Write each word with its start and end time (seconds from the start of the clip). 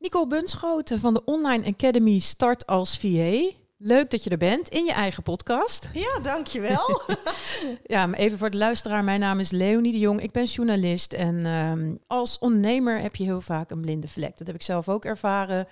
Nicole 0.00 0.26
Bunschoten 0.26 1.00
van 1.00 1.14
de 1.14 1.24
Online 1.24 1.66
Academy 1.66 2.18
Start 2.18 2.66
als 2.66 2.98
VA. 2.98 3.50
Leuk 3.76 4.10
dat 4.10 4.24
je 4.24 4.30
er 4.30 4.36
bent 4.36 4.68
in 4.68 4.84
je 4.84 4.92
eigen 4.92 5.22
podcast. 5.22 5.90
Ja, 5.92 6.18
dankjewel. 6.22 7.00
ja, 7.84 8.06
maar 8.06 8.18
even 8.18 8.38
voor 8.38 8.50
de 8.50 8.56
luisteraar. 8.56 9.04
Mijn 9.04 9.20
naam 9.20 9.40
is 9.40 9.50
Leonie 9.50 9.92
de 9.92 9.98
Jong. 9.98 10.22
Ik 10.22 10.30
ben 10.30 10.44
journalist. 10.44 11.12
En 11.12 11.46
ehm, 11.46 11.94
als 12.06 12.38
ondernemer 12.38 13.00
heb 13.00 13.16
je 13.16 13.24
heel 13.24 13.40
vaak 13.40 13.70
een 13.70 13.80
blinde 13.80 14.08
vlek. 14.08 14.38
Dat 14.38 14.46
heb 14.46 14.56
ik 14.56 14.62
zelf 14.62 14.88
ook 14.88 15.04
ervaren. 15.04 15.66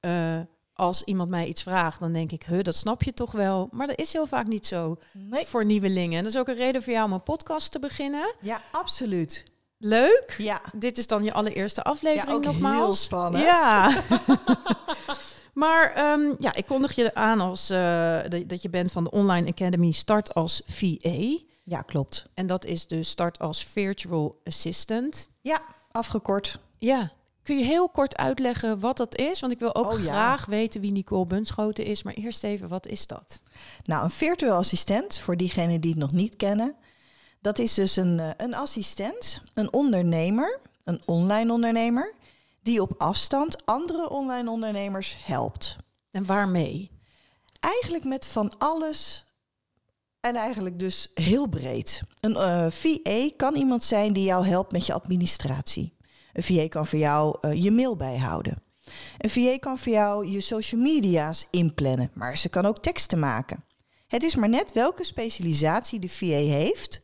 Uh, 0.00 0.40
als 0.74 1.02
iemand 1.02 1.30
mij 1.30 1.46
iets 1.46 1.62
vraagt, 1.62 2.00
dan 2.00 2.12
denk 2.12 2.32
ik, 2.32 2.42
huh, 2.42 2.62
dat 2.62 2.76
snap 2.76 3.02
je 3.02 3.14
toch 3.14 3.32
wel. 3.32 3.68
Maar 3.70 3.86
dat 3.86 3.98
is 3.98 4.12
heel 4.12 4.26
vaak 4.26 4.46
niet 4.46 4.66
zo 4.66 4.96
nee. 5.12 5.46
voor 5.46 5.64
nieuwelingen. 5.64 6.18
En 6.18 6.24
dat 6.24 6.32
is 6.32 6.38
ook 6.38 6.48
een 6.48 6.54
reden 6.54 6.82
voor 6.82 6.92
jou 6.92 7.06
om 7.06 7.12
een 7.12 7.22
podcast 7.22 7.72
te 7.72 7.78
beginnen. 7.78 8.34
Ja, 8.40 8.60
absoluut. 8.70 9.51
Leuk. 9.84 10.34
Ja. 10.38 10.60
Dit 10.74 10.98
is 10.98 11.06
dan 11.06 11.24
je 11.24 11.32
allereerste 11.32 11.82
aflevering 11.82 12.28
ja, 12.28 12.34
ook 12.34 12.44
nogmaals. 12.44 12.78
Heel 12.78 12.92
spannend. 12.92 13.44
Ja. 13.44 14.02
maar 15.62 16.12
um, 16.12 16.34
ja, 16.38 16.54
ik 16.54 16.66
kondig 16.66 16.94
je 16.94 17.14
aan 17.14 17.40
als 17.40 17.70
uh, 17.70 18.18
dat 18.46 18.62
je 18.62 18.68
bent 18.70 18.92
van 18.92 19.04
de 19.04 19.10
Online 19.10 19.48
Academy 19.48 19.90
Start 19.90 20.34
als 20.34 20.62
VA. 20.66 21.38
Ja, 21.64 21.80
klopt. 21.80 22.26
En 22.34 22.46
dat 22.46 22.64
is 22.64 22.86
dus 22.86 23.08
Start 23.08 23.38
als 23.38 23.64
Virtual 23.64 24.40
Assistant. 24.44 25.28
Ja, 25.40 25.60
afgekort. 25.90 26.58
Ja. 26.78 27.12
Kun 27.42 27.58
je 27.58 27.64
heel 27.64 27.88
kort 27.88 28.16
uitleggen 28.16 28.80
wat 28.80 28.96
dat 28.96 29.16
is? 29.16 29.40
Want 29.40 29.52
ik 29.52 29.58
wil 29.58 29.74
ook 29.74 29.92
oh, 29.92 29.98
graag 29.98 30.46
weten 30.46 30.80
wie 30.80 30.92
Nicole 30.92 31.26
Bunschoten 31.26 31.84
is. 31.84 32.02
Maar 32.02 32.14
eerst 32.14 32.44
even, 32.44 32.68
wat 32.68 32.86
is 32.86 33.06
dat? 33.06 33.40
Nou, 33.84 34.04
een 34.04 34.10
virtueel 34.10 34.54
assistent, 34.54 35.18
voor 35.18 35.36
diegenen 35.36 35.80
die 35.80 35.90
het 35.90 36.00
nog 36.00 36.12
niet 36.12 36.36
kennen, 36.36 36.76
dat 37.42 37.58
is 37.58 37.74
dus 37.74 37.96
een, 37.96 38.20
eh, 38.20 38.30
een 38.36 38.54
assistent, 38.54 39.42
een 39.54 39.72
ondernemer, 39.72 40.60
een 40.84 41.02
online 41.06 41.52
ondernemer, 41.52 42.14
die 42.62 42.82
op 42.82 42.94
afstand 42.98 43.66
andere 43.66 44.10
online 44.10 44.50
ondernemers 44.50 45.16
helpt. 45.24 45.76
En 46.10 46.26
waarmee? 46.26 46.90
Eigenlijk 47.60 48.04
met 48.04 48.26
van 48.26 48.52
alles 48.58 49.24
en 50.20 50.34
eigenlijk 50.34 50.78
dus 50.78 51.10
heel 51.14 51.46
breed. 51.46 52.02
Een 52.20 52.32
uh, 52.32 52.66
eh, 52.66 52.72
VA 52.72 53.30
kan 53.36 53.54
iemand 53.54 53.84
zijn 53.84 54.12
die 54.12 54.24
jou 54.24 54.46
helpt 54.46 54.72
met 54.72 54.86
je 54.86 54.92
administratie. 54.92 55.96
Een 56.32 56.42
VA 56.42 56.68
kan 56.68 56.86
voor 56.86 56.98
jou 56.98 57.36
uh, 57.40 57.62
je 57.62 57.70
mail 57.70 57.96
bijhouden. 57.96 58.62
Een 59.18 59.30
VA 59.30 59.58
kan 59.58 59.78
voor 59.78 59.92
jou 59.92 60.28
je 60.28 60.40
social 60.40 60.80
media's 60.80 61.46
inplannen, 61.50 62.10
maar 62.14 62.36
ze 62.36 62.48
kan 62.48 62.66
ook 62.66 62.78
teksten 62.78 63.18
maken. 63.18 63.64
Het 64.06 64.22
is 64.22 64.34
maar 64.34 64.48
net 64.48 64.72
welke 64.72 65.04
specialisatie 65.04 65.98
de 65.98 66.08
VA 66.08 66.26
heeft 66.26 67.00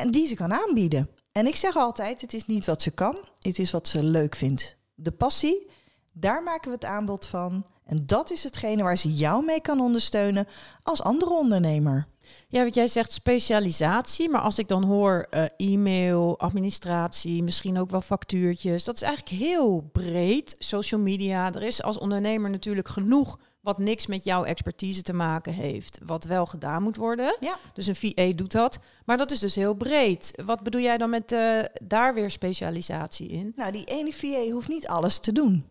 en 0.00 0.10
die 0.10 0.26
ze 0.26 0.34
kan 0.34 0.52
aanbieden. 0.52 1.10
En 1.32 1.46
ik 1.46 1.56
zeg 1.56 1.76
altijd, 1.76 2.20
het 2.20 2.34
is 2.34 2.46
niet 2.46 2.66
wat 2.66 2.82
ze 2.82 2.90
kan, 2.90 3.18
het 3.38 3.58
is 3.58 3.70
wat 3.70 3.88
ze 3.88 4.02
leuk 4.02 4.34
vindt. 4.34 4.76
De 4.94 5.10
passie, 5.10 5.70
daar 6.12 6.42
maken 6.42 6.68
we 6.68 6.74
het 6.74 6.84
aanbod 6.84 7.26
van. 7.26 7.66
En 7.84 8.06
dat 8.06 8.30
is 8.30 8.44
hetgene 8.44 8.82
waar 8.82 8.96
ze 8.96 9.14
jou 9.14 9.44
mee 9.44 9.60
kan 9.60 9.80
ondersteunen 9.80 10.46
als 10.82 11.02
andere 11.02 11.32
ondernemer. 11.32 12.06
Ja, 12.48 12.62
want 12.62 12.74
jij 12.74 12.86
zegt 12.86 13.12
specialisatie, 13.12 14.28
maar 14.28 14.40
als 14.40 14.58
ik 14.58 14.68
dan 14.68 14.84
hoor 14.84 15.26
uh, 15.30 15.44
e-mail, 15.56 16.38
administratie, 16.38 17.42
misschien 17.42 17.78
ook 17.78 17.90
wel 17.90 18.00
factuurtjes, 18.00 18.84
dat 18.84 18.94
is 18.94 19.02
eigenlijk 19.02 19.42
heel 19.42 19.88
breed. 19.92 20.54
Social 20.58 21.00
media, 21.00 21.52
er 21.52 21.62
is 21.62 21.82
als 21.82 21.98
ondernemer 21.98 22.50
natuurlijk 22.50 22.88
genoeg 22.88 23.38
wat 23.60 23.78
niks 23.78 24.06
met 24.06 24.24
jouw 24.24 24.44
expertise 24.44 25.02
te 25.02 25.12
maken 25.12 25.52
heeft, 25.52 25.98
wat 26.04 26.24
wel 26.24 26.46
gedaan 26.46 26.82
moet 26.82 26.96
worden. 26.96 27.36
Ja. 27.40 27.56
Dus 27.74 27.86
een 27.86 27.96
VA 27.96 28.32
doet 28.32 28.52
dat, 28.52 28.78
maar 29.04 29.16
dat 29.16 29.30
is 29.30 29.38
dus 29.38 29.54
heel 29.54 29.74
breed. 29.74 30.32
Wat 30.44 30.62
bedoel 30.62 30.80
jij 30.80 30.96
dan 30.96 31.10
met 31.10 31.32
uh, 31.32 31.60
daar 31.82 32.14
weer 32.14 32.30
specialisatie 32.30 33.28
in? 33.28 33.52
Nou, 33.56 33.72
die 33.72 33.84
ene 33.84 34.12
VA 34.12 34.50
hoeft 34.50 34.68
niet 34.68 34.86
alles 34.86 35.18
te 35.18 35.32
doen. 35.32 35.64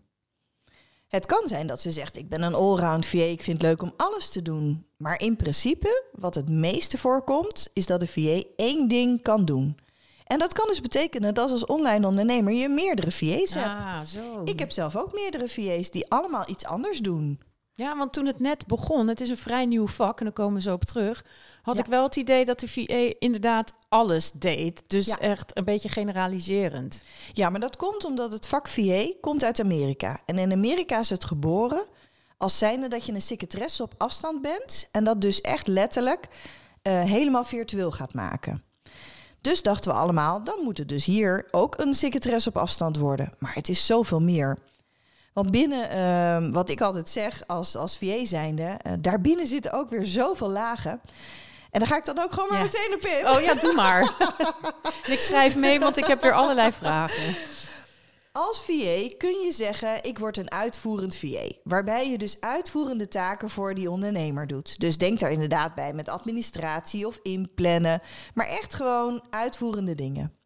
Het 1.08 1.26
kan 1.26 1.48
zijn 1.48 1.68
dat 1.68 1.82
ze 1.82 1.92
zegt: 1.92 2.18
Ik 2.18 2.30
ben 2.30 2.42
een 2.42 2.54
allround 2.54 3.06
VA, 3.06 3.18
ik 3.18 3.44
vind 3.44 3.58
het 3.58 3.68
leuk 3.68 3.82
om 3.82 3.94
alles 3.98 4.30
te 4.30 4.42
doen. 4.42 4.86
Maar 4.98 5.22
in 5.22 5.36
principe, 5.36 6.04
wat 6.12 6.36
het 6.36 6.50
meeste 6.50 6.98
voorkomt, 6.98 7.70
is 7.74 7.86
dat 7.86 8.00
de 8.00 8.08
VA 8.08 8.44
één 8.56 8.88
ding 8.88 9.22
kan 9.22 9.46
doen. 9.46 9.78
En 10.24 10.40
dat 10.40 10.54
kan 10.54 10.68
dus 10.68 10.82
betekenen 10.82 11.34
dat 11.34 11.52
als 11.52 11.66
online 11.66 12.08
ondernemer 12.08 12.54
je 12.54 12.70
meerdere 12.70 13.12
VA's 13.12 13.54
hebt. 13.54 13.66
Ah, 13.66 14.02
zo. 14.02 14.42
Ik 14.46 14.60
heb 14.60 14.72
zelf 14.72 14.96
ook 14.96 15.14
meerdere 15.14 15.48
VA's 15.48 15.90
die 15.90 16.10
allemaal 16.10 16.50
iets 16.50 16.66
anders 16.66 17.00
doen. 17.00 17.40
Ja, 17.80 17.98
want 17.98 18.14
toen 18.14 18.26
het 18.26 18.40
net 18.40 18.68
begon, 18.68 19.08
het 19.08 19.22
is 19.22 19.30
een 19.30 19.38
vrij 19.38 19.66
nieuw 19.66 19.88
vak 19.88 20.20
en 20.20 20.26
daar 20.26 20.34
komen 20.34 20.54
we 20.54 20.62
zo 20.62 20.74
op 20.74 20.84
terug, 20.84 21.26
had 21.62 21.80
ik 21.80 21.86
wel 21.86 22.04
het 22.04 22.16
idee 22.16 22.46
dat 22.46 22.60
de 22.60 22.68
VA 22.68 23.14
inderdaad 23.20 23.74
alles 23.90 24.32
deed. 24.32 24.84
Dus 24.88 25.08
echt 25.08 25.58
een 25.58 25.64
beetje 25.64 25.90
generaliserend. 25.90 27.04
Ja, 27.34 27.50
maar 27.50 27.60
dat 27.60 27.76
komt 27.76 28.06
omdat 28.06 28.32
het 28.32 28.48
vak 28.48 28.68
VA 28.68 29.12
komt 29.22 29.44
uit 29.44 29.60
Amerika. 29.60 30.22
En 30.26 30.38
in 30.38 30.52
Amerika 30.52 31.00
is 31.00 31.10
het 31.10 31.26
geboren 31.26 31.84
als 32.38 32.58
zijnde 32.58 32.88
dat 32.88 33.06
je 33.06 33.14
een 33.14 33.22
secretaresse 33.22 33.84
op 33.84 33.94
afstand 33.98 34.42
bent 34.42 34.88
en 34.92 35.04
dat 35.04 35.22
dus 35.22 35.42
echt 35.42 35.68
letterlijk 35.68 36.28
uh, 36.84 37.04
helemaal 37.04 37.44
virtueel 37.44 37.92
gaat 37.92 38.14
maken. 38.14 38.64
Dus 39.42 39.62
dachten 39.62 39.92
we 39.92 39.98
allemaal, 39.98 40.44
dan 40.44 40.60
moet 40.64 40.78
het 40.78 40.90
dus 40.90 41.06
hier 41.06 41.48
ook 41.52 41.78
een 41.78 41.94
secretaresse 41.94 42.50
op 42.50 42.58
afstand 42.58 42.98
worden. 42.98 43.34
Maar 43.38 43.54
het 43.54 43.70
is 43.70 43.86
zoveel 43.86 44.22
meer. 44.22 44.58
Want 45.34 45.52
binnen, 45.52 45.96
uh, 45.96 46.54
wat 46.54 46.70
ik 46.70 46.82
altijd 46.82 47.10
zeg 47.10 47.44
als, 47.48 47.76
als 47.76 47.98
VA 47.98 48.26
zijnde, 48.26 48.64
uh, 48.64 48.94
daarbinnen 49.00 49.48
zitten 49.48 49.72
ook 49.72 49.90
weer 49.90 50.06
zoveel 50.06 50.50
lagen. 50.50 51.02
En 51.72 51.80
daar 51.80 51.88
ga 51.88 51.98
ik 51.98 52.06
dan 52.06 52.20
ook 52.20 52.32
gewoon 52.32 52.50
maar 52.50 52.62
meteen 52.62 52.94
op 52.94 53.02
in. 53.02 53.30
Oh 53.30 53.42
ja, 53.42 53.54
doe 53.54 53.74
maar. 53.74 54.14
ik 55.14 55.20
schrijf 55.20 55.56
mee, 55.56 55.80
want 55.80 55.98
ik 55.98 56.06
heb 56.06 56.22
weer 56.22 56.34
allerlei 56.34 56.72
vragen. 56.72 57.36
Als 58.32 58.64
VA 58.64 59.10
kun 59.18 59.40
je 59.40 59.52
zeggen, 59.52 60.04
ik 60.04 60.20
word 60.20 60.38
een 60.38 60.52
uitvoerend 60.52 61.16
VA. 61.16 61.52
Waarbij 61.64 62.10
je 62.10 62.18
dus 62.18 62.42
uitvoerende 62.42 63.08
taken 63.08 63.50
voor 63.50 63.74
die 63.74 63.92
ondernemer 63.92 64.48
doet. 64.48 64.80
Dus 64.80 64.98
denk 64.98 65.20
daar 65.20 65.32
inderdaad 65.32 65.76
bij 65.76 65.94
met 65.94 66.10
administratie 66.10 67.08
of 67.08 67.20
inplannen. 67.22 68.02
Maar 68.34 68.48
echt 68.48 68.74
gewoon 68.74 69.24
uitvoerende 69.30 69.96
dingen. 69.96 70.39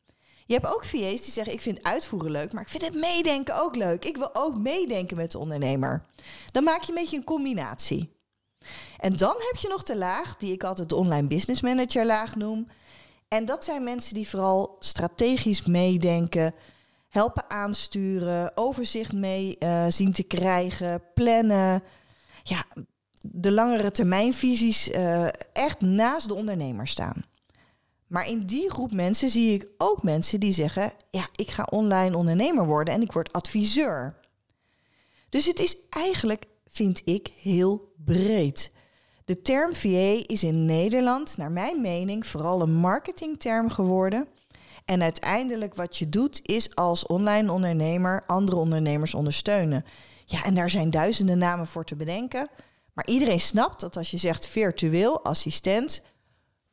Je 0.45 0.53
hebt 0.53 0.73
ook 0.73 0.85
VA's 0.85 1.21
die 1.21 1.31
zeggen: 1.31 1.53
Ik 1.53 1.61
vind 1.61 1.83
uitvoeren 1.83 2.31
leuk, 2.31 2.53
maar 2.53 2.61
ik 2.61 2.69
vind 2.69 2.85
het 2.85 2.95
meedenken 2.95 3.61
ook 3.61 3.75
leuk. 3.75 4.05
Ik 4.05 4.17
wil 4.17 4.35
ook 4.35 4.57
meedenken 4.57 5.17
met 5.17 5.31
de 5.31 5.37
ondernemer. 5.37 6.05
Dan 6.51 6.63
maak 6.63 6.81
je 6.81 6.89
een 6.89 6.97
beetje 7.01 7.17
een 7.17 7.23
combinatie. 7.23 8.11
En 8.97 9.11
dan 9.11 9.35
heb 9.37 9.55
je 9.57 9.67
nog 9.67 9.83
de 9.83 9.97
laag, 9.97 10.37
die 10.37 10.53
ik 10.53 10.63
altijd 10.63 10.89
de 10.89 10.95
online 10.95 11.27
business 11.27 11.61
manager 11.61 12.05
laag 12.05 12.35
noem. 12.35 12.67
En 13.27 13.45
dat 13.45 13.63
zijn 13.63 13.83
mensen 13.83 14.13
die 14.13 14.29
vooral 14.29 14.75
strategisch 14.79 15.65
meedenken, 15.65 16.53
helpen 17.09 17.49
aansturen, 17.49 18.57
overzicht 18.57 19.13
mee 19.13 19.55
uh, 19.59 19.85
zien 19.89 20.11
te 20.11 20.23
krijgen, 20.23 21.03
plannen. 21.13 21.83
Ja, 22.43 22.65
de 23.21 23.51
langere 23.51 23.91
termijnvisies 23.91 24.89
uh, 24.89 25.27
echt 25.53 25.81
naast 25.81 26.27
de 26.27 26.33
ondernemer 26.33 26.87
staan. 26.87 27.25
Maar 28.13 28.27
in 28.27 28.45
die 28.45 28.69
groep 28.69 28.91
mensen 28.91 29.29
zie 29.29 29.53
ik 29.53 29.67
ook 29.77 30.03
mensen 30.03 30.39
die 30.39 30.51
zeggen: 30.51 30.91
Ja, 31.09 31.27
ik 31.35 31.51
ga 31.51 31.67
online 31.71 32.17
ondernemer 32.17 32.65
worden 32.65 32.93
en 32.93 33.01
ik 33.01 33.11
word 33.11 33.33
adviseur. 33.33 34.15
Dus 35.29 35.45
het 35.45 35.59
is 35.59 35.77
eigenlijk, 35.89 36.45
vind 36.67 37.01
ik, 37.05 37.31
heel 37.41 37.93
breed. 38.05 38.71
De 39.25 39.41
term 39.41 39.75
VA 39.75 40.23
is 40.25 40.43
in 40.43 40.65
Nederland, 40.65 41.37
naar 41.37 41.51
mijn 41.51 41.81
mening, 41.81 42.27
vooral 42.27 42.61
een 42.61 42.73
marketingterm 42.73 43.69
geworden. 43.69 44.27
En 44.85 45.01
uiteindelijk 45.01 45.75
wat 45.75 45.97
je 45.97 46.09
doet, 46.09 46.39
is 46.43 46.75
als 46.75 47.05
online 47.05 47.51
ondernemer 47.51 48.23
andere 48.27 48.57
ondernemers 48.57 49.13
ondersteunen. 49.13 49.85
Ja, 50.25 50.43
en 50.43 50.53
daar 50.53 50.69
zijn 50.69 50.89
duizenden 50.89 51.37
namen 51.37 51.67
voor 51.67 51.85
te 51.85 51.95
bedenken. 51.95 52.49
Maar 52.93 53.07
iedereen 53.07 53.39
snapt 53.39 53.79
dat 53.79 53.97
als 53.97 54.11
je 54.11 54.17
zegt 54.17 54.47
virtueel 54.47 55.23
assistent, 55.23 56.03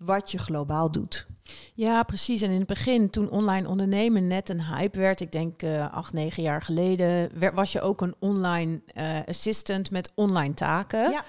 wat 0.00 0.30
je 0.30 0.38
globaal 0.38 0.90
doet. 0.90 1.26
Ja, 1.74 2.02
precies. 2.02 2.42
En 2.42 2.50
in 2.50 2.58
het 2.58 2.66
begin, 2.66 3.10
toen 3.10 3.30
online 3.30 3.68
ondernemen 3.68 4.26
net 4.26 4.48
een 4.48 4.64
hype 4.64 4.98
werd, 4.98 5.20
ik 5.20 5.32
denk 5.32 5.62
uh, 5.62 5.92
acht, 5.92 6.12
negen 6.12 6.42
jaar 6.42 6.62
geleden, 6.62 7.30
was 7.54 7.72
je 7.72 7.80
ook 7.80 8.00
een 8.00 8.14
online 8.18 8.80
uh, 8.94 9.18
assistant 9.26 9.91
met 9.91 10.12
online 10.14 10.54
taken. 10.54 11.10
Ja. 11.10 11.24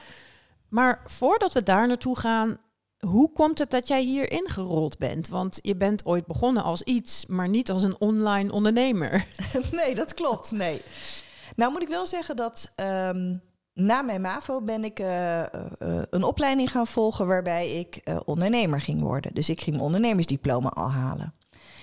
Maar 0.69 1.01
voordat 1.05 1.53
we 1.53 1.63
daar 1.63 1.87
naartoe 1.87 2.17
gaan, 2.17 2.57
hoe 2.99 3.31
komt 3.31 3.59
het 3.59 3.71
dat 3.71 3.87
jij 3.87 4.01
hier 4.01 4.31
ingerold 4.31 4.97
bent? 4.97 5.27
Want 5.27 5.59
je 5.61 5.75
bent 5.75 6.05
ooit 6.05 6.25
begonnen 6.25 6.63
als 6.63 6.81
iets, 6.81 7.25
maar 7.25 7.49
niet 7.49 7.71
als 7.71 7.83
een 7.83 7.99
online 7.99 8.51
ondernemer. 8.51 9.27
nee, 9.71 9.95
dat 9.95 10.13
klopt. 10.13 10.51
Nee. 10.51 10.81
Nou 11.55 11.71
moet 11.71 11.81
ik 11.81 11.87
wel 11.87 12.05
zeggen 12.05 12.35
dat 12.35 12.73
um, 12.75 13.41
na 13.73 14.01
mijn 14.01 14.21
MAVO 14.21 14.61
ben 14.61 14.83
ik 14.83 14.99
uh, 14.99 15.39
uh, 15.39 15.45
een 16.09 16.23
opleiding 16.23 16.71
gaan 16.71 16.87
volgen 16.87 17.27
waarbij 17.27 17.71
ik 17.71 18.03
ondernemer 18.25 18.81
ging 18.81 19.01
worden. 19.01 19.33
Dus 19.33 19.49
ik 19.49 19.61
ging 19.61 19.79
ondernemersdiploma 19.79 20.69
al 20.69 20.91
halen. 20.91 21.33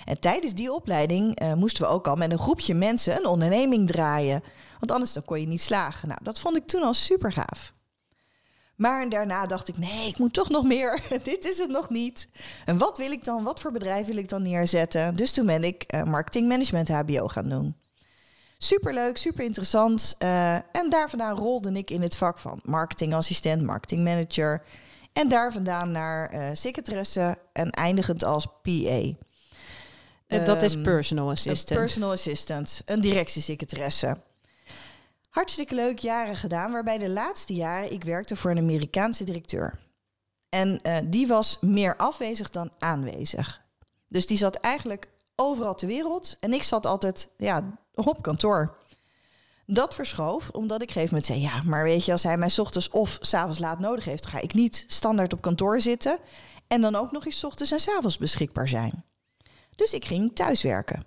En 0.04 0.20
tijdens 0.20 0.54
die 0.54 0.72
opleiding 0.72 1.54
moesten 1.56 1.84
we 1.84 1.90
ook 1.90 2.06
al 2.06 2.16
met 2.16 2.32
een 2.32 2.38
groepje 2.38 2.74
mensen 2.74 3.16
een 3.16 3.26
onderneming 3.26 3.86
draaien. 3.86 4.42
Want 4.78 4.92
anders 4.92 5.12
dan 5.12 5.24
kon 5.24 5.40
je 5.40 5.46
niet 5.46 5.62
slagen. 5.62 6.08
Nou, 6.08 6.20
dat 6.22 6.40
vond 6.40 6.56
ik 6.56 6.66
toen 6.66 6.82
al 6.82 6.94
super 6.94 7.32
gaaf. 7.32 7.72
Maar 8.76 9.08
daarna 9.08 9.46
dacht 9.46 9.68
ik, 9.68 9.78
nee, 9.78 10.08
ik 10.08 10.18
moet 10.18 10.32
toch 10.32 10.48
nog 10.48 10.64
meer. 10.64 11.02
Dit 11.22 11.44
is 11.44 11.58
het 11.58 11.70
nog 11.70 11.90
niet. 11.90 12.28
En 12.64 12.78
wat 12.78 12.98
wil 12.98 13.10
ik 13.10 13.24
dan? 13.24 13.44
Wat 13.44 13.60
voor 13.60 13.72
bedrijf 13.72 14.06
wil 14.06 14.16
ik 14.16 14.28
dan 14.28 14.42
neerzetten? 14.42 15.16
Dus 15.16 15.32
toen 15.32 15.46
ben 15.46 15.64
ik 15.64 16.04
marketing 16.04 16.48
management 16.48 16.88
HBO 16.88 17.28
gaan 17.28 17.48
doen. 17.48 17.76
Superleuk, 18.58 19.16
super 19.16 19.44
interessant. 19.44 20.16
Uh, 20.18 20.54
en 20.54 20.90
daar 20.90 21.10
vandaan 21.10 21.36
rolde 21.36 21.72
ik 21.72 21.90
in 21.90 22.02
het 22.02 22.16
vak 22.16 22.38
van 22.38 22.60
marketingassistent, 22.64 23.62
marketingmanager. 23.62 24.62
En 25.12 25.28
daar 25.28 25.52
vandaan 25.52 25.90
naar 25.90 26.34
uh, 26.34 26.48
secretaresse 26.52 27.38
en 27.52 27.70
eindigend 27.70 28.24
als 28.24 28.46
PA. 28.62 29.12
En 30.26 30.44
dat 30.44 30.62
is 30.62 30.74
ehm, 30.74 30.82
personal 30.82 31.30
assistant. 31.30 31.80
Personal 31.80 32.10
assistant, 32.10 32.82
een 32.84 33.00
directiesecretaresse. 33.00 34.16
Hartstikke 35.28 35.74
leuk 35.74 35.98
jaren 35.98 36.36
gedaan, 36.36 36.72
waarbij 36.72 36.98
de 36.98 37.08
laatste 37.08 37.54
jaren 37.54 37.92
ik 37.92 38.04
werkte 38.04 38.36
voor 38.36 38.50
een 38.50 38.58
Amerikaanse 38.58 39.24
directeur. 39.24 39.78
En 40.48 40.80
uh, 40.82 40.98
die 41.04 41.26
was 41.26 41.58
meer 41.60 41.96
afwezig 41.96 42.50
dan 42.50 42.72
aanwezig. 42.78 43.62
Dus 44.08 44.26
die 44.26 44.36
zat 44.36 44.54
eigenlijk 44.54 45.08
overal 45.40 45.74
ter 45.74 45.88
wereld 45.88 46.36
en 46.40 46.52
ik 46.52 46.62
zat 46.62 46.86
altijd 46.86 47.28
ja, 47.36 47.78
op 47.94 48.22
kantoor. 48.22 48.76
Dat 49.66 49.94
verschoof 49.94 50.50
omdat 50.50 50.82
ik 50.82 50.90
gegeven 50.90 51.14
moment 51.14 51.26
zei: 51.26 51.40
Ja, 51.40 51.62
maar 51.62 51.84
weet 51.84 52.04
je, 52.04 52.12
als 52.12 52.22
hij 52.22 52.36
mij 52.36 52.52
ochtends 52.58 52.90
of 52.90 53.18
s'avonds 53.20 53.58
laat 53.58 53.78
nodig 53.78 54.04
heeft, 54.04 54.26
ga 54.26 54.40
ik 54.40 54.54
niet 54.54 54.84
standaard 54.86 55.32
op 55.32 55.40
kantoor 55.40 55.80
zitten 55.80 56.18
en 56.66 56.80
dan 56.80 56.94
ook 56.94 57.12
nog 57.12 57.26
eens 57.26 57.44
ochtends 57.44 57.72
en 57.72 57.80
s 57.80 57.88
avonds 57.88 58.18
beschikbaar 58.18 58.68
zijn. 58.68 59.04
Dus 59.76 59.92
ik 59.92 60.04
ging 60.04 60.34
thuiswerken. 60.34 61.04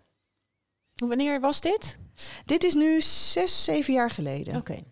Wanneer 0.96 1.40
was 1.40 1.62
dit? 1.62 1.98
Dit 2.46 2.64
is 2.64 2.74
nu 2.74 3.02
zes, 3.02 3.64
zeven 3.64 3.94
jaar 3.94 4.10
geleden. 4.10 4.56
Oké. 4.56 4.84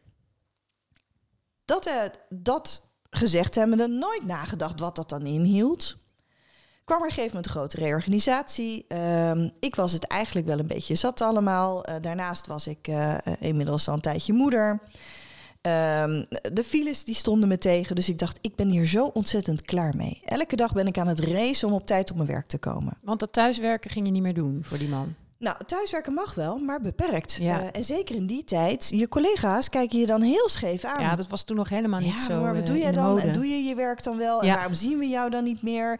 Dat, 1.65 1.87
uh, 1.87 2.03
dat 2.29 2.89
gezegd 3.09 3.55
hebben 3.55 3.77
we 3.77 3.87
nooit 3.87 4.25
nagedacht 4.25 4.79
wat 4.79 4.95
dat 4.95 5.09
dan 5.09 5.25
inhield. 5.25 5.97
Kwam 6.89 7.01
er 7.01 7.07
een 7.07 7.13
gegeven 7.13 7.35
moment 7.35 7.55
een 7.55 7.59
grote 7.59 7.77
reorganisatie. 7.77 8.85
Ehm, 8.87 9.49
ik 9.59 9.75
was 9.75 9.91
het 9.91 10.07
eigenlijk 10.07 10.47
wel 10.47 10.59
een 10.59 10.67
beetje 10.67 10.95
zat 10.95 11.21
allemaal. 11.21 11.89
Uh, 11.89 11.95
daarnaast 12.01 12.47
was 12.47 12.67
ik 12.67 12.87
uh, 12.87 13.17
inmiddels 13.39 13.87
al 13.87 13.93
een 13.93 14.01
tijdje 14.01 14.33
moeder. 14.33 14.69
Um, 14.69 16.25
de 16.53 16.63
files 16.65 17.03
die 17.03 17.15
stonden 17.15 17.49
me 17.49 17.57
tegen, 17.57 17.95
dus 17.95 18.09
ik 18.09 18.17
dacht, 18.17 18.37
ik 18.41 18.55
ben 18.55 18.69
hier 18.69 18.85
zo 18.85 19.05
ontzettend 19.05 19.61
klaar 19.61 19.95
mee. 19.95 20.21
Elke 20.25 20.55
dag 20.55 20.73
ben 20.73 20.87
ik 20.87 20.97
aan 20.97 21.07
het 21.07 21.19
racen 21.19 21.67
om 21.67 21.73
op 21.73 21.85
tijd 21.85 22.09
op 22.09 22.15
mijn 22.15 22.29
werk 22.29 22.45
te 22.45 22.57
komen. 22.57 22.97
Want 23.03 23.19
dat 23.19 23.33
thuiswerken 23.33 23.89
ging 23.89 24.05
je 24.05 24.11
niet 24.11 24.21
meer 24.21 24.33
doen 24.33 24.59
voor 24.63 24.77
die 24.77 24.89
man? 24.89 25.15
Nou, 25.39 25.57
thuiswerken 25.65 26.13
mag 26.13 26.33
wel, 26.33 26.57
maar 26.57 26.81
beperkt. 26.81 27.33
Ja. 27.33 27.61
Uh, 27.61 27.67
en 27.71 27.83
zeker 27.83 28.15
in 28.15 28.25
die 28.25 28.43
tijd, 28.43 28.89
je 28.89 29.07
collega's 29.07 29.69
kijken 29.69 29.99
je 29.99 30.05
dan 30.05 30.21
heel 30.21 30.49
scheef 30.49 30.83
aan. 30.83 31.01
Ja, 31.01 31.15
dat 31.15 31.27
was 31.27 31.43
toen 31.43 31.55
nog 31.55 31.69
helemaal 31.69 31.99
niet 31.99 32.13
ja, 32.13 32.23
zo. 32.23 32.41
Maar 32.41 32.55
wat 32.55 32.65
doe 32.65 32.77
jij 32.77 32.91
dan? 32.91 33.19
En 33.19 33.33
doe 33.33 33.47
je 33.47 33.63
je 33.63 33.75
werk 33.75 34.03
dan 34.03 34.17
wel? 34.17 34.41
En 34.41 34.53
waarom 34.53 34.73
zien 34.73 34.97
we 34.97 35.07
jou 35.07 35.29
dan 35.29 35.43
niet 35.43 35.61
meer? 35.61 35.99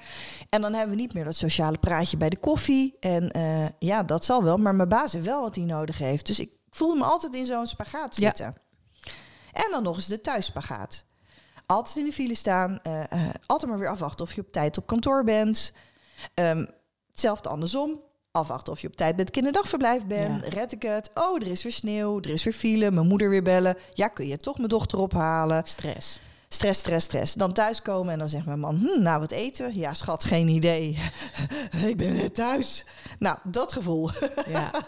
En 0.50 0.62
dan 0.62 0.74
hebben 0.74 0.96
we 0.96 1.02
niet 1.02 1.14
meer 1.14 1.24
dat 1.24 1.36
sociale 1.36 1.78
praatje 1.78 2.18
bij 2.18 2.30
de 2.30 2.38
koffie. 2.38 2.98
En 3.00 3.38
uh, 3.38 3.68
ja, 3.80 4.04
dat 4.04 4.26
zal 4.26 4.44
wel, 4.44 4.58
maar 4.58 4.76
mijn 4.76 4.90
baas 4.90 5.14
heeft 5.14 5.26
wel 5.26 5.42
wat 5.42 5.56
hij 5.56 5.66
nodig 5.66 5.98
heeft. 5.98 6.26
Dus 6.26 6.40
ik 6.40 6.52
voelde 6.70 7.00
me 7.00 7.06
altijd 7.06 7.36
in 7.36 7.46
zo'n 7.46 7.68
spagaat 7.68 8.16
zitten. 8.16 8.56
En 9.52 9.72
dan 9.72 9.84
nog 9.84 9.96
eens 9.96 10.08
de 10.08 10.22
thuisspagaat. 10.22 11.06
Altijd 11.66 11.96
in 11.96 12.06
de 12.06 12.12
file 12.12 12.36
staan, 12.36 12.80
uh, 12.88 13.04
altijd 13.46 13.72
maar 13.72 13.80
weer 13.80 13.90
afwachten 13.90 14.26
of 14.26 14.34
je 14.34 14.42
op 14.42 14.52
tijd 14.52 14.78
op 14.78 14.88
kantoor 14.88 15.24
bent. 15.24 15.74
Um, 16.34 16.68
hetzelfde 17.12 17.50
andersom 17.50 18.08
afwachten 18.32 18.74
of 18.74 18.80
je 18.80 18.88
op 18.88 18.96
tijd 18.96 19.20
het 19.20 19.32
kinderdagverblijf 19.32 20.06
bent. 20.06 20.46
Red 20.46 20.72
ik 20.72 20.82
het? 20.82 21.10
Oh, 21.14 21.42
er 21.42 21.48
is 21.48 21.64
weer 21.64 21.72
sneeuw, 21.72 22.18
er 22.20 22.30
is 22.30 22.44
weer 22.44 22.54
file, 22.54 22.92
mijn 22.92 23.08
moeder 23.08 23.30
weer 23.30 23.44
bellen. 23.44 23.78
Ja, 23.94 24.08
kun 24.08 24.28
je 24.28 24.38
toch 24.38 24.58
mijn 24.58 24.70
dochter 24.70 25.00
ophalen? 25.00 25.62
Stress. 25.66 26.20
Stress, 26.48 26.80
stress, 26.80 27.06
stress. 27.06 27.34
Dan 27.34 27.54
thuiskomen 27.54 28.14
en 28.14 28.20
dan 28.20 28.30
zegt 28.30 28.46
mijn 28.46 28.60
man, 28.60 28.76
hm, 28.76 29.02
nou 29.02 29.20
wat 29.20 29.32
eten 29.32 29.66
we? 29.66 29.80
Ja, 29.80 29.94
schat, 29.94 30.24
geen 30.24 30.48
idee. 30.48 30.98
ik 31.86 31.98
ben 31.98 32.16
net 32.16 32.34
thuis. 32.34 32.86
Nou, 33.20 33.38
dat 33.44 33.74
gevoel. 33.74 34.10
Ja. 34.48 34.72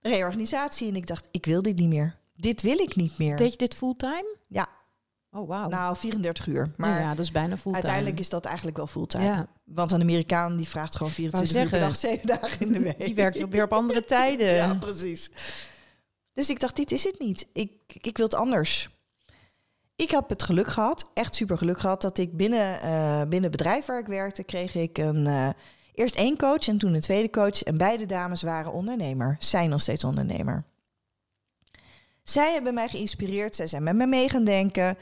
Reorganisatie 0.00 0.88
en 0.88 0.96
ik 0.96 1.06
dacht, 1.06 1.28
ik 1.30 1.46
wil 1.46 1.62
dit 1.62 1.76
niet 1.76 1.88
meer. 1.88 2.18
Dit 2.36 2.62
wil 2.62 2.78
ik 2.78 2.96
niet 2.96 3.18
meer. 3.18 3.36
Deed 3.36 3.52
je 3.52 3.58
dit 3.58 3.76
fulltime? 3.76 4.36
Ja. 4.48 4.68
Oh, 5.36 5.48
wow. 5.48 5.70
Nou, 5.70 5.96
34 5.96 6.46
uur. 6.46 6.70
Maar 6.76 7.00
ja, 7.00 7.10
dat 7.14 7.24
is 7.24 7.30
bijna 7.30 7.56
fulltime. 7.56 7.74
Uiteindelijk 7.74 8.18
is 8.18 8.28
dat 8.28 8.44
eigenlijk 8.44 8.76
wel 8.76 8.86
fulltime. 8.86 9.24
Ja. 9.24 9.46
Want 9.64 9.90
een 9.90 10.00
Amerikaan 10.00 10.56
die 10.56 10.68
vraagt 10.68 10.96
gewoon 10.96 11.12
24 11.12 11.62
uur 11.62 11.68
per 11.68 11.80
dag, 11.80 11.96
7 11.96 12.26
dagen 12.26 12.60
in 12.60 12.72
de 12.72 12.80
week. 12.80 13.04
Die 13.04 13.14
werkt 13.14 13.48
weer 13.48 13.64
op 13.64 13.72
andere 13.72 14.04
tijden. 14.14 14.54
Ja, 14.54 14.74
precies. 14.74 15.30
Dus 16.32 16.50
ik 16.50 16.60
dacht, 16.60 16.76
dit 16.76 16.92
is 16.92 17.04
het 17.04 17.18
niet. 17.18 17.46
Ik, 17.52 17.72
ik 17.86 18.16
wil 18.16 18.26
het 18.26 18.34
anders. 18.34 18.90
Ik 19.96 20.10
heb 20.10 20.28
het 20.28 20.42
geluk 20.42 20.66
gehad, 20.66 21.10
echt 21.14 21.34
super 21.34 21.58
geluk 21.58 21.78
gehad, 21.78 22.00
dat 22.00 22.18
ik 22.18 22.36
binnen, 22.36 22.78
uh, 22.84 23.20
binnen 23.20 23.42
het 23.42 23.50
bedrijf 23.50 23.86
waar 23.86 23.98
ik 23.98 24.06
werkte, 24.06 24.42
kreeg 24.42 24.74
ik 24.74 24.98
een, 24.98 25.26
uh, 25.26 25.48
eerst 25.94 26.16
één 26.16 26.36
coach 26.36 26.68
en 26.68 26.78
toen 26.78 26.94
een 26.94 27.00
tweede 27.00 27.30
coach. 27.30 27.62
En 27.62 27.76
beide 27.76 28.06
dames 28.06 28.42
waren 28.42 28.72
ondernemer, 28.72 29.36
zijn 29.38 29.70
nog 29.70 29.80
steeds 29.80 30.04
ondernemer. 30.04 30.64
Zij 32.28 32.52
hebben 32.52 32.74
mij 32.74 32.88
geïnspireerd, 32.88 33.56
zij 33.56 33.66
zijn 33.66 33.82
met 33.82 33.96
me 33.96 34.06
mee 34.06 34.28
gaan 34.28 34.44
denken. 34.44 34.98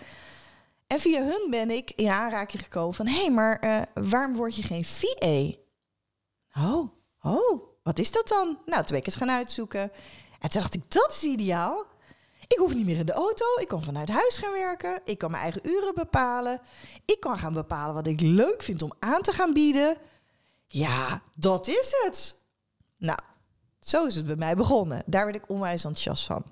En 0.87 1.01
via 1.01 1.23
hun 1.23 1.47
ben 1.51 1.71
ik 1.71 1.91
in 1.91 2.09
aanraking 2.09 2.63
gekomen 2.63 2.95
van... 2.95 3.07
hé, 3.07 3.21
hey, 3.21 3.31
maar 3.31 3.65
uh, 3.65 4.09
waarom 4.09 4.35
word 4.35 4.57
je 4.57 4.63
geen 4.63 4.85
VA? 4.85 5.57
Oh, 6.63 6.93
oh, 7.21 7.63
wat 7.83 7.99
is 7.99 8.13
dat 8.13 8.29
dan? 8.29 8.47
Nou, 8.47 8.79
toen 8.79 8.87
ben 8.87 8.97
ik 8.97 9.05
het 9.05 9.17
gaan 9.17 9.31
uitzoeken. 9.31 9.81
En 10.41 10.49
toen 10.51 10.61
dacht 10.61 10.75
ik, 10.75 10.91
dat 10.91 11.11
is 11.11 11.23
ideaal. 11.23 11.85
Ik 12.47 12.59
hoef 12.59 12.75
niet 12.75 12.87
meer 12.87 12.99
in 12.99 13.07
de 13.07 13.13
auto. 13.13 13.45
Ik 13.61 13.69
kan 13.69 13.83
vanuit 13.83 14.09
huis 14.09 14.37
gaan 14.37 14.53
werken. 14.53 15.01
Ik 15.05 15.19
kan 15.19 15.31
mijn 15.31 15.43
eigen 15.43 15.69
uren 15.69 15.95
bepalen. 15.95 16.61
Ik 17.05 17.21
kan 17.21 17.39
gaan 17.39 17.53
bepalen 17.53 17.95
wat 17.95 18.07
ik 18.07 18.21
leuk 18.21 18.63
vind 18.63 18.83
om 18.83 18.93
aan 18.99 19.23
te 19.23 19.33
gaan 19.33 19.53
bieden. 19.53 19.97
Ja, 20.67 21.23
dat 21.35 21.67
is 21.67 21.95
het. 22.05 22.37
Nou, 22.97 23.19
zo 23.81 24.07
is 24.07 24.15
het 24.15 24.27
bij 24.27 24.37
mij 24.37 24.57
begonnen. 24.57 25.03
Daar 25.07 25.25
werd 25.25 25.37
ik 25.37 25.49
onwijs 25.49 25.85
enthousiast 25.85 26.25
van. 26.25 26.45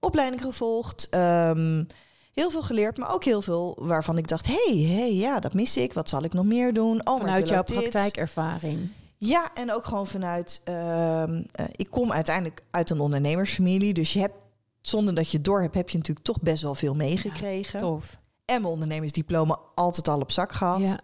Opleiding 0.00 0.42
gevolgd. 0.42 1.08
Um, 1.14 1.86
heel 2.32 2.50
veel 2.50 2.62
geleerd, 2.62 2.96
maar 2.98 3.12
ook 3.12 3.24
heel 3.24 3.42
veel 3.42 3.78
waarvan 3.80 4.18
ik 4.18 4.28
dacht: 4.28 4.46
hey, 4.46 4.76
hey, 4.76 5.14
ja, 5.14 5.40
dat 5.40 5.54
mis 5.54 5.76
ik. 5.76 5.92
Wat 5.92 6.08
zal 6.08 6.22
ik 6.22 6.32
nog 6.32 6.44
meer 6.44 6.72
doen? 6.72 7.06
Oh, 7.06 7.18
vanuit 7.18 7.48
jouw 7.48 7.62
praktijkervaring. 7.62 8.90
Ja, 9.16 9.50
en 9.54 9.72
ook 9.72 9.84
gewoon 9.84 10.06
vanuit. 10.06 10.60
Uh, 10.68 10.74
uh, 10.74 11.40
ik 11.76 11.90
kom 11.90 12.12
uiteindelijk 12.12 12.62
uit 12.70 12.90
een 12.90 13.00
ondernemersfamilie, 13.00 13.94
dus 13.94 14.12
je 14.12 14.20
hebt 14.20 14.44
zonder 14.80 15.14
dat 15.14 15.30
je 15.30 15.36
het 15.36 15.46
door 15.46 15.60
hebt, 15.60 15.74
heb 15.74 15.88
je 15.90 15.98
natuurlijk 15.98 16.26
toch 16.26 16.40
best 16.40 16.62
wel 16.62 16.74
veel 16.74 16.94
meegekregen. 16.94 17.78
Ja, 17.78 17.86
tof. 17.86 18.18
En 18.44 18.60
mijn 18.60 18.72
ondernemersdiploma 18.72 19.58
altijd 19.74 20.08
al 20.08 20.20
op 20.20 20.32
zak 20.32 20.52
gehad. 20.52 20.80
Ja. 20.80 21.00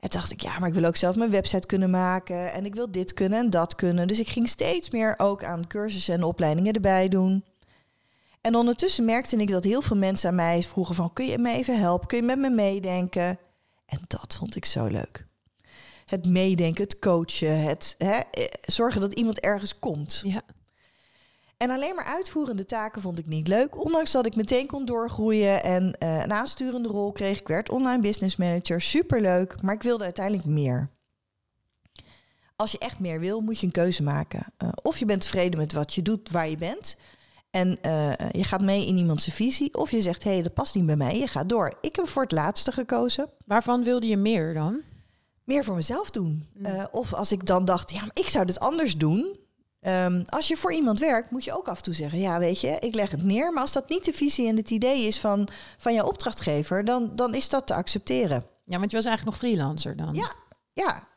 En 0.00 0.08
dacht 0.08 0.32
ik, 0.32 0.40
ja, 0.40 0.58
maar 0.58 0.68
ik 0.68 0.74
wil 0.74 0.84
ook 0.84 0.96
zelf 0.96 1.16
mijn 1.16 1.30
website 1.30 1.66
kunnen 1.66 1.90
maken. 1.90 2.52
En 2.52 2.64
ik 2.64 2.74
wil 2.74 2.90
dit 2.90 3.12
kunnen 3.12 3.38
en 3.38 3.50
dat 3.50 3.74
kunnen. 3.74 4.08
Dus 4.08 4.20
ik 4.20 4.28
ging 4.28 4.48
steeds 4.48 4.90
meer 4.90 5.14
ook 5.16 5.44
aan 5.44 5.66
cursussen 5.66 6.14
en 6.14 6.22
opleidingen 6.22 6.72
erbij 6.72 7.08
doen. 7.08 7.44
En 8.46 8.54
ondertussen 8.54 9.04
merkte 9.04 9.36
ik 9.36 9.50
dat 9.50 9.64
heel 9.64 9.82
veel 9.82 9.96
mensen 9.96 10.28
aan 10.28 10.34
mij 10.34 10.62
vroegen 10.62 10.94
van... 10.94 11.12
kun 11.12 11.26
je 11.26 11.38
me 11.38 11.52
even 11.52 11.78
helpen? 11.78 12.08
Kun 12.08 12.18
je 12.18 12.24
met 12.24 12.38
me 12.38 12.50
meedenken? 12.50 13.38
En 13.86 13.98
dat 14.06 14.36
vond 14.38 14.56
ik 14.56 14.64
zo 14.64 14.86
leuk. 14.86 15.26
Het 16.04 16.26
meedenken, 16.26 16.84
het 16.84 16.98
coachen, 16.98 17.60
het 17.60 17.94
hè, 17.98 18.18
eh, 18.18 18.44
zorgen 18.62 19.00
dat 19.00 19.14
iemand 19.14 19.40
ergens 19.40 19.78
komt. 19.78 20.22
Ja. 20.24 20.42
En 21.56 21.70
alleen 21.70 21.94
maar 21.94 22.04
uitvoerende 22.04 22.64
taken 22.64 23.02
vond 23.02 23.18
ik 23.18 23.26
niet 23.26 23.48
leuk. 23.48 23.84
Ondanks 23.84 24.12
dat 24.12 24.26
ik 24.26 24.36
meteen 24.36 24.66
kon 24.66 24.84
doorgroeien 24.84 25.62
en 25.62 25.96
uh, 26.02 26.22
een 26.22 26.32
aansturende 26.32 26.88
rol 26.88 27.12
kreeg. 27.12 27.40
Ik 27.40 27.48
werd 27.48 27.70
online 27.70 28.02
business 28.02 28.36
manager, 28.36 28.80
superleuk. 28.80 29.62
Maar 29.62 29.74
ik 29.74 29.82
wilde 29.82 30.04
uiteindelijk 30.04 30.46
meer. 30.46 30.90
Als 32.56 32.72
je 32.72 32.78
echt 32.78 32.98
meer 32.98 33.20
wil, 33.20 33.40
moet 33.40 33.60
je 33.60 33.66
een 33.66 33.72
keuze 33.72 34.02
maken. 34.02 34.46
Uh, 34.62 34.68
of 34.82 34.98
je 34.98 35.04
bent 35.04 35.20
tevreden 35.20 35.58
met 35.58 35.72
wat 35.72 35.94
je 35.94 36.02
doet, 36.02 36.30
waar 36.30 36.48
je 36.48 36.56
bent... 36.56 36.96
En 37.56 37.78
uh, 37.86 38.12
je 38.30 38.44
gaat 38.44 38.60
mee 38.60 38.86
in 38.86 38.96
iemands 38.96 39.28
visie. 39.30 39.74
Of 39.74 39.90
je 39.90 40.00
zegt, 40.00 40.24
hé, 40.24 40.30
hey, 40.30 40.42
dat 40.42 40.54
past 40.54 40.74
niet 40.74 40.86
bij 40.86 40.96
mij. 40.96 41.18
Je 41.18 41.26
gaat 41.26 41.48
door. 41.48 41.72
Ik 41.80 41.96
heb 41.96 42.08
voor 42.08 42.22
het 42.22 42.32
laatste 42.32 42.72
gekozen. 42.72 43.28
Waarvan 43.46 43.84
wilde 43.84 44.06
je 44.06 44.16
meer 44.16 44.54
dan? 44.54 44.80
Meer 45.44 45.64
voor 45.64 45.74
mezelf 45.74 46.10
doen. 46.10 46.48
Mm. 46.54 46.66
Uh, 46.66 46.84
of 46.90 47.14
als 47.14 47.32
ik 47.32 47.46
dan 47.46 47.64
dacht, 47.64 47.90
ja, 47.90 48.00
maar 48.00 48.10
ik 48.12 48.28
zou 48.28 48.44
dit 48.44 48.60
anders 48.60 48.96
doen. 48.96 49.38
Um, 49.80 50.24
als 50.26 50.48
je 50.48 50.56
voor 50.56 50.72
iemand 50.72 50.98
werkt, 50.98 51.30
moet 51.30 51.44
je 51.44 51.56
ook 51.56 51.68
af 51.68 51.76
en 51.76 51.82
toe 51.82 51.94
zeggen: 51.94 52.18
Ja, 52.18 52.38
weet 52.38 52.60
je, 52.60 52.76
ik 52.80 52.94
leg 52.94 53.10
het 53.10 53.22
neer. 53.22 53.52
Maar 53.52 53.62
als 53.62 53.72
dat 53.72 53.88
niet 53.88 54.04
de 54.04 54.12
visie 54.12 54.48
en 54.48 54.56
het 54.56 54.70
idee 54.70 55.06
is 55.06 55.20
van, 55.20 55.48
van 55.78 55.94
jouw 55.94 56.06
opdrachtgever, 56.06 56.84
dan, 56.84 57.10
dan 57.14 57.34
is 57.34 57.48
dat 57.48 57.66
te 57.66 57.74
accepteren. 57.74 58.44
Ja, 58.64 58.78
want 58.78 58.90
je 58.90 58.96
was 58.96 59.06
eigenlijk 59.06 59.24
nog 59.24 59.50
freelancer 59.50 59.96
dan. 59.96 60.14
Ja, 60.14 60.32
ja. 60.72 61.08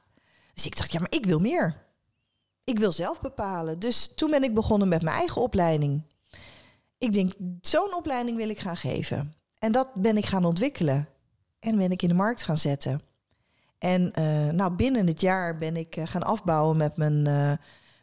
Dus 0.53 0.65
ik 0.65 0.77
dacht: 0.77 0.91
Ja, 0.91 0.99
maar 0.99 1.11
ik 1.11 1.25
wil 1.25 1.39
meer. 1.39 1.87
Ik 2.63 2.79
wil 2.79 2.91
zelf 2.91 3.19
bepalen. 3.21 3.79
Dus 3.79 4.13
toen 4.15 4.31
ben 4.31 4.43
ik 4.43 4.53
begonnen 4.53 4.87
met 4.87 5.01
mijn 5.01 5.15
eigen 5.15 5.41
opleiding. 5.41 6.03
Ik 6.99 7.13
denk, 7.13 7.33
zo'n 7.61 7.95
opleiding 7.95 8.37
wil 8.37 8.49
ik 8.49 8.59
gaan 8.59 8.77
geven. 8.77 9.33
En 9.57 9.71
dat 9.71 9.89
ben 9.93 10.17
ik 10.17 10.25
gaan 10.25 10.45
ontwikkelen. 10.45 11.07
En 11.59 11.77
ben 11.77 11.91
ik 11.91 12.01
in 12.01 12.07
de 12.07 12.15
markt 12.15 12.43
gaan 12.43 12.57
zetten. 12.57 13.01
En 13.77 14.11
uh, 14.19 14.49
nou, 14.49 14.73
binnen 14.73 15.07
het 15.07 15.21
jaar 15.21 15.55
ben 15.55 15.77
ik 15.77 15.97
uh, 15.97 16.07
gaan 16.07 16.23
afbouwen 16.23 16.77
met 16.77 16.97
mijn, 16.97 17.27
uh, 17.27 17.51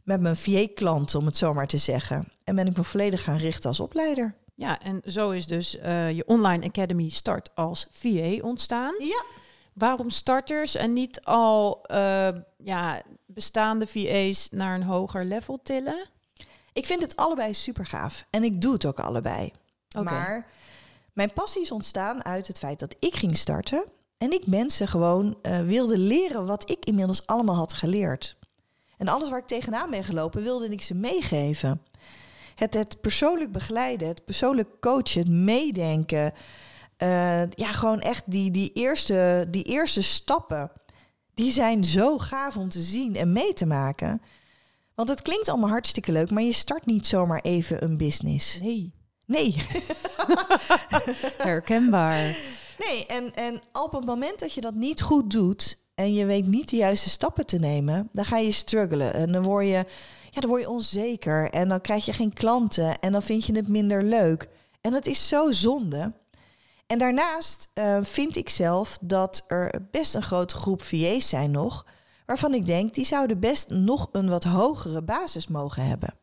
met 0.05 0.21
mijn 0.21 0.37
VA-klanten, 0.37 1.19
om 1.19 1.26
het 1.26 1.37
zo 1.37 1.55
maar 1.55 1.67
te 1.67 1.79
zeggen. 1.79 2.29
En 2.45 2.55
ben 2.55 2.67
ik 2.67 2.76
me 2.76 2.85
volledig 2.85 3.23
gaan 3.23 3.37
richten 3.37 3.69
als 3.69 3.81
opleider. 3.81 4.35
Ja, 4.55 4.81
en 4.81 5.03
zo 5.05 5.31
is 5.31 5.47
dus 5.47 5.71
je 5.71 6.23
online 6.26 6.67
academy 6.67 7.09
start 7.09 7.50
als 7.55 7.87
VA 7.91 8.37
ontstaan. 8.41 8.95
Ja. 8.99 9.25
Waarom 9.75 10.11
starters 10.11 10.75
en 10.75 10.93
niet 10.93 11.21
al 11.25 11.85
ja, 12.57 13.03
bestaande 13.26 13.87
VA's 13.87 14.49
naar 14.50 14.75
een 14.75 14.83
hoger 14.83 15.25
level 15.25 15.61
tillen? 15.62 16.09
Ik 16.76 16.87
vind 16.87 17.02
het 17.02 17.16
allebei 17.16 17.54
super 17.54 17.87
gaaf. 17.87 18.26
En 18.30 18.45
ik 18.45 18.61
doe 18.61 18.73
het 18.73 18.87
ook 18.87 19.00
allebei. 19.00 19.52
Maar 20.04 20.47
mijn 21.12 21.33
passie 21.33 21.62
is 21.62 21.71
ontstaan 21.71 22.25
uit 22.25 22.47
het 22.47 22.59
feit 22.59 22.78
dat 22.78 22.97
ik 22.99 23.16
ging 23.16 23.37
starten. 23.37 23.85
En 24.18 24.33
ik 24.33 24.47
mensen 24.47 24.88
gewoon 24.88 25.38
eh, 25.42 25.61
wilde 25.61 25.99
leren 25.99 26.47
wat 26.47 26.71
ik 26.71 26.85
inmiddels 26.85 27.26
allemaal 27.26 27.56
had 27.56 27.73
geleerd. 27.73 28.37
En 28.97 29.09
alles 29.09 29.30
waar 29.30 29.38
ik 29.38 29.47
tegenaan 29.47 29.90
ben 29.90 30.04
gelopen, 30.04 30.42
wilde 30.42 30.68
ik 30.68 30.83
ze 30.83 30.95
meegeven. 30.95 31.83
Het, 32.54 32.75
het 32.75 33.00
persoonlijk 33.00 33.52
begeleiden, 33.52 34.09
het 34.09 34.25
persoonlijk 34.25 34.68
coachen, 34.80 35.21
het 35.21 35.30
meedenken. 35.30 36.33
eh, 36.97 37.50
ja, 37.50 37.73
gewoon 37.73 38.00
echt 38.00 38.23
die, 38.26 38.50
die, 38.50 38.73
eerste, 38.73 39.47
die 39.50 39.64
eerste 39.64 40.02
stappen. 40.02 40.71
Die 41.35 41.52
zijn 41.52 41.85
zo 41.85 42.18
gaaf 42.18 42.56
om 42.56 42.68
te 42.68 42.83
zien 42.83 43.16
en 43.16 43.33
mee 43.33 43.52
te 43.52 43.66
maken. 43.66 44.21
Want 44.97 45.09
het 45.09 45.23
klinkt 45.23 45.49
allemaal 45.49 45.71
hartstikke 45.71 46.12
leuk, 46.12 46.31
maar 46.31 46.43
je 46.43 46.53
start 46.53 46.87
niet 46.87 47.07
zomaar 47.07 47.41
even 47.41 47.85
een 47.85 47.97
business. 47.97 48.61
Nee, 48.61 48.95
Nee. 49.26 49.55
herkenbaar. 51.38 52.37
Nee, 52.79 53.07
en, 53.07 53.35
en 53.35 53.61
op 53.73 53.93
het 53.93 54.05
moment 54.05 54.38
dat 54.38 54.53
je 54.53 54.61
dat 54.61 54.75
niet 54.75 55.03
goed 55.03 55.31
doet 55.31 55.79
en 55.95 56.15
je 56.15 56.25
weet 56.25 56.47
niet 56.47 56.71
de 56.71 56.76
juiste 56.76 57.09
stappen 57.11 57.47
te 57.47 57.59
nemen, 57.59 58.09
dan 58.12 58.25
ga 58.25 58.37
je 58.37 58.53
struggelen. 58.53 59.15
En 59.15 59.33
dan 59.33 59.43
word 59.43 59.65
je, 59.65 59.85
ja, 60.31 60.41
dan 60.41 60.50
word 60.50 60.62
je 60.62 60.69
onzeker 60.69 61.50
en 61.50 61.69
dan 61.69 61.81
krijg 61.81 62.05
je 62.05 62.12
geen 62.12 62.33
klanten 62.33 62.99
en 62.99 63.12
dan 63.12 63.23
vind 63.23 63.47
je 63.47 63.57
het 63.57 63.69
minder 63.69 64.03
leuk. 64.03 64.49
En 64.81 64.93
dat 64.93 65.07
is 65.07 65.29
zo 65.29 65.53
zonde. 65.53 66.12
En 66.87 66.99
daarnaast 66.99 67.71
eh, 67.75 67.99
vind 68.03 68.37
ik 68.37 68.49
zelf 68.49 68.99
dat 69.00 69.45
er 69.47 69.87
best 69.91 70.15
een 70.15 70.23
grote 70.23 70.57
groep 70.57 70.83
VA's 70.83 71.29
zijn 71.29 71.50
nog, 71.50 71.87
waarvan 72.26 72.54
ik 72.54 72.66
denk 72.66 72.95
die 72.95 73.04
zouden 73.04 73.40
best 73.40 73.71
nog 73.71 74.09
een 74.12 74.28
wat 74.28 74.45
hogere 74.45 75.02
basis 75.02 75.47
mogen 75.47 75.87
hebben. 75.87 76.14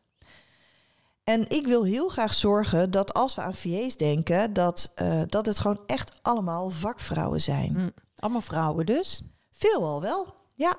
En 1.24 1.48
ik 1.48 1.66
wil 1.66 1.84
heel 1.84 2.08
graag 2.08 2.34
zorgen 2.34 2.90
dat 2.90 3.14
als 3.14 3.34
we 3.34 3.42
aan 3.42 3.54
VA's 3.54 3.96
denken, 3.96 4.52
dat, 4.52 4.92
eh, 4.94 5.22
dat 5.26 5.46
het 5.46 5.58
gewoon 5.58 5.80
echt 5.86 6.18
allemaal 6.22 6.70
vakvrouwen 6.70 7.40
zijn. 7.40 7.74
Hm. 7.74 7.88
Allemaal 8.18 8.40
vrouwen 8.40 8.86
dus. 8.86 9.22
Veelal 9.50 10.00
wel. 10.00 10.34
Ja, 10.54 10.76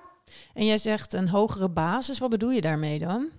En 0.53 0.65
jij 0.65 0.77
zegt 0.77 1.13
een 1.13 1.29
hogere 1.29 1.69
basis. 1.69 2.19
Wat 2.19 2.29
bedoel 2.29 2.51
je 2.51 2.61
daarmee 2.61 2.99
dan? 2.99 3.29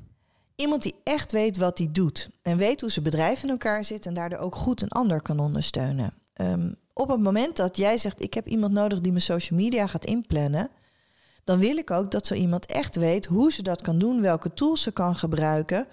iemand 0.57 0.83
die 0.83 0.95
echt 1.05 1.33
weet 1.33 1.57
wat 1.57 1.79
hij 1.79 1.89
doet 1.93 2.29
en 2.43 2.57
weet 2.57 2.81
hoe 2.81 2.91
zijn 2.91 3.05
bedrijf 3.05 3.43
in 3.43 3.51
elkaar 3.51 3.85
zit 3.85 4.07
en 4.07 4.15
daardoor 4.15 4.39
ook 4.39 4.55
goed 4.55 4.83
een 4.83 4.89
ander 4.89 5.23
kan 5.23 5.39
ondersteunen. 5.39 6.15
Ehm, 6.33 6.73
op 6.93 7.09
het 7.09 7.21
moment 7.21 7.57
dat 7.57 7.77
jij 7.77 7.99
zegt, 7.99 8.23
ik 8.23 8.35
heb 8.35 8.49
iemand 8.49 8.73
nodig 8.73 9.01
die 9.01 9.13
mijn 9.13 9.25
social 9.25 9.59
media 9.59 9.87
gaat 9.87 10.05
inplannen, 10.05 10.71
dan 11.47 11.59
wil 11.59 11.77
ik 11.77 11.91
ook 11.91 12.11
dat 12.11 12.27
zo 12.27 12.35
iemand 12.35 12.67
echt 12.67 12.97
weet 12.97 13.27
hoe 13.27 13.53
ze 13.53 13.63
dat 13.63 13.83
kan 13.83 13.99
doen, 13.99 14.21
welke 14.21 14.55
tools 14.55 14.83
ze 14.83 14.91
kan 14.91 15.17
gebruiken, 15.17 15.87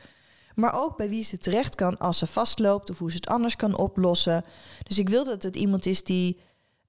maar 0.55 0.83
ook 0.83 0.97
bij 0.97 1.09
wie 1.09 1.23
ze 1.23 1.37
terecht 1.37 1.75
kan 1.75 1.97
als 1.97 2.17
ze 2.17 2.27
vastloopt 2.27 2.89
of 2.89 2.99
hoe 2.99 3.09
ze 3.09 3.15
het 3.15 3.27
anders 3.27 3.55
kan 3.55 3.77
oplossen. 3.77 4.43
Dus 4.83 4.99
ik 4.99 5.09
wil 5.09 5.23
dat 5.23 5.43
het 5.43 5.55
iemand 5.55 5.85
is 5.85 6.03
die 6.03 6.39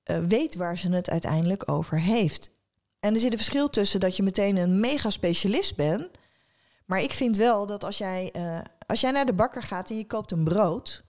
eh, 0.03 0.19
weet 0.19 0.55
waar 0.55 0.79
ze 0.79 0.91
het 0.91 1.11
uiteindelijk 1.11 1.69
over 1.69 2.01
heeft. 2.01 2.51
En 3.01 3.15
er 3.15 3.21
zit 3.21 3.33
een 3.33 3.39
verschil 3.39 3.71
tussen 3.71 4.01
dat 4.01 4.17
je 4.17 4.23
meteen 4.23 4.57
een 4.57 4.81
mega 4.81 5.11
specialist 5.11 5.77
bent. 5.77 6.07
Maar 6.87 7.03
ik 7.03 7.13
vind 7.13 7.37
wel 7.37 7.67
dat 7.67 7.85
als 7.85 7.99
jij, 7.99 8.31
eh, 8.33 8.61
als 8.87 9.01
jij 9.01 9.11
naar 9.11 9.27
de 9.27 9.35
bakker 9.35 9.63
gaat 9.63 9.91
en 9.91 9.97
je 9.97 10.07
koopt 10.07 10.31
een 10.31 10.45
brood. 10.45 11.05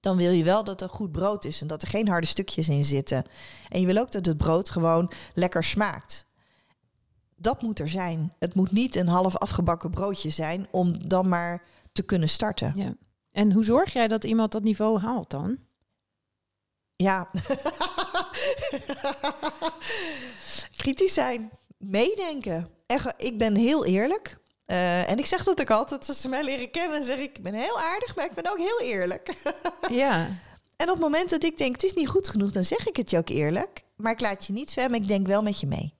Dan 0.00 0.16
wil 0.16 0.30
je 0.30 0.44
wel 0.44 0.64
dat 0.64 0.80
een 0.80 0.88
goed 0.88 1.12
brood 1.12 1.44
is 1.44 1.60
en 1.60 1.66
dat 1.66 1.82
er 1.82 1.88
geen 1.88 2.08
harde 2.08 2.26
stukjes 2.26 2.68
in 2.68 2.84
zitten. 2.84 3.24
En 3.68 3.80
je 3.80 3.86
wil 3.86 3.96
ook 3.96 4.12
dat 4.12 4.26
het 4.26 4.36
brood 4.36 4.70
gewoon 4.70 5.12
lekker 5.34 5.64
smaakt. 5.64 6.28
Dat 7.40 7.62
moet 7.62 7.78
er 7.78 7.88
zijn. 7.88 8.32
Het 8.38 8.54
moet 8.54 8.72
niet 8.72 8.96
een 8.96 9.08
half 9.08 9.36
afgebakken 9.36 9.90
broodje 9.90 10.30
zijn 10.30 10.68
om 10.70 11.08
dan 11.08 11.28
maar 11.28 11.62
te 11.92 12.02
kunnen 12.02 12.28
starten. 12.28 12.72
Ja. 12.76 12.94
En 13.32 13.52
hoe 13.52 13.64
zorg 13.64 13.92
jij 13.92 14.08
dat 14.08 14.24
iemand 14.24 14.52
dat 14.52 14.62
niveau 14.62 14.98
haalt 14.98 15.30
dan? 15.30 15.58
Ja. 16.96 17.30
Kritisch 20.76 21.14
zijn. 21.14 21.50
Meedenken. 21.78 22.68
Echt, 22.86 23.14
ik 23.16 23.38
ben 23.38 23.54
heel 23.54 23.84
eerlijk. 23.84 24.38
Eh, 24.66 25.10
en 25.10 25.18
ik 25.18 25.26
zeg 25.26 25.44
dat 25.44 25.60
ook 25.60 25.70
altijd. 25.70 26.08
Als 26.08 26.20
ze 26.20 26.28
mij 26.28 26.44
leren 26.44 26.70
kennen, 26.70 27.04
zeg 27.04 27.18
ik... 27.18 27.36
Ik 27.36 27.42
ben 27.42 27.54
heel 27.54 27.80
aardig, 27.80 28.16
maar 28.16 28.24
ik 28.24 28.34
ben 28.34 28.50
ook 28.50 28.58
heel 28.58 28.80
eerlijk. 28.80 29.34
Ja. 29.90 30.26
en 30.76 30.86
op 30.86 30.94
het 30.94 31.00
moment 31.00 31.30
dat 31.30 31.44
ik 31.44 31.58
denk... 31.58 31.72
Het 31.72 31.84
is 31.84 31.94
niet 31.94 32.08
goed 32.08 32.28
genoeg, 32.28 32.50
dan 32.50 32.64
zeg 32.64 32.86
ik 32.86 32.96
het 32.96 33.10
je 33.10 33.18
ook 33.18 33.28
eerlijk. 33.28 33.84
Maar 33.96 34.12
ik 34.12 34.20
laat 34.20 34.46
je 34.46 34.52
niet 34.52 34.70
zwemmen. 34.70 35.02
Ik 35.02 35.08
denk 35.08 35.26
wel 35.26 35.42
met 35.42 35.60
je 35.60 35.66
mee. 35.66 35.94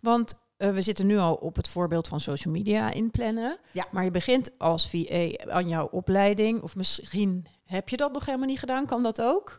Want 0.00 0.34
eh, 0.56 0.70
we 0.70 0.80
zitten 0.80 1.06
nu 1.06 1.18
al 1.18 1.34
op 1.34 1.56
het 1.56 1.68
voorbeeld 1.68 2.08
van 2.08 2.20
social 2.20 2.54
media 2.54 2.90
inplannen. 2.92 3.58
Ja. 3.72 3.86
Maar 3.90 4.04
je 4.04 4.10
begint 4.10 4.50
als 4.58 4.88
VA 4.90 5.50
aan 5.50 5.68
jouw 5.68 5.88
opleiding. 5.90 6.62
Of 6.62 6.76
misschien 6.76 7.46
heb 7.64 7.88
je 7.88 7.96
dat 7.96 8.12
nog 8.12 8.24
helemaal 8.26 8.46
niet 8.48 8.58
gedaan. 8.58 8.86
Kan 8.86 9.02
dat 9.02 9.20
ook? 9.20 9.58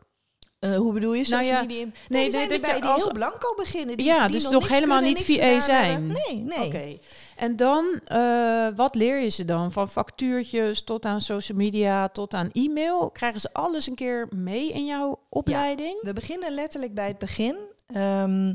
Eh, 0.60 0.76
hoe 0.76 0.94
bedoel 0.94 1.14
je? 1.14 1.24
Social 1.24 1.42
Nou 1.42 1.54
ja, 1.54 1.62
media? 1.62 1.84
Nee, 2.08 2.22
nee, 2.22 2.32
zijn 2.32 2.48
dat 2.50 2.58
je 2.60 2.64
erbij 2.66 2.82
die 2.82 2.90
als- 2.90 3.04
heel 3.04 3.14
blanco 3.14 3.54
beginnen. 3.56 3.98
Die, 3.98 4.06
Ja, 4.06 4.24
die 4.28 4.32
dus 4.36 4.50
nog, 4.50 4.68
helemaal 4.68 5.00
niet 5.02 5.22
VA 5.22 5.34
hebben. 5.42 5.62
zijn. 5.62 6.08
Nee, 6.08 6.42
nee. 6.44 6.66
Oké. 6.68 6.98
En 7.36 7.56
dan, 7.56 8.00
eh, 8.06 8.68
wat 8.76 8.96
leer 8.96 9.20
je 9.20 9.30
ze 9.30 9.46
dan? 9.46 9.72
Van 9.72 9.90
factuurtjes 9.90 10.84
tot 10.84 11.06
aan 11.06 11.22
social 11.22 11.58
media, 11.58 12.08
tot 12.10 12.34
aan 12.34 12.50
e-mail. 12.52 13.10
Krijgen 13.10 13.40
ze 13.42 13.50
alles 13.54 13.88
een 13.88 13.96
keer 13.96 14.28
mee 14.36 14.72
in 14.72 14.86
jouw 14.86 15.20
opleiding? 15.30 15.98
We 16.02 16.14
beginnen 16.14 16.54
letterlijk 16.54 16.94
bij 16.94 17.08
het 17.08 17.18
begin. 17.18 17.56
Ehm, 17.88 18.54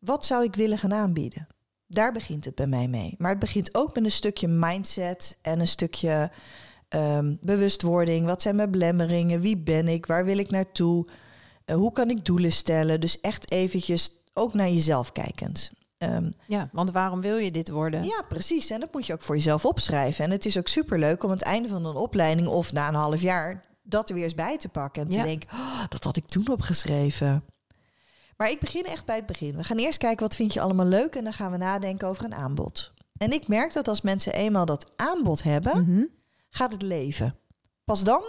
wat 0.00 0.26
zou 0.26 0.44
ik 0.44 0.54
willen 0.54 0.78
gaan 0.78 0.94
aanbieden? 0.94 1.46
Daar 1.86 2.12
begint 2.12 2.44
het 2.44 2.54
bij 2.54 2.66
mij 2.66 2.88
mee. 2.88 3.14
Maar 3.18 3.30
het 3.30 3.38
begint 3.38 3.74
ook 3.74 3.94
met 3.94 4.04
een 4.04 4.10
stukje 4.10 4.48
mindset 4.48 5.38
en 5.42 5.60
een 5.60 5.68
stukje 5.68 6.30
ehm, 6.88 7.34
bewustwording. 7.40 8.26
Wat 8.26 8.42
zijn 8.42 8.56
mijn 8.56 8.70
belemmeringen? 8.70 9.40
Wie 9.40 9.56
ben 9.58 9.88
ik? 9.88 10.06
Waar 10.06 10.24
wil 10.24 10.38
ik 10.38 10.50
naartoe? 10.50 11.06
Eh, 11.64 11.76
hoe 11.76 11.92
kan 11.92 12.10
ik 12.10 12.24
doelen 12.24 12.52
stellen? 12.52 13.00
Dus 13.00 13.20
echt 13.20 13.50
eventjes 13.52 14.10
ook 14.34 14.54
naar 14.54 14.68
jezelf 14.68 15.12
kijkend. 15.12 15.72
Ehm, 15.98 16.30
Ja, 16.46 16.68
want 16.72 16.90
waarom 16.90 17.20
wil 17.20 17.36
je 17.36 17.50
dit 17.50 17.68
worden? 17.70 18.04
ja, 18.04 18.22
precies. 18.28 18.70
En 18.70 18.80
dat 18.80 18.92
moet 18.92 19.06
je 19.06 19.12
ook 19.12 19.22
voor 19.22 19.34
jezelf 19.34 19.64
opschrijven. 19.64 20.24
En 20.24 20.30
het 20.30 20.44
is 20.44 20.58
ook 20.58 20.68
superleuk 20.68 21.22
om 21.22 21.30
aan 21.30 21.36
het 21.36 21.46
einde 21.46 21.68
van 21.68 21.84
een 21.84 21.96
opleiding 21.96 22.48
of 22.48 22.72
na 22.72 22.88
een 22.88 22.94
half 22.94 23.20
jaar 23.20 23.64
dat 23.82 24.08
er 24.08 24.14
weer 24.14 24.24
eens 24.24 24.34
bij 24.34 24.58
te 24.58 24.68
pakken. 24.68 25.02
En 25.02 25.10
Ja. 25.10 25.20
te 25.22 25.26
denken, 25.28 25.48
"Oh, 25.52 25.84
dat 25.88 26.04
had 26.04 26.16
ik 26.16 26.26
toen 26.26 26.48
opgeschreven. 26.50 27.44
Maar 28.40 28.50
ik 28.50 28.60
begin 28.60 28.84
echt 28.84 29.04
bij 29.04 29.16
het 29.16 29.26
begin. 29.26 29.56
We 29.56 29.64
gaan 29.64 29.76
eerst 29.76 29.98
kijken 29.98 30.22
wat 30.26 30.34
vind 30.34 30.52
je 30.52 30.60
allemaal 30.60 30.86
leuk 30.86 31.14
en 31.14 31.24
dan 31.24 31.32
gaan 31.32 31.50
we 31.50 31.56
nadenken 31.56 32.08
over 32.08 32.24
een 32.24 32.34
aanbod. 32.34 32.92
En 33.16 33.30
ik 33.32 33.48
merk 33.48 33.72
dat 33.72 33.88
als 33.88 34.00
mensen 34.00 34.32
eenmaal 34.32 34.64
dat 34.66 34.90
aanbod 34.96 35.42
hebben, 35.42 35.82
Mhm. 35.82 36.04
gaat 36.50 36.72
het 36.72 36.82
leven. 36.82 37.36
Pas 37.84 38.04
dan 38.04 38.22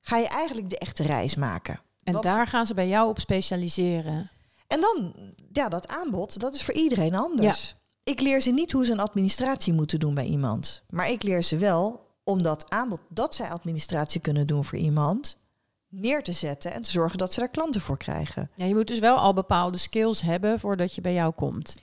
ga 0.00 0.16
je 0.16 0.26
eigenlijk 0.28 0.70
de 0.70 0.78
echte 0.78 1.02
reis 1.02 1.34
maken. 1.36 1.80
En 2.04 2.12
Wat- 2.12 2.22
daar 2.22 2.46
gaan 2.46 2.66
ze 2.66 2.74
bij 2.74 2.88
jou 2.88 3.08
op 3.08 3.18
specialiseren. 3.18 4.30
En 4.66 4.80
dan, 4.80 5.14
ja, 5.52 5.68
dat 5.68 5.88
aanbod, 5.88 6.40
dat 6.40 6.54
is 6.54 6.62
voor 6.64 6.74
iedereen 6.74 7.14
anders. 7.14 7.76
Ik 8.04 8.20
leer 8.20 8.40
ze 8.40 8.50
niet 8.50 8.72
hoe 8.72 8.84
ze 8.84 8.92
een 8.92 9.00
administratie 9.00 9.72
moeten 9.72 10.00
doen 10.00 10.14
bij 10.14 10.26
iemand. 10.26 10.82
Maar 10.90 11.10
ik 11.10 11.22
leer 11.22 11.42
ze 11.42 11.58
wel 11.58 12.06
om 12.24 12.42
dat 12.42 12.70
aanbod 12.70 13.00
dat 13.08 13.34
zij 13.34 13.48
administratie 13.50 14.20
kunnen 14.20 14.46
doen 14.46 14.64
voor 14.64 14.78
iemand 14.78 15.38
neer 15.88 16.22
te 16.22 16.32
zetten 16.32 16.72
en 16.72 16.82
te 16.82 16.90
zorgen 16.90 17.18
dat 17.18 17.32
ze 17.32 17.40
daar 17.40 17.48
klanten 17.48 17.80
voor 17.80 17.96
krijgen. 17.96 18.50
Ja, 18.54 18.64
je 18.64 18.74
moet 18.74 18.86
dus 18.86 18.98
wel 18.98 19.16
al 19.16 19.34
bepaalde 19.34 19.78
skills 19.78 20.20
hebben 20.20 20.60
voordat 20.60 20.94
je 20.94 21.00
bij 21.00 21.12
jou 21.12 21.32
komt. 21.32 21.76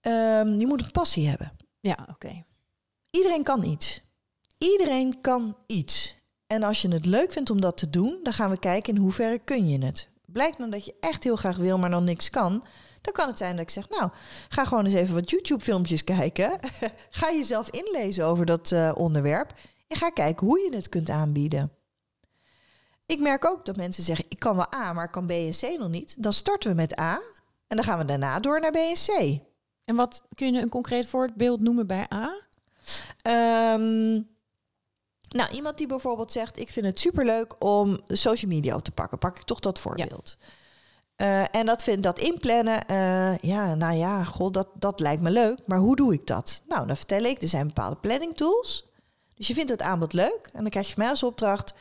Ehm, 0.00 0.56
je 0.56 0.66
moet 0.66 0.82
een 0.82 0.90
passie 0.90 1.28
hebben. 1.28 1.52
Ja, 1.80 2.06
oké. 2.10 2.44
Iedereen 3.10 3.42
kan 3.42 3.64
iets. 3.64 4.02
Iedereen 4.58 5.20
kan 5.20 5.56
iets. 5.66 6.20
En 6.46 6.62
als 6.62 6.82
je 6.82 6.88
het 6.88 7.06
leuk 7.06 7.32
vindt 7.32 7.50
om 7.50 7.60
dat 7.60 7.76
te 7.76 7.90
doen, 7.90 8.20
dan 8.22 8.32
gaan 8.32 8.50
we 8.50 8.58
kijken 8.58 8.94
in 8.94 9.00
hoeverre 9.00 9.38
kun 9.38 9.68
je 9.68 9.84
het. 9.84 10.08
Blijkt 10.26 10.58
dan 10.58 10.70
dat 10.70 10.84
je 10.84 10.94
echt 11.00 11.24
heel 11.24 11.36
graag 11.36 11.56
wil, 11.56 11.78
maar 11.78 11.90
dan 11.90 12.04
niks 12.04 12.30
kan. 12.30 12.64
Dan 13.00 13.12
kan 13.12 13.28
het 13.28 13.38
zijn 13.38 13.52
dat 13.56 13.64
ik 13.64 13.70
zeg, 13.70 13.88
nou, 13.88 14.10
ga 14.48 14.64
gewoon 14.64 14.84
eens 14.84 14.94
even 14.94 15.14
wat 15.14 15.30
YouTube-filmpjes 15.30 16.04
kijken. 16.04 16.58
ga 17.10 17.32
jezelf 17.32 17.70
inlezen 17.70 18.24
over 18.24 18.46
dat 18.46 18.72
eh, 18.72 18.92
onderwerp. 18.94 19.52
En 19.88 19.96
ga 19.96 20.10
kijken 20.10 20.46
hoe 20.46 20.58
je 20.58 20.76
het 20.76 20.88
kunt 20.88 21.10
aanbieden. 21.10 21.72
Ik 23.12 23.20
merk 23.20 23.44
ook 23.44 23.64
dat 23.64 23.76
mensen 23.76 24.02
zeggen, 24.02 24.24
ik 24.28 24.38
kan 24.38 24.56
wel 24.56 24.74
A, 24.74 24.92
maar 24.92 25.04
ik 25.04 25.10
kan 25.10 25.26
B 25.26 25.30
en 25.30 25.50
C 25.50 25.78
nog 25.78 25.88
niet. 25.88 26.14
Dan 26.18 26.32
starten 26.32 26.70
we 26.70 26.76
met 26.76 26.98
A 26.98 27.20
en 27.68 27.76
dan 27.76 27.84
gaan 27.84 27.98
we 27.98 28.04
daarna 28.04 28.40
door 28.40 28.60
naar 28.60 28.70
B 28.70 28.76
en 28.76 28.94
C. 28.94 29.40
En 29.84 29.96
wat 29.96 30.22
kun 30.34 30.52
je 30.52 30.60
een 30.60 30.68
concreet 30.68 31.06
voorbeeld 31.06 31.60
noemen 31.60 31.86
bij 31.86 32.06
A? 32.12 32.40
Ehm, 33.22 34.12
nou, 35.28 35.50
iemand 35.52 35.78
die 35.78 35.86
bijvoorbeeld 35.86 36.32
zegt: 36.32 36.58
Ik 36.58 36.70
vind 36.70 36.86
het 36.86 37.00
superleuk 37.00 37.64
om 37.64 38.00
social 38.06 38.50
media 38.50 38.76
op 38.76 38.84
te 38.84 38.90
pakken. 38.90 39.18
Pak 39.18 39.36
ik 39.36 39.44
toch 39.44 39.60
dat 39.60 39.78
voorbeeld. 39.78 40.36
Eh, 41.16 41.54
en 41.56 41.66
dat, 41.66 41.82
vind, 41.82 42.02
dat 42.02 42.18
inplannen, 42.18 42.86
eh, 42.86 43.38
ja, 43.38 43.74
nou 43.74 43.96
ja, 43.96 44.24
god, 44.24 44.54
dat, 44.54 44.68
dat 44.74 45.00
lijkt 45.00 45.22
me 45.22 45.30
leuk. 45.30 45.58
Maar 45.66 45.78
hoe 45.78 45.96
doe 45.96 46.12
ik 46.12 46.26
dat? 46.26 46.62
Nou, 46.68 46.86
dan 46.86 46.96
vertel 46.96 47.22
ik, 47.22 47.42
er 47.42 47.48
zijn 47.48 47.66
bepaalde 47.66 47.96
planning 47.96 48.36
tools. 48.36 48.86
Dus 49.34 49.46
je 49.46 49.54
vindt 49.54 49.70
het 49.70 49.82
aanbod 49.82 50.12
leuk. 50.12 50.50
En 50.52 50.60
dan 50.60 50.70
krijg 50.70 50.86
je 50.86 50.92
van 50.92 51.02
mij 51.02 51.10
als 51.10 51.22
opdracht... 51.22 51.74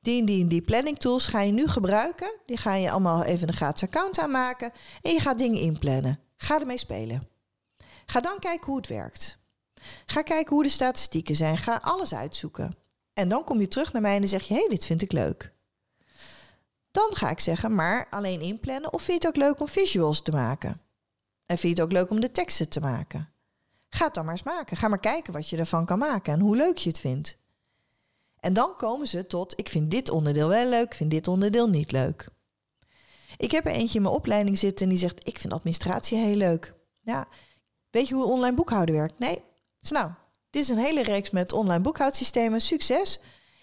die 0.00 0.24
die 0.24 0.46
die 0.46 0.62
planning 0.62 0.98
tools 0.98 1.26
ga 1.26 1.40
je 1.40 1.52
nu 1.52 1.66
gebruiken. 1.66 2.30
Die 2.46 2.56
ga 2.56 2.74
je 2.74 2.90
allemaal 2.90 3.24
even 3.24 3.48
een 3.48 3.54
gratis 3.54 3.82
account 3.82 4.18
aanmaken. 4.18 4.72
En 5.02 5.12
je 5.12 5.20
gaat 5.20 5.38
dingen 5.38 5.60
inplannen. 5.60 6.20
Ga 6.36 6.60
ermee 6.60 6.78
spelen. 6.78 7.28
Ga 8.06 8.20
dan 8.20 8.38
kijken 8.38 8.66
hoe 8.66 8.76
het 8.76 8.86
werkt. 8.86 9.38
Ga 10.06 10.22
kijken 10.22 10.54
hoe 10.54 10.62
de 10.62 10.68
statistieken 10.68 11.34
zijn. 11.34 11.58
Ga 11.58 11.78
alles 11.82 12.14
uitzoeken. 12.14 12.76
En 13.12 13.28
dan 13.28 13.44
kom 13.44 13.60
je 13.60 13.68
terug 13.68 13.92
naar 13.92 14.02
mij 14.02 14.16
en 14.16 14.28
zeg 14.28 14.46
je: 14.46 14.54
hé, 14.54 14.60
hey, 14.60 14.68
dit 14.68 14.84
vind 14.84 15.02
ik 15.02 15.12
leuk. 15.12 15.52
Dan 16.90 17.16
ga 17.16 17.30
ik 17.30 17.40
zeggen, 17.40 17.74
maar 17.74 18.06
alleen 18.10 18.40
inplannen. 18.40 18.92
Of 18.92 19.02
vind 19.02 19.22
je 19.22 19.28
het 19.28 19.36
ook 19.36 19.44
leuk 19.44 19.60
om 19.60 19.68
visuals 19.68 20.22
te 20.22 20.30
maken? 20.30 20.80
En 21.46 21.58
vind 21.58 21.76
je 21.76 21.82
het 21.82 21.90
ook 21.90 21.98
leuk 21.98 22.10
om 22.10 22.20
de 22.20 22.30
teksten 22.30 22.68
te 22.68 22.80
maken? 22.80 23.32
Ga 23.88 24.04
het 24.04 24.14
dan 24.14 24.24
maar 24.24 24.34
eens 24.34 24.42
maken. 24.42 24.76
Ga 24.76 24.88
maar 24.88 25.00
kijken 25.00 25.32
wat 25.32 25.48
je 25.48 25.56
ervan 25.56 25.84
kan 25.84 25.98
maken 25.98 26.32
en 26.32 26.40
hoe 26.40 26.56
leuk 26.56 26.78
je 26.78 26.88
het 26.88 27.00
vindt. 27.00 27.36
En 28.48 28.54
dan 28.54 28.76
komen 28.76 29.06
ze 29.06 29.26
tot, 29.26 29.58
ik 29.58 29.68
vind 29.68 29.90
dit 29.90 30.10
onderdeel 30.10 30.48
wel 30.48 30.68
leuk, 30.68 30.84
ik 30.84 30.94
vind 30.94 31.10
dit 31.10 31.28
onderdeel 31.28 31.68
niet 31.68 31.92
leuk. 31.92 32.28
Ik 33.36 33.50
heb 33.50 33.66
er 33.66 33.72
eentje 33.72 33.96
in 33.96 34.02
mijn 34.02 34.14
opleiding 34.14 34.58
zitten 34.58 34.84
en 34.84 34.92
die 34.92 35.00
zegt, 35.00 35.28
ik 35.28 35.38
vind 35.38 35.52
administratie 35.52 36.18
heel 36.18 36.36
leuk. 36.36 36.74
Ja, 37.00 37.28
weet 37.90 38.08
je 38.08 38.14
hoe 38.14 38.24
online 38.24 38.54
boekhouden 38.54 38.94
werkt? 38.94 39.18
Nee. 39.18 39.42
Dus 39.78 39.90
nou, 39.90 40.10
dit 40.50 40.62
is 40.62 40.68
een 40.68 40.78
hele 40.78 41.02
reeks 41.02 41.30
met 41.30 41.52
online 41.52 41.80
boekhoudsystemen. 41.80 42.60
Succes. 42.60 43.20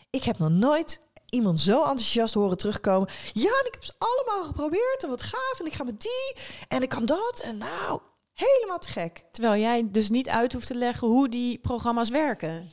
Ik 0.09 0.23
heb 0.23 0.37
nog 0.37 0.49
nooit 0.49 1.01
iemand 1.29 1.59
zo 1.59 1.79
enthousiast 1.79 2.33
horen 2.33 2.57
terugkomen. 2.57 3.09
Ja, 3.33 3.49
en 3.49 3.65
ik 3.65 3.73
heb 3.73 3.83
ze 3.83 3.93
allemaal 3.97 4.43
geprobeerd 4.43 5.03
en 5.03 5.09
wat 5.09 5.23
gaaf. 5.23 5.59
En 5.59 5.65
ik 5.65 5.73
ga 5.73 5.83
met 5.83 6.01
die 6.01 6.35
en 6.67 6.81
ik 6.81 6.89
kan 6.89 7.05
dat. 7.05 7.41
En 7.43 7.57
nou, 7.57 7.99
helemaal 8.33 8.79
te 8.79 8.89
gek. 8.89 9.23
Terwijl 9.31 9.61
jij 9.61 9.91
dus 9.91 10.09
niet 10.09 10.29
uit 10.29 10.53
hoeft 10.53 10.67
te 10.67 10.75
leggen 10.75 11.07
hoe 11.07 11.29
die 11.29 11.59
programma's 11.59 12.09
werken. 12.09 12.69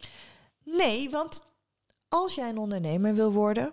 Nee, 0.65 1.11
want 1.11 1.51
als 2.13 2.35
jij 2.35 2.49
een 2.49 2.59
ondernemer 2.59 3.15
wil 3.15 3.33
worden, 3.33 3.73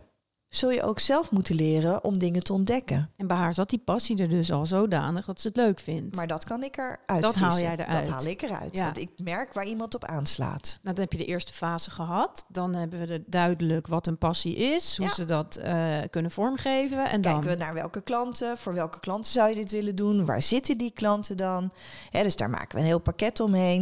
zul 0.49 0.71
je 0.71 0.83
ook 0.83 0.99
zelf 0.99 1.31
moeten 1.31 1.55
leren 1.55 2.03
om 2.03 2.17
dingen 2.19 2.43
te 2.43 2.53
ontdekken. 2.53 3.11
En 3.17 3.27
bij 3.27 3.37
haar 3.37 3.53
zat 3.53 3.69
die 3.69 3.79
passie 3.79 4.17
er 4.17 4.29
dus 4.29 4.51
al 4.51 4.65
zodanig 4.65 5.25
dat 5.25 5.41
ze 5.41 5.47
het 5.47 5.57
leuk 5.57 5.79
vindt. 5.79 6.15
Maar 6.15 6.27
dat 6.27 6.43
kan 6.45 6.63
ik 6.63 6.77
eruit 6.77 7.21
Dat 7.21 7.35
haal 7.35 7.59
jij 7.59 7.71
eruit. 7.77 8.05
Dat 8.05 8.13
haal 8.13 8.25
ik 8.31 8.41
eruit. 8.41 8.77
Ja. 8.77 8.83
Want 8.83 8.97
ik 8.97 9.09
merk 9.17 9.53
waar 9.53 9.65
iemand 9.65 9.95
op 9.95 10.05
aanslaat. 10.05 10.79
Nou, 10.83 10.95
dan 10.95 11.03
heb 11.03 11.11
je 11.11 11.17
de 11.17 11.25
eerste 11.25 11.53
fase 11.53 11.91
gehad. 11.91 12.45
Dan 12.47 12.75
hebben 12.75 12.99
we 12.99 13.05
de 13.05 13.23
duidelijk 13.27 13.87
wat 13.87 14.07
een 14.07 14.17
passie 14.17 14.55
is, 14.55 14.97
hoe 14.97 15.05
Ja. 15.05 15.13
ze 15.13 15.25
dat 15.25 15.55
eh, 15.55 15.97
kunnen 16.09 16.31
vormgeven. 16.31 17.09
En 17.09 17.21
dan 17.21 17.33
Kijken 17.33 17.49
we 17.57 17.63
naar 17.63 17.73
welke 17.73 18.01
klanten, 18.01 18.57
voor 18.57 18.73
welke 18.73 18.99
klanten 18.99 19.31
zou 19.31 19.49
je 19.49 19.55
dit 19.55 19.71
willen 19.71 19.95
doen? 19.95 20.25
Waar 20.25 20.41
zitten 20.41 20.77
die 20.77 20.91
klanten 20.91 21.37
dan? 21.37 21.71
Hè, 22.09 22.23
dus 22.23 22.35
daar 22.35 22.49
maken 22.49 22.75
we 22.75 22.79
een 22.81 22.87
heel 22.87 22.99
pakket 22.99 23.39
omheen. 23.39 23.81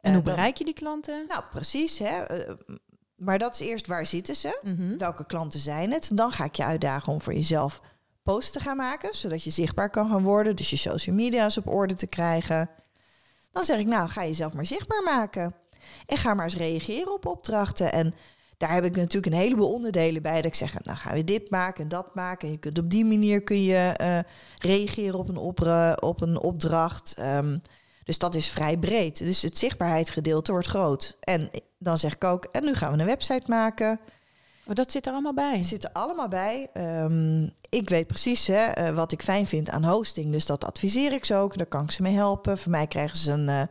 en 0.00 0.10
Eh, 0.10 0.12
hoe 0.14 0.22
dan- 0.22 0.34
bereik 0.34 0.56
je 0.56 0.64
die 0.64 0.74
klanten? 0.74 1.24
Nou, 1.28 1.42
precies. 1.50 1.98
Hè? 1.98 2.20
eh, 2.22 2.54
maar 3.20 3.38
dat 3.38 3.54
is 3.54 3.60
eerst 3.60 3.86
waar 3.86 4.06
zitten 4.06 4.34
ze? 4.34 4.60
Mhm. 4.62 4.96
Welke 4.98 5.26
klanten 5.26 5.60
zijn 5.60 5.92
het? 5.92 6.10
Dan 6.12 6.32
ga 6.32 6.44
ik 6.44 6.54
je 6.54 6.64
uitdagen 6.64 7.12
om 7.12 7.22
voor 7.22 7.34
jezelf 7.34 7.80
posts 8.22 8.50
te 8.50 8.60
gaan 8.60 8.76
maken, 8.76 9.14
zodat 9.14 9.42
je 9.42 9.50
zichtbaar 9.50 9.90
kan 9.90 10.10
gaan 10.10 10.24
worden. 10.24 10.56
Dus 10.56 10.70
je 10.70 10.76
social 10.76 11.16
media's 11.16 11.56
op 11.56 11.66
orde 11.66 11.94
te 11.94 12.06
krijgen. 12.06 12.70
Dan 13.52 13.64
zeg 13.64 13.78
ik, 13.78 13.86
nou, 13.86 14.08
ga 14.08 14.24
jezelf 14.24 14.52
maar 14.52 14.66
zichtbaar 14.66 15.02
maken. 15.02 15.54
En 16.06 16.16
ga 16.16 16.34
maar 16.34 16.44
eens 16.44 16.56
reageren 16.56 17.12
op 17.12 17.26
opdrachten. 17.26 17.92
En 17.92 18.14
daar 18.56 18.72
heb 18.72 18.84
ik 18.84 18.96
natuurlijk 18.96 19.34
een 19.34 19.40
heleboel 19.40 19.72
onderdelen 19.72 20.22
bij. 20.22 20.36
Dat 20.36 20.44
ik 20.44 20.54
zeg, 20.54 20.84
nou 20.84 20.98
gaan 20.98 21.14
we 21.14 21.24
dit 21.24 21.50
maken 21.50 21.82
en 21.82 21.88
dat 21.88 22.14
maken. 22.14 22.46
En 22.46 22.54
je 22.54 22.60
kunt 22.60 22.78
op 22.78 22.90
die 22.90 23.04
manier 23.04 23.42
kun 23.42 23.62
je 23.62 23.92
eh, 23.96 24.18
reageren 24.58 25.18
op 25.18 25.28
een, 25.28 25.36
opra- 25.36 25.94
op 25.94 26.20
een 26.20 26.40
opdracht. 26.40 27.14
Ehm, 27.16 27.58
dus 28.04 28.18
dat 28.18 28.34
is 28.34 28.48
vrij 28.48 28.78
breed. 28.78 29.18
Dus 29.18 29.42
het 29.42 29.58
zichtbaarheidsgedeelte 29.58 30.52
wordt 30.52 30.66
groot. 30.66 31.16
En 31.20 31.50
dan 31.78 31.98
zeg 31.98 32.14
ik 32.14 32.24
ook, 32.24 32.44
en 32.44 32.64
nu 32.64 32.74
gaan 32.74 32.92
we 32.92 32.98
een 32.98 33.06
website 33.06 33.44
maken. 33.46 34.00
Oh, 34.66 34.76
dat 34.76 34.92
zit 34.92 35.06
er 35.06 35.12
allemaal 35.12 35.34
bij. 35.34 35.56
Het 35.56 35.66
zit 35.66 35.84
er 35.84 35.90
allemaal 35.92 36.28
bij. 36.28 36.68
Ehm, 36.72 37.42
ik 37.68 37.88
weet 37.88 38.06
precies 38.06 38.46
hè, 38.46 38.62
eh, 38.62 38.94
wat 38.94 39.12
ik 39.12 39.22
fijn 39.22 39.46
vind 39.46 39.70
aan 39.70 39.84
hosting. 39.84 40.32
Dus 40.32 40.46
dat 40.46 40.64
adviseer 40.64 41.12
ik 41.12 41.24
ze 41.24 41.34
ook. 41.34 41.56
Daar 41.56 41.66
kan 41.66 41.84
ik 41.84 41.90
ze 41.90 42.02
mee 42.02 42.14
helpen. 42.14 42.58
Voor 42.58 42.70
mij 42.70 42.86
krijgen 42.86 43.16
ze 43.16 43.30
een 43.30 43.48
eh, 43.48 43.62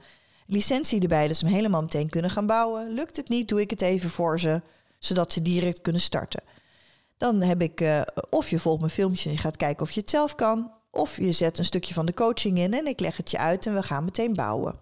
licentie 0.45 1.01
erbij. 1.01 1.27
Dat 1.27 1.37
ze 1.37 1.45
hem 1.45 1.53
helemaal 1.53 1.81
meteen 1.81 2.09
kunnen 2.09 2.31
gaan 2.31 2.45
bouwen. 2.45 2.93
Lukt 2.93 3.17
het 3.17 3.29
niet, 3.29 3.47
doe 3.47 3.61
ik 3.61 3.69
het 3.69 3.81
even 3.81 4.09
voor 4.09 4.39
ze. 4.39 4.61
Zodat 4.99 5.33
ze 5.33 5.41
direct 5.41 5.81
kunnen 5.81 6.01
starten. 6.01 6.41
Dan 7.17 7.41
heb 7.41 7.61
ik 7.61 7.81
eh, 7.81 8.01
of 8.29 8.49
je 8.49 8.59
volgt 8.59 8.79
mijn 8.79 8.91
filmpje 8.91 9.29
en 9.29 9.35
je 9.35 9.41
gaat 9.41 9.57
kijken 9.57 9.81
of 9.83 9.91
je 9.91 9.99
het 9.99 10.09
zelf 10.09 10.35
kan. 10.35 10.71
Of 10.91 11.17
je 11.17 11.31
zet 11.31 11.57
een 11.57 11.65
stukje 11.65 11.93
van 11.93 12.05
de 12.05 12.13
coaching 12.13 12.57
in 12.57 12.73
en 12.73 12.87
ik 12.87 12.99
leg 12.99 13.17
het 13.17 13.31
je 13.31 13.37
uit 13.37 13.65
en 13.65 13.73
we 13.73 13.83
gaan 13.83 14.03
meteen 14.03 14.33
bouwen. 14.33 14.79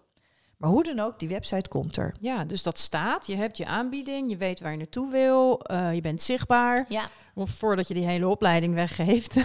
Maar 0.57 0.69
hoe 0.69 0.83
dan 0.83 0.99
ook, 0.99 1.19
die 1.19 1.29
website 1.29 1.69
komt 1.69 1.97
er. 1.97 2.15
Ja, 2.19 2.45
dus 2.45 2.63
dat 2.63 2.79
staat. 2.79 3.27
Je 3.27 3.35
hebt 3.35 3.57
je 3.57 3.65
aanbieding, 3.65 4.29
je 4.29 4.37
weet 4.37 4.59
waar 4.59 4.71
je 4.71 4.77
naartoe 4.77 5.11
wil, 5.11 5.61
eh, 5.61 5.93
je 5.93 6.01
bent 6.01 6.21
zichtbaar. 6.21 6.85
Ja. 6.89 7.09
Of 7.35 7.49
voordat 7.49 7.87
je 7.87 7.93
die 7.93 8.05
hele 8.05 8.27
opleiding 8.27 8.73
weggeeft. 8.73 9.33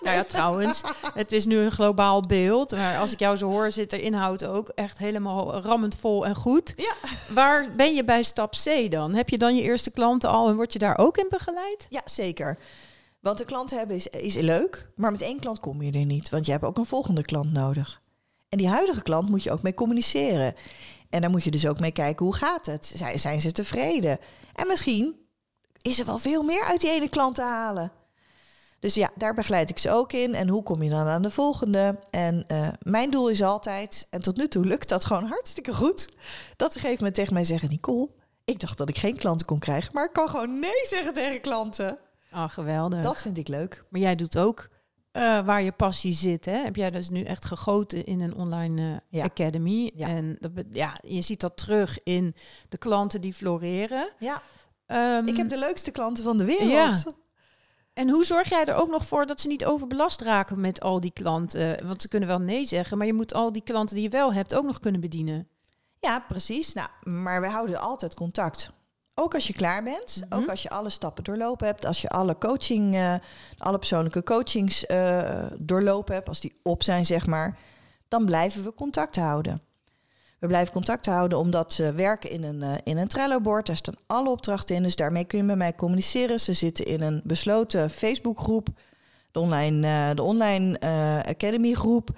Nou 0.00 0.16
ja, 0.16 0.24
trouwens, 0.24 0.82
het 1.14 1.32
is 1.32 1.44
nu 1.44 1.56
een 1.56 1.70
globaal 1.70 2.22
beeld. 2.26 2.70
Maar 2.70 2.98
als 2.98 3.12
ik 3.12 3.18
jou 3.18 3.36
zo 3.36 3.50
hoor, 3.50 3.70
zit 3.70 3.90
de 3.90 4.00
inhoud 4.00 4.44
ook 4.44 4.68
echt 4.68 4.98
helemaal 4.98 5.60
rammend 5.60 5.96
vol 5.96 6.26
en 6.26 6.34
goed. 6.34 6.72
Ja. 6.76 6.94
Waar 7.34 7.68
ben 7.76 7.94
je 7.94 8.04
bij 8.04 8.22
stap 8.22 8.54
C 8.64 8.90
dan? 8.90 9.14
Heb 9.14 9.28
je 9.28 9.38
dan 9.38 9.56
je 9.56 9.62
eerste 9.62 9.90
klanten 9.90 10.30
al 10.30 10.48
en 10.48 10.56
word 10.56 10.72
je 10.72 10.78
daar 10.78 10.98
ook 10.98 11.16
in 11.16 11.26
begeleid? 11.28 11.86
Ja, 11.88 12.00
zeker. 12.04 12.58
Want 13.20 13.38
de 13.38 13.44
klant 13.44 13.70
hebben 13.70 13.96
is, 13.96 14.06
is 14.06 14.34
leuk, 14.34 14.90
maar 14.96 15.10
met 15.10 15.22
één 15.22 15.40
klant 15.40 15.60
kom 15.60 15.82
je 15.82 15.92
er 15.92 16.04
niet. 16.04 16.28
Want 16.28 16.46
je 16.46 16.52
hebt 16.52 16.64
ook 16.64 16.78
een 16.78 16.86
volgende 16.86 17.22
klant 17.22 17.52
nodig. 17.52 18.02
En 18.48 18.58
die 18.58 18.68
huidige 18.68 19.02
klant 19.02 19.28
moet 19.28 19.42
je 19.42 19.50
ook 19.50 19.62
mee 19.62 19.74
communiceren. 19.74 20.54
En 21.10 21.20
daar 21.20 21.30
moet 21.30 21.44
je 21.44 21.50
dus 21.50 21.66
ook 21.66 21.80
mee 21.80 21.92
kijken, 21.92 22.24
hoe 22.24 22.34
gaat 22.34 22.66
het? 22.66 22.92
Zijn, 22.94 23.18
zijn 23.18 23.40
ze 23.40 23.52
tevreden? 23.52 24.18
En 24.54 24.66
misschien 24.66 25.16
is 25.82 25.98
er 25.98 26.06
wel 26.06 26.18
veel 26.18 26.42
meer 26.42 26.64
uit 26.64 26.80
die 26.80 26.90
ene 26.90 27.08
klant 27.08 27.34
te 27.34 27.42
halen. 27.42 27.92
Dus 28.80 28.94
ja, 28.94 29.10
daar 29.14 29.34
begeleid 29.34 29.70
ik 29.70 29.78
ze 29.78 29.90
ook 29.90 30.12
in. 30.12 30.34
En 30.34 30.48
hoe 30.48 30.62
kom 30.62 30.82
je 30.82 30.90
dan 30.90 31.06
aan 31.06 31.22
de 31.22 31.30
volgende? 31.30 31.98
En 32.10 32.44
eh, 32.46 32.68
mijn 32.82 33.10
doel 33.10 33.28
is 33.28 33.42
altijd, 33.42 34.06
en 34.10 34.22
tot 34.22 34.36
nu 34.36 34.48
toe 34.48 34.64
lukt 34.64 34.88
dat 34.88 35.04
gewoon 35.04 35.24
hartstikke 35.24 35.74
goed, 35.74 36.08
dat 36.56 36.72
ze 36.72 36.78
een 36.78 36.84
gegeven 36.84 37.12
tegen 37.12 37.34
mij 37.34 37.44
zeggen: 37.44 37.68
Nicole, 37.68 38.08
ik 38.44 38.60
dacht 38.60 38.78
dat 38.78 38.88
ik 38.88 38.98
geen 38.98 39.16
klanten 39.16 39.46
kon 39.46 39.58
krijgen, 39.58 39.90
maar 39.92 40.04
ik 40.04 40.12
kan 40.12 40.28
gewoon 40.28 40.58
nee 40.58 40.86
zeggen 40.86 41.12
tegen 41.12 41.40
klanten. 41.40 41.98
Oh, 42.32 42.48
geweldig. 42.48 43.00
Dat 43.02 43.22
vind 43.22 43.38
ik 43.38 43.48
leuk. 43.48 43.84
Maar 43.90 44.00
jij 44.00 44.14
doet 44.14 44.38
ook 44.38 44.68
eh, 45.10 45.44
waar 45.44 45.62
je 45.62 45.72
passie 45.72 46.12
zit. 46.12 46.44
Hè? 46.44 46.56
Heb 46.56 46.76
jij 46.76 46.90
dus 46.90 47.08
nu 47.08 47.22
echt 47.22 47.44
gegoten 47.44 48.04
in 48.04 48.20
een 48.20 48.34
online 48.34 48.92
eh, 48.92 48.96
Ja. 49.20 49.24
academy. 49.24 49.90
Ja. 49.94 50.08
En 50.08 50.36
dat, 50.40 50.50
ja, 50.70 50.98
je 51.02 51.20
ziet 51.20 51.40
dat 51.40 51.56
terug 51.56 51.98
in 52.02 52.34
de 52.68 52.78
klanten 52.78 53.20
die 53.20 53.34
floreren. 53.34 54.12
Ja, 54.18 54.42
Ehm, 54.86 55.26
ik 55.26 55.36
heb 55.36 55.48
de 55.48 55.58
leukste 55.58 55.90
klanten 55.90 56.24
van 56.24 56.38
de 56.38 56.44
wereld. 56.44 56.70
Ja. 56.70 56.94
En 57.92 58.10
hoe 58.10 58.24
zorg 58.24 58.48
jij 58.48 58.64
er 58.64 58.74
ook 58.74 58.88
nog 58.90 59.06
voor 59.06 59.26
dat 59.26 59.40
ze 59.40 59.48
niet 59.48 59.64
overbelast 59.64 60.20
raken 60.20 60.60
met 60.60 60.80
al 60.80 61.00
die 61.00 61.10
klanten? 61.12 61.86
Want 61.86 62.02
ze 62.02 62.08
kunnen 62.08 62.28
wel 62.28 62.38
nee 62.38 62.64
zeggen, 62.64 62.98
maar 62.98 63.06
je 63.06 63.12
moet 63.12 63.34
al 63.34 63.52
die 63.52 63.62
klanten 63.62 63.94
die 63.94 64.04
je 64.04 64.10
wel 64.10 64.32
hebt 64.32 64.54
ook 64.54 64.64
nog 64.64 64.80
kunnen 64.80 65.00
bedienen. 65.00 65.48
Ja, 66.00 66.20
precies. 66.28 66.72
Nou, 66.72 66.88
maar 67.02 67.40
we 67.40 67.48
houden 67.48 67.80
altijd 67.80 68.14
contact. 68.14 68.70
Ook 69.20 69.34
als 69.34 69.46
je 69.46 69.52
klaar 69.52 69.82
bent, 69.82 70.22
Mhm. 70.28 70.40
ook 70.40 70.48
als 70.50 70.62
je 70.62 70.68
alle 70.70 70.90
stappen 70.90 71.24
doorlopen 71.24 71.66
hebt, 71.66 71.84
als 71.86 72.00
je 72.00 72.08
alle 72.08 72.38
coaching, 72.38 72.94
eh, 72.94 73.14
alle 73.58 73.78
persoonlijke 73.78 74.22
coachings 74.22 74.86
eh, 74.86 75.46
doorlopen 75.58 76.14
hebt, 76.14 76.28
als 76.28 76.40
die 76.40 76.52
op 76.62 76.82
zijn, 76.82 77.06
zeg 77.06 77.26
maar, 77.26 77.58
dan 78.08 78.24
blijven 78.24 78.64
we 78.64 78.74
contact 78.74 79.16
houden. 79.16 79.60
We 80.38 80.46
blijven 80.46 80.72
contact 80.72 81.06
houden 81.06 81.38
omdat 81.38 81.72
ze 81.72 81.92
werken 81.92 82.30
in 82.30 82.42
een, 82.42 82.62
eh, 82.62 82.74
in 82.84 82.96
een 82.96 83.08
Trello-bord. 83.08 83.66
Daar 83.66 83.76
staan 83.76 83.94
alle 84.06 84.30
opdrachten 84.30 84.76
in, 84.76 84.82
dus 84.82 84.96
daarmee 84.96 85.24
kun 85.24 85.38
je 85.38 85.44
met 85.44 85.56
mij 85.56 85.74
communiceren. 85.74 86.40
Ze 86.40 86.52
zitten 86.52 86.84
in 86.84 87.02
een 87.02 87.20
besloten 87.24 87.90
Facebookgroep, 87.90 88.68
de 89.32 89.40
online, 89.40 90.14
de 90.14 90.22
online 90.22 90.78
Academy 91.28 91.72
groep. 91.72 92.10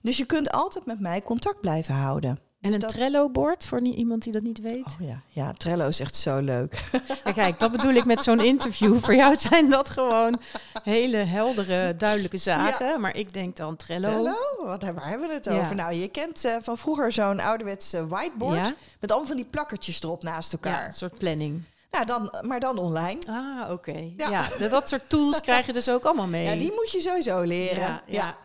Dus 0.00 0.16
je 0.16 0.24
kunt 0.24 0.50
altijd 0.50 0.86
met 0.86 1.00
mij 1.00 1.22
contact 1.22 1.60
blijven 1.60 1.94
houden. 1.94 2.38
En 2.66 2.80
Dus 2.80 2.82
een 2.82 2.88
Trello-bord, 2.88 3.66
voor 3.66 3.80
iemand 3.80 4.22
die 4.22 4.32
dat 4.32 4.42
niet 4.42 4.60
weet. 4.60 4.84
Oh 4.86 5.06
ja, 5.06 5.20
ja, 5.28 5.52
Trello 5.52 5.88
is 5.88 6.00
echt 6.00 6.16
zo 6.16 6.38
leuk. 6.40 6.80
Ja, 7.24 7.32
kijk, 7.42 7.58
dat 7.58 7.70
bedoel 7.72 7.92
ik 7.94 8.04
met 8.04 8.22
zo'n 8.22 8.40
interview. 8.40 8.98
Voor 9.04 9.14
jou 9.14 9.36
zijn 9.36 9.70
dat 9.70 9.88
gewoon 9.88 10.40
hele 10.82 11.16
heldere, 11.16 11.96
duidelijke 11.96 12.38
zaken. 12.38 13.00
Maar 13.00 13.16
ik 13.16 13.32
denk 13.32 13.56
dan 13.56 13.76
Trello. 13.76 14.08
Trello? 14.10 14.36
Wat, 14.66 14.82
waar 14.82 15.08
hebben 15.08 15.28
we 15.28 15.34
het 15.34 15.48
over? 15.48 15.74
Nou, 15.74 15.94
je 15.94 16.08
kent 16.08 16.44
eh, 16.44 16.56
van 16.60 16.78
vroeger 16.78 17.12
zo'n 17.12 17.40
ouderwetse 17.40 18.06
whiteboard 18.08 18.74
met 19.00 19.10
allemaal 19.10 19.28
van 19.28 19.36
die 19.36 19.46
plakkertjes 19.50 20.02
erop 20.02 20.22
naast 20.22 20.52
elkaar. 20.52 20.86
een 20.86 20.92
soort 20.92 21.18
planning. 21.18 21.62
Nou, 21.90 22.06
dan, 22.06 22.34
maar 22.46 22.60
dan 22.60 22.78
online. 22.78 23.20
Ah, 23.28 23.70
oké. 23.70 24.10
Ja. 24.16 24.30
Ja. 24.30 24.46
dat- 24.58 24.70
dat 24.70 24.88
soort 24.88 25.08
tools 25.08 25.40
krijg 25.40 25.66
je 25.66 25.72
dus 25.72 25.88
ook 25.88 26.04
allemaal 26.04 26.26
mee. 26.26 26.44
Ja, 26.44 26.54
die 26.54 26.72
moet 26.72 26.90
je 26.90 27.00
sowieso 27.00 27.40
leren. 27.42 27.80
Ja, 27.82 28.02
ja. 28.06 28.36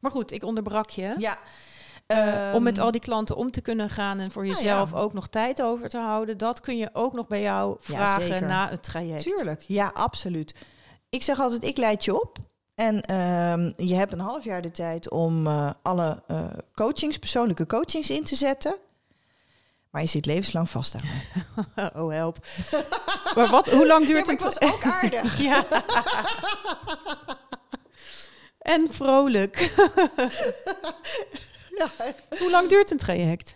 Maar 0.00 0.10
goed, 0.10 0.32
ik 0.32 0.44
onderbrak 0.44 0.90
je. 0.90 1.14
Ja. 1.18 1.38
Om 2.54 2.62
met 2.62 2.76
Ehm, 2.76 2.86
al 2.86 2.92
die 2.92 3.00
klanten 3.00 3.36
om 3.36 3.50
te 3.50 3.60
kunnen 3.60 3.90
gaan 3.90 4.18
en 4.18 4.30
voor 4.30 4.42
Nou 4.44 4.54
jezelf 4.54 4.90
ja. 4.90 4.96
ook 4.96 5.12
nog 5.12 5.28
tijd 5.28 5.62
over 5.62 5.88
te 5.88 5.98
houden, 5.98 6.38
dat 6.38 6.60
kun 6.60 6.76
je 6.76 6.90
ook 6.92 7.12
nog 7.12 7.26
bij 7.26 7.42
jou 7.42 7.76
Ja, 7.86 7.94
vragen 7.94 8.46
na 8.46 8.68
het 8.68 8.82
traject. 8.82 9.22
Tuurlijk, 9.22 9.64
ja, 9.66 9.90
absoluut. 9.94 10.54
Ik 11.08 11.22
zeg 11.22 11.40
altijd, 11.40 11.64
ik 11.64 11.76
leid 11.76 12.04
je 12.04 12.20
op. 12.20 12.38
En 12.74 13.00
ehm, 13.02 13.70
je 13.76 13.94
hebt 13.94 14.12
een 14.12 14.20
half 14.20 14.44
jaar 14.44 14.62
de 14.62 14.70
tijd 14.70 15.10
om 15.10 15.46
eh, 15.46 15.70
alle 15.82 16.22
eh, 16.26 16.44
coachings, 16.74 17.18
persoonlijke 17.18 17.66
coachings 17.66 18.10
in 18.10 18.24
te 18.24 18.34
zetten. 18.34 18.76
Maar 19.90 20.02
je 20.02 20.08
zit 20.08 20.26
levenslang 20.26 20.70
vast 20.70 20.94
aan 20.94 21.90
oh, 22.02 22.10
help. 22.12 22.46
maar 23.36 23.48
wat, 23.50 23.70
hoe 23.70 23.86
lang 23.86 24.00
Ja, 24.00 24.06
duurt 24.06 24.28
ik 24.28 24.40
het? 24.40 24.58
was 24.58 24.72
ook 24.72 24.84
aardig. 24.84 25.38
ja. 25.48 25.64
en 28.58 28.86
vrolijk. 28.90 29.74
Ja. 31.98 32.14
Hoe 32.38 32.50
lang 32.50 32.68
duurt 32.68 32.90
een 32.90 32.98
traject? 32.98 33.54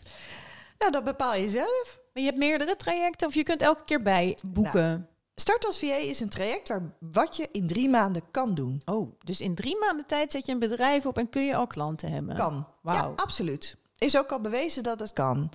Nou, 0.78 0.92
dat 0.92 1.04
bepaal 1.04 1.34
je 1.34 1.48
zelf. 1.48 2.00
Maar 2.12 2.22
je 2.22 2.28
hebt 2.28 2.38
meerdere 2.38 2.76
trajecten 2.76 3.26
of 3.26 3.34
je 3.34 3.42
kunt 3.42 3.62
elke 3.62 3.84
keer 3.84 4.02
bij 4.02 4.38
boeken. 4.50 5.08
Start 5.34 5.66
als 5.66 5.78
VA 5.78 5.94
is 5.94 6.20
een 6.20 6.28
traject 6.28 6.68
waar 6.68 6.82
wat 7.00 7.36
je 7.36 7.48
in 7.52 7.66
drie 7.66 7.88
maanden 7.88 8.22
kan 8.30 8.54
doen. 8.54 8.82
Oh, 8.84 9.12
dus 9.24 9.40
in 9.40 9.54
drie 9.54 9.78
maanden 9.78 10.06
tijd 10.06 10.32
zet 10.32 10.46
je 10.46 10.52
een 10.52 10.58
bedrijf 10.58 11.06
op 11.06 11.18
en 11.18 11.28
kun 11.28 11.44
je 11.44 11.56
al 11.56 11.66
klanten 11.66 12.12
hebben. 12.12 12.36
Kan. 12.36 12.66
Wauw. 12.82 12.96
Ja, 12.96 13.12
absoluut. 13.16 13.76
Is 13.98 14.18
ook 14.18 14.32
al 14.32 14.40
bewezen 14.40 14.82
dat 14.82 15.00
het 15.00 15.12
kan. 15.12 15.50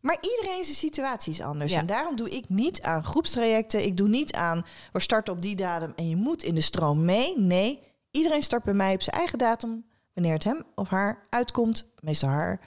Maar 0.00 0.18
iedereen 0.20 0.64
zijn 0.64 0.76
situatie 0.76 1.32
is 1.32 1.40
anders. 1.40 1.72
Ja. 1.72 1.78
En 1.78 1.86
daarom 1.86 2.16
doe 2.16 2.30
ik 2.30 2.48
niet 2.48 2.82
aan 2.82 3.04
groepstrajecten. 3.04 3.84
Ik 3.84 3.96
doe 3.96 4.08
niet 4.08 4.32
aan, 4.32 4.66
we 4.92 5.00
starten 5.00 5.32
op 5.32 5.42
die 5.42 5.56
datum 5.56 5.92
en 5.96 6.08
je 6.08 6.16
moet 6.16 6.42
in 6.42 6.54
de 6.54 6.60
stroom 6.60 7.04
mee. 7.04 7.38
Nee, 7.38 7.80
iedereen 8.10 8.42
start 8.42 8.64
bij 8.64 8.74
mij 8.74 8.94
op 8.94 9.02
zijn 9.02 9.16
eigen 9.16 9.38
datum. 9.38 9.84
Wanneer 10.14 10.32
het 10.32 10.44
hem 10.44 10.64
of 10.74 10.88
haar 10.88 11.26
uitkomt, 11.30 11.92
meestal 12.00 12.28
haar. 12.28 12.60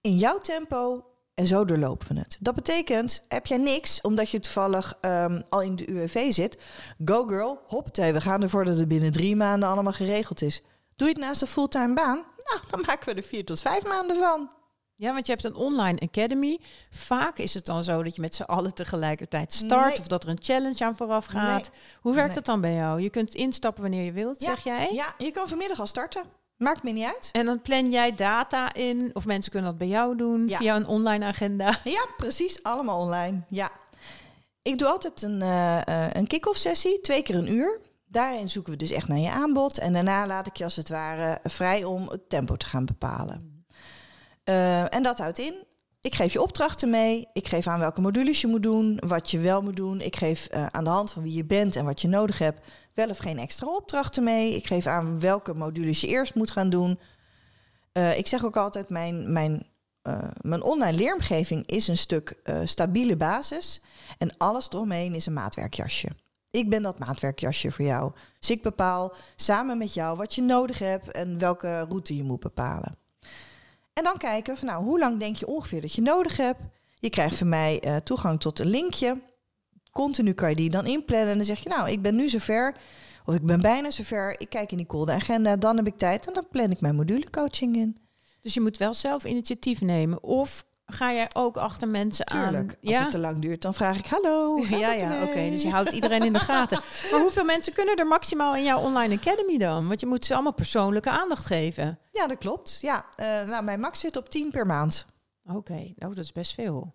In 0.00 0.16
jouw 0.16 0.38
tempo 0.38 1.04
en 1.34 1.46
zo 1.46 1.64
doorlopen 1.64 2.08
we 2.08 2.18
het. 2.18 2.36
Dat 2.40 2.54
betekent, 2.54 3.24
heb 3.28 3.46
jij 3.46 3.56
niks, 3.56 4.00
omdat 4.00 4.30
je 4.30 4.38
toevallig 4.38 4.98
ehm, 5.00 5.42
al 5.48 5.62
in 5.62 5.76
de 5.76 5.90
UWV 5.90 6.32
zit. 6.32 6.62
Go 7.04 7.26
girl, 7.26 7.58
hoppatee, 7.66 8.12
we 8.12 8.20
gaan 8.20 8.42
ervoor 8.42 8.64
dat 8.64 8.78
het 8.78 8.88
binnen 8.88 9.12
drie 9.12 9.36
maanden 9.36 9.68
allemaal 9.68 9.92
geregeld 9.92 10.42
is. 10.42 10.62
Doe 10.96 11.08
je 11.08 11.14
het 11.14 11.22
naast 11.22 11.42
een 11.42 11.46
fulltime 11.46 11.94
baan? 11.94 12.16
Nou, 12.16 12.60
dan 12.70 12.80
maken 12.86 13.08
we 13.08 13.14
er 13.14 13.26
vier 13.26 13.44
tot 13.44 13.60
vijf 13.60 13.84
maanden 13.84 14.16
van. 14.16 14.50
Ja, 14.98 15.12
want 15.12 15.26
je 15.26 15.32
hebt 15.32 15.44
een 15.44 15.54
online 15.54 16.00
academy. 16.00 16.58
Vaak 16.90 17.38
is 17.38 17.54
het 17.54 17.66
dan 17.66 17.84
zo 17.84 18.02
dat 18.02 18.14
je 18.14 18.20
met 18.20 18.34
z'n 18.34 18.42
allen 18.42 18.74
tegelijkertijd 18.74 19.52
start 19.52 19.86
Nee. 19.88 19.98
of 19.98 20.06
dat 20.06 20.22
er 20.22 20.28
een 20.28 20.38
challenge 20.42 20.84
aan 20.84 20.96
vooraf 20.96 21.26
gaat. 21.26 21.60
Nee. 21.70 21.80
Hoe 22.00 22.12
werkt 22.14 22.28
Nee. 22.28 22.36
het 22.36 22.46
dan 22.46 22.60
bij 22.60 22.74
jou? 22.74 23.00
Je 23.00 23.10
kunt 23.10 23.34
instappen 23.34 23.82
wanneer 23.82 24.04
je 24.04 24.12
wilt, 24.12 24.42
zeg 24.42 24.64
jij? 24.64 24.88
Ja, 24.92 25.14
je 25.18 25.30
kan 25.30 25.48
vanmiddag 25.48 25.80
al 25.80 25.86
starten. 25.86 26.22
Maakt 26.56 26.82
me 26.82 26.90
niet 26.90 27.04
uit. 27.04 27.28
En 27.32 27.44
dan 27.44 27.62
plan 27.62 27.90
jij 27.90 28.14
data 28.14 28.74
in, 28.74 29.10
of 29.12 29.26
mensen 29.26 29.50
kunnen 29.52 29.70
dat 29.70 29.78
bij 29.78 29.88
jou 29.88 30.16
doen 30.16 30.48
Ja. 30.48 30.58
via 30.58 30.76
een 30.76 30.86
online 30.86 31.24
agenda. 31.24 31.78
Ja, 31.84 32.06
precies. 32.16 32.62
Allemaal 32.62 33.00
online. 33.00 33.40
Ja. 33.48 33.70
Ik 34.62 34.78
doe 34.78 34.88
altijd 34.88 35.22
een, 35.22 35.42
eh, 35.42 36.06
een 36.12 36.26
kick-off 36.26 36.58
sessie, 36.58 37.00
twee 37.00 37.22
keer 37.22 37.34
een 37.34 37.52
uur. 37.52 37.80
Daarin 38.06 38.50
zoeken 38.50 38.72
we 38.72 38.78
dus 38.78 38.90
echt 38.90 39.08
naar 39.08 39.18
je 39.18 39.30
aanbod. 39.30 39.78
En 39.78 39.92
daarna 39.92 40.26
laat 40.26 40.46
ik 40.46 40.56
je 40.56 40.64
als 40.64 40.76
het 40.76 40.88
ware 40.88 41.38
vrij 41.42 41.84
om 41.84 42.08
het 42.08 42.28
tempo 42.28 42.56
te 42.56 42.66
gaan 42.66 42.84
bepalen. 42.84 43.55
Eh, 44.46 44.94
en 44.94 45.02
dat 45.02 45.18
houdt 45.18 45.38
in. 45.38 45.54
Ik 46.00 46.14
geef 46.14 46.32
je 46.32 46.42
opdrachten 46.42 46.90
mee. 46.90 47.28
Ik 47.32 47.48
geef 47.48 47.66
aan 47.66 47.78
welke 47.78 48.00
modules 48.00 48.40
je 48.40 48.46
moet 48.46 48.62
doen. 48.62 49.00
Wat 49.06 49.30
je 49.30 49.38
wel 49.38 49.62
moet 49.62 49.76
doen. 49.76 50.00
Ik 50.00 50.16
geef 50.16 50.46
eh, 50.46 50.66
aan 50.66 50.84
de 50.84 50.90
hand 50.90 51.10
van 51.10 51.22
wie 51.22 51.32
je 51.32 51.44
bent 51.44 51.76
en 51.76 51.84
wat 51.84 52.00
je 52.00 52.08
nodig 52.08 52.38
hebt. 52.38 52.60
Wel 52.94 53.08
of 53.08 53.18
geen 53.18 53.38
extra 53.38 53.66
opdrachten 53.66 54.24
mee. 54.24 54.54
Ik 54.54 54.66
geef 54.66 54.86
aan 54.86 55.20
welke 55.20 55.54
modules 55.54 56.00
je 56.00 56.06
eerst 56.06 56.34
moet 56.34 56.50
gaan 56.50 56.70
doen. 56.70 56.98
Eh, 57.92 58.18
ik 58.18 58.26
zeg 58.26 58.44
ook 58.44 58.56
altijd: 58.56 58.88
mijn, 58.90 59.32
mijn, 59.32 59.66
mijn 60.40 60.62
online 60.62 60.96
leeromgeving 60.96 61.66
is 61.66 61.88
een 61.88 61.96
stuk 61.96 62.40
stabiele 62.64 63.16
basis. 63.16 63.82
En 64.18 64.36
alles 64.36 64.68
eromheen 64.70 65.14
is 65.14 65.26
een 65.26 65.32
maatwerkjasje. 65.32 66.08
Ik 66.50 66.70
ben 66.70 66.82
dat 66.82 66.98
maatwerkjasje 66.98 67.72
voor 67.72 67.84
jou. 67.84 68.12
Dus 68.38 68.50
ik 68.50 68.62
bepaal 68.62 69.14
samen 69.36 69.78
met 69.78 69.94
jou 69.94 70.16
wat 70.16 70.34
je 70.34 70.42
nodig 70.42 70.78
hebt 70.78 71.10
en 71.10 71.38
welke 71.38 71.80
route 71.80 72.16
je 72.16 72.24
moet 72.24 72.40
bepalen. 72.40 73.05
En 73.96 74.04
dan 74.04 74.18
kijken 74.18 74.56
van 74.56 74.68
nou, 74.68 74.84
hoe 74.84 74.98
lang 74.98 75.18
denk 75.18 75.36
je 75.36 75.46
ongeveer 75.46 75.80
dat 75.80 75.92
je 75.92 76.02
nodig 76.02 76.36
hebt? 76.36 76.60
Je 76.94 77.10
krijgt 77.10 77.36
van 77.36 77.48
mij 77.48 77.80
eh, 77.80 77.96
toegang 77.96 78.40
tot 78.40 78.58
een 78.58 78.66
linkje. 78.66 79.20
Continu 79.90 80.32
kan 80.32 80.48
je 80.48 80.54
die 80.54 80.70
dan 80.70 80.86
inplannen. 80.86 81.28
En 81.28 81.36
dan 81.36 81.46
zeg 81.46 81.58
je 81.58 81.68
nou, 81.68 81.90
ik 81.90 82.02
ben 82.02 82.14
nu 82.14 82.28
zover. 82.28 82.76
Of 83.24 83.34
ik 83.34 83.42
ben 83.42 83.60
bijna 83.60 83.90
zover. 83.90 84.34
Ik 84.40 84.48
kijk 84.48 84.70
in 84.70 84.76
Nicole 84.76 85.06
de 85.06 85.12
agenda. 85.12 85.56
Dan 85.56 85.76
heb 85.76 85.86
ik 85.86 85.96
tijd. 85.96 86.26
En 86.26 86.34
dan 86.34 86.48
plan 86.50 86.70
ik 86.70 86.80
mijn 86.80 86.96
modulecoaching 86.96 87.76
in. 87.76 87.96
Dus 88.40 88.54
je 88.54 88.60
moet 88.60 88.76
wel 88.76 88.94
zelf 88.94 89.24
initiatief 89.24 89.80
nemen. 89.80 90.22
Of 90.22 90.66
ga 90.86 91.12
jij 91.12 91.28
ook 91.32 91.56
achter 91.56 91.88
mensen 91.88 92.30
aan? 92.30 92.42
Tuurlijk. 92.42 92.70
Als 92.70 92.94
Ja? 92.94 93.00
het 93.00 93.10
te 93.10 93.18
lang 93.18 93.38
duurt, 93.38 93.62
dan 93.62 93.74
vraag 93.74 93.98
ik 93.98 94.06
hallo. 94.06 94.56
Ja, 94.68 94.92
ja, 94.92 95.22
oké. 95.22 95.50
Dus 95.50 95.62
je 95.62 95.70
houdt 95.70 95.92
iedereen 95.92 96.22
in 96.24 96.32
de 96.32 96.38
gaten. 96.38 96.80
Maar 97.10 97.20
hoeveel 97.20 97.44
mensen 97.44 97.72
kunnen 97.72 97.96
er 97.96 98.06
maximaal 98.06 98.56
in 98.56 98.62
jouw 98.64 98.80
online 98.80 99.14
academy 99.14 99.58
dan? 99.58 99.88
Want 99.88 100.00
je 100.00 100.06
moet 100.06 100.24
ze 100.24 100.34
allemaal 100.34 100.52
persoonlijke 100.54 101.10
aandacht 101.10 101.46
geven. 101.46 101.98
Ja, 102.12 102.26
dat 102.26 102.38
klopt. 102.38 102.78
Ja, 102.80 103.06
eh, 103.16 103.26
nou, 103.26 103.64
mijn 103.64 103.80
max 103.80 104.00
zit 104.00 104.16
op 104.16 104.28
10 104.30 104.50
per 104.50 104.66
maand. 104.66 105.06
Oké, 105.44 105.92
nou 105.96 106.14
dat 106.14 106.24
is 106.24 106.32
best 106.32 106.54
veel. 106.54 106.94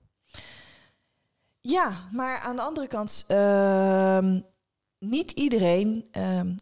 Ja, 1.60 1.91
maar 2.12 2.39
aan 2.39 2.56
de 2.56 2.62
andere 2.62 2.88
kant, 2.88 3.23
ehm, 3.27 4.39
niet 4.99 5.32
iedereen 5.32 6.08
ehm, 6.12 6.56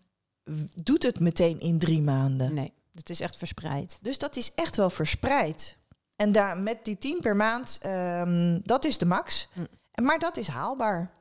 doet 0.84 1.04
het 1.04 1.20
meteen 1.20 1.60
in 1.60 1.80
drie 1.80 2.02
maanden. 2.02 2.54
Nee, 2.54 2.74
het 2.94 3.10
is 3.10 3.20
echt 3.20 3.38
verspreid. 3.38 4.00
Dus 4.02 4.18
dat 4.18 4.36
is 4.36 4.54
echt 4.56 4.76
wel 4.76 4.90
verspreid. 4.90 5.78
En 6.20 6.32
daar 6.32 6.58
met 6.58 6.86
die 6.86 6.98
10 6.98 7.22
per 7.22 7.36
maand, 7.36 7.80
ehm, 7.82 8.60
dat 8.64 8.86
is 8.86 8.98
de 8.98 9.06
max. 9.06 9.48
Hm. 9.54 10.04
Maar 10.04 10.20
dat 10.20 10.38
is 10.38 10.48
haalbaar. 10.48 11.12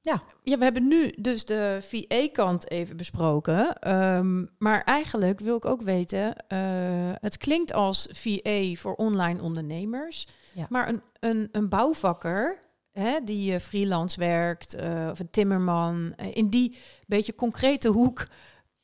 Ja, 0.00 0.22
we 0.42 0.64
hebben 0.64 0.88
nu 0.88 1.12
dus 1.16 1.44
de 1.44 1.78
VA-kant 1.82 2.70
even 2.70 2.96
besproken. 2.96 3.78
Ehm, 3.78 4.44
maar 4.58 4.82
eigenlijk 4.84 5.40
wil 5.40 5.56
ik 5.56 5.64
ook 5.64 5.82
weten, 5.82 6.46
eh, 6.48 6.58
het 7.20 7.36
klinkt 7.36 7.72
als 7.72 8.08
VA 8.10 8.74
voor 8.74 8.94
online 8.94 9.42
ondernemers. 9.42 10.28
Ja. 10.54 10.66
Maar 10.68 10.88
een, 10.88 11.02
een, 11.20 11.48
een 11.52 11.68
bouwvakker 11.68 12.58
hè, 12.92 13.18
die 13.24 13.54
eh, 13.54 13.60
freelance 13.60 14.20
werkt, 14.20 14.74
eh, 14.74 15.08
of 15.10 15.18
een 15.18 15.30
timmerman, 15.30 16.14
in 16.14 16.48
die 16.48 16.78
beetje 17.06 17.34
concrete 17.34 17.88
hoek 17.88 18.26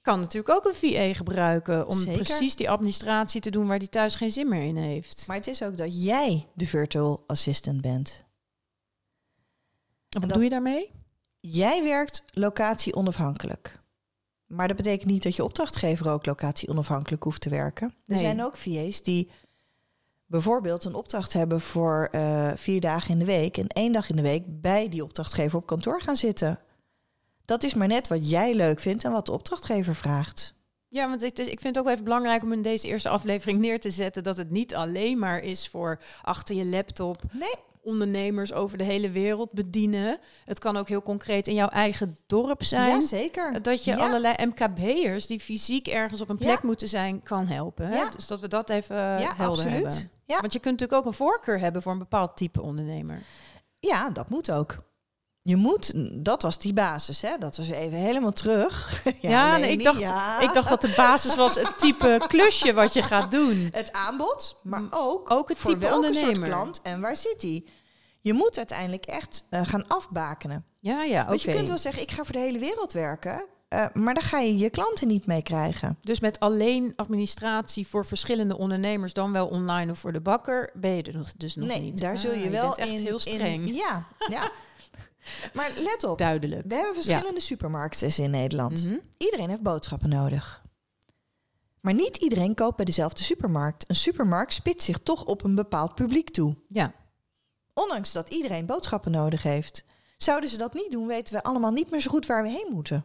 kan 0.06 0.20
natuurlijk 0.20 0.54
ook 0.54 0.64
een 0.64 0.74
VA 0.92 1.12
gebruiken 1.14 1.86
om 1.88 1.98
Zeker. 1.98 2.14
precies 2.14 2.56
die 2.56 2.70
administratie 2.70 3.40
te 3.40 3.50
doen 3.50 3.66
waar 3.66 3.78
die 3.78 3.88
thuis 3.88 4.14
geen 4.14 4.30
zin 4.32 4.48
meer 4.48 4.62
in 4.62 4.76
heeft. 4.76 5.24
Maar 5.26 5.36
het 5.36 5.46
is 5.46 5.62
ook 5.62 5.76
dat 5.76 6.02
jij 6.04 6.46
de 6.54 6.66
virtual 6.66 7.24
assistant 7.26 7.80
bent. 7.80 8.24
Wat 10.08 10.22
dat- 10.22 10.32
doe 10.32 10.42
je 10.42 10.50
daarmee? 10.50 10.90
Jij 11.40 11.82
werkt 11.82 12.24
locatie 12.32 12.94
onafhankelijk. 12.94 13.80
Maar 14.46 14.68
dat 14.68 14.76
betekent 14.76 15.10
niet 15.10 15.22
dat 15.22 15.36
je 15.36 15.44
opdrachtgever 15.44 16.10
ook 16.10 16.26
locatie 16.26 16.68
onafhankelijk 16.68 17.22
hoeft 17.22 17.40
te 17.40 17.48
werken. 17.48 17.86
Er 17.88 17.94
Nee. 18.06 18.18
zijn 18.18 18.42
ook 18.42 18.56
VA's 18.56 19.02
die 19.02 19.30
bijvoorbeeld 20.26 20.84
een 20.84 20.94
opdracht 20.94 21.32
hebben 21.32 21.60
voor 21.60 22.08
eh, 22.10 22.52
vier 22.54 22.80
dagen 22.80 23.10
in 23.10 23.18
de 23.18 23.24
week 23.24 23.56
en 23.58 23.66
één 23.66 23.92
dag 23.92 24.10
in 24.10 24.16
de 24.16 24.22
week 24.22 24.42
bij 24.60 24.88
die 24.88 25.02
opdrachtgever 25.04 25.58
op 25.58 25.66
kantoor 25.66 26.00
gaan 26.00 26.16
zitten. 26.16 26.60
Dat 27.46 27.62
is 27.62 27.74
maar 27.74 27.88
net 27.88 28.08
wat 28.08 28.30
jij 28.30 28.54
leuk 28.54 28.80
vindt 28.80 29.04
en 29.04 29.12
wat 29.12 29.26
de 29.26 29.32
opdrachtgever 29.32 29.94
vraagt. 29.94 30.54
Ja, 30.88 31.08
want 31.08 31.22
is, 31.22 31.46
ik 31.46 31.60
vind 31.60 31.76
het 31.76 31.78
ook 31.86 31.90
even 31.92 32.04
belangrijk 32.04 32.42
om 32.42 32.52
in 32.52 32.62
deze 32.62 32.86
eerste 32.86 33.08
aflevering 33.08 33.60
neer 33.60 33.80
te 33.80 33.90
zetten 33.90 34.22
dat 34.22 34.36
het 34.36 34.50
niet 34.50 34.74
alleen 34.74 35.18
maar 35.18 35.38
is 35.42 35.68
voor 35.68 35.98
achter 36.22 36.54
je 36.56 36.64
laptop 36.64 37.22
Nee, 37.32 37.54
ondernemers 37.82 38.52
over 38.52 38.78
de 38.78 38.84
hele 38.84 39.10
wereld 39.10 39.52
bedienen. 39.52 40.18
Het 40.44 40.58
kan 40.58 40.76
ook 40.76 40.88
heel 40.88 41.02
concreet 41.02 41.48
in 41.48 41.54
jouw 41.54 41.68
eigen 41.68 42.16
dorp 42.26 42.62
zijn. 42.62 42.88
ja, 43.00 43.00
zeker. 43.06 43.62
Dat 43.62 43.84
je 43.84 43.90
Ja. 43.90 43.96
allerlei 44.06 44.34
MKB'ers 44.46 45.26
die 45.26 45.40
fysiek 45.40 45.86
ergens 45.88 46.20
op 46.20 46.28
een 46.28 46.38
plek 46.38 46.60
Ja. 46.60 46.66
moeten 46.66 46.88
zijn, 46.88 47.22
kan 47.22 47.46
helpen. 47.46 47.86
Hè? 47.86 47.96
Ja. 47.96 48.10
Dus 48.10 48.26
dat 48.26 48.40
we 48.40 48.48
dat 48.48 48.70
even 48.70 48.96
helder 48.96 49.46
absoluut. 49.46 49.72
hebben. 49.74 50.10
Ja. 50.24 50.40
Want 50.40 50.52
je 50.52 50.58
kunt 50.58 50.80
natuurlijk 50.80 51.00
ook 51.00 51.06
een 51.12 51.16
voorkeur 51.18 51.58
hebben 51.58 51.82
voor 51.82 51.92
een 51.92 51.98
bepaald 51.98 52.36
type 52.36 52.62
ondernemer. 52.62 53.22
Ja, 53.78 54.10
dat 54.10 54.28
moet 54.30 54.50
ook. 54.50 54.84
Je 55.46 55.56
moet, 55.56 55.92
dat 56.24 56.42
was 56.42 56.58
die 56.58 56.72
basis, 56.72 57.22
hè? 57.22 57.38
Dat 57.38 57.56
was 57.56 57.68
even 57.68 57.98
helemaal 57.98 58.32
terug. 58.32 59.02
Ja, 59.20 59.56
nee, 59.56 59.70
ik, 59.70 59.82
dacht, 59.84 59.98
ja. 59.98 60.40
ik 60.40 60.52
dacht 60.52 60.68
dat 60.68 60.80
de 60.80 60.92
basis 60.96 61.34
was 61.36 61.54
het 61.54 61.78
type 61.78 62.20
klusje 62.28 62.72
wat 62.72 62.92
je 62.92 63.02
gaat 63.02 63.30
doen. 63.30 63.68
het 63.72 63.92
aanbod, 63.92 64.60
maar 64.62 64.82
ook, 64.90 65.30
ook 65.30 65.48
het 65.48 65.58
voor 65.58 65.70
type 65.70 65.80
welke 65.84 65.96
ondernemer. 66.06 66.34
soort 66.36 66.48
klant 66.48 66.80
en 66.82 67.00
waar 67.00 67.16
zit 67.16 67.40
die. 67.40 67.66
Je 68.20 68.32
moet 68.32 68.56
uiteindelijk 68.56 69.04
echt 69.04 69.44
eh, 69.50 69.60
gaan 69.66 69.86
afbakenen. 69.88 70.64
Ja, 70.80 71.02
ja, 71.02 71.20
oké. 71.20 71.28
Want 71.28 71.42
je 71.42 71.50
kunt 71.52 71.68
wel 71.68 71.78
zeggen, 71.78 72.02
ik 72.02 72.10
ga 72.10 72.24
voor 72.24 72.32
de 72.34 72.38
hele 72.38 72.58
wereld 72.58 72.92
werken, 72.92 73.44
eh, 73.68 73.86
maar 73.92 74.14
dan 74.14 74.22
ga 74.22 74.38
je 74.38 74.58
je 74.58 74.70
klanten 74.70 75.08
niet 75.08 75.26
mee 75.26 75.42
krijgen. 75.42 75.98
Dus 76.02 76.20
met 76.20 76.40
alleen 76.40 76.92
administratie 76.96 77.86
voor 77.86 78.06
verschillende 78.06 78.58
ondernemers, 78.58 79.12
dan 79.12 79.32
wel 79.32 79.46
online 79.46 79.90
of 79.92 79.98
voor 79.98 80.12
de 80.12 80.20
bakker, 80.20 80.70
ben 80.74 80.94
je 80.96 81.02
er 81.02 81.16
nog- 81.16 81.32
dus 81.36 81.54
nog 81.56 81.68
nee, 81.68 81.80
niet. 81.80 82.00
daar 82.00 82.18
zul 82.18 82.32
Ah, 82.32 82.42
je 82.42 82.50
wel 82.50 82.66
bent 82.66 82.78
echt 82.78 82.88
in, 83.00 83.04
heel 83.06 83.18
streng. 83.18 83.66
In, 83.66 83.74
ja, 83.74 84.06
ja. 84.30 84.50
Maar 85.54 85.72
let 85.76 86.04
op, 86.04 86.18
Duidelijk. 86.18 86.62
we 86.68 86.74
hebben 86.74 86.94
verschillende 86.94 87.40
supermarkten 87.40 88.22
in 88.24 88.30
Nederland. 88.30 88.84
Mhm. 88.84 88.98
Iedereen 89.18 89.48
heeft 89.48 89.62
boodschappen 89.62 90.08
nodig. 90.08 90.64
Maar 91.80 91.94
niet 91.94 92.16
iedereen 92.16 92.54
koopt 92.54 92.76
bij 92.76 92.84
dezelfde 92.84 93.22
supermarkt. 93.22 93.84
Een 93.88 93.94
supermarkt 93.94 94.52
spitst 94.52 94.86
zich 94.86 94.98
toch 94.98 95.24
op 95.24 95.44
een 95.44 95.54
bepaald 95.54 95.94
publiek 95.94 96.30
toe. 96.30 96.56
Ja, 96.68 96.94
Ondanks 97.74 98.12
dat 98.12 98.28
iedereen 98.28 98.66
boodschappen 98.66 99.10
nodig 99.10 99.42
heeft. 99.42 99.84
Zouden 100.16 100.50
ze 100.50 100.58
dat 100.58 100.74
niet 100.74 100.90
doen, 100.90 101.06
weten 101.06 101.34
we 101.34 101.42
allemaal 101.42 101.70
niet 101.70 101.90
meer 101.90 102.00
zo 102.00 102.10
goed 102.10 102.26
waar 102.26 102.42
we 102.42 102.48
heen 102.48 102.68
moeten. 102.70 103.04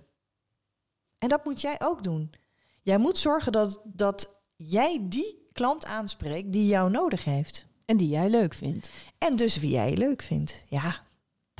En 1.17 1.29
dat 1.29 1.45
moet 1.45 1.61
jij 1.61 1.75
ook 1.81 2.03
doen. 2.03 2.33
Jij 2.81 2.97
moet 2.97 3.17
zorgen 3.17 3.51
dat, 3.51 3.81
dat 3.83 4.35
jij 4.55 4.99
die 5.01 5.47
klant 5.51 5.85
aanspreekt 5.85 6.51
die 6.51 6.67
jou 6.67 6.89
nodig 6.91 7.23
heeft. 7.23 7.65
en 7.85 7.97
die 7.97 8.09
jij 8.09 8.29
leuk 8.29 8.53
vindt. 8.53 8.89
En 9.17 9.35
dus 9.35 9.57
wie 9.57 9.71
jij 9.71 9.93
leuk 9.97 10.21
vindt. 10.21 10.63
Ja, 10.67 11.03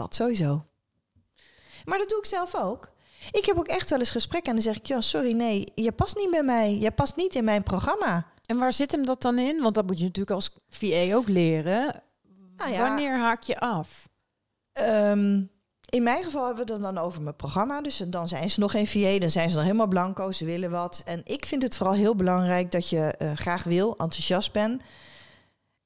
dat 0.02 0.16
sowieso. 0.16 0.66
Maar 1.86 1.98
dat 1.98 2.10
doe 2.10 2.18
ik 2.18 2.26
zelf 2.26 2.56
ook. 2.56 2.92
Ik 3.32 3.46
heb 3.46 3.58
ook 3.58 3.68
echt 3.68 3.90
wel 3.90 4.00
eens 4.00 4.10
gesprekken 4.10 4.50
en 4.50 4.56
dan 4.56 4.64
zeg 4.64 4.76
ik... 4.76 4.86
ja, 4.86 5.02
sorry, 5.02 5.32
nee, 5.32 5.72
je 5.76 5.92
past 5.92 6.16
niet 6.18 6.30
bij 6.30 6.44
mij. 6.44 6.78
Je 6.80 6.92
past 6.92 7.16
niet 7.16 7.36
in 7.36 7.44
mijn 7.44 7.64
programma. 7.64 8.28
En 8.46 8.58
waar 8.58 8.74
zit 8.74 8.92
hem 8.92 9.06
dat 9.06 9.22
dan 9.22 9.40
in? 9.40 9.62
Want 9.62 9.76
dat 9.76 9.86
moet 9.86 9.98
je 9.98 10.04
natuurlijk 10.06 10.36
als 10.36 10.56
VA 10.70 11.16
ook 11.16 11.28
leren. 11.28 12.04
Nou 12.56 12.72
ja. 12.72 12.88
Wanneer 12.88 13.18
haak 13.20 13.44
je 13.44 13.60
af? 13.60 14.10
Ehm, 14.74 15.44
in 15.90 16.04
mijn 16.04 16.24
geval 16.24 16.46
hebben 16.46 16.66
we 16.66 16.74
het 16.74 16.82
dan 16.82 16.98
over 16.98 17.22
mijn 17.22 17.36
programma. 17.36 17.82
Dus 17.82 17.98
dan 18.08 18.28
zijn 18.28 18.50
ze 18.50 18.60
nog 18.60 18.72
geen 18.72 18.88
VA, 18.88 19.20
dan 19.20 19.30
zijn 19.30 19.50
ze 19.50 19.56
nog 19.56 19.64
helemaal 19.64 19.88
blanco, 19.88 20.32
ze 20.32 20.46
willen 20.46 20.72
wat. 20.72 21.02
En 21.06 21.22
ik 21.24 21.46
vind 21.46 21.64
het 21.64 21.76
vooral 21.76 21.96
heel 21.96 22.16
belangrijk 22.16 22.72
dat 22.72 22.90
je 22.90 23.16
eh, 23.18 23.32
graag 23.36 23.64
wil, 23.64 23.90
enthousiast 23.98 24.52
bent. 24.52 24.82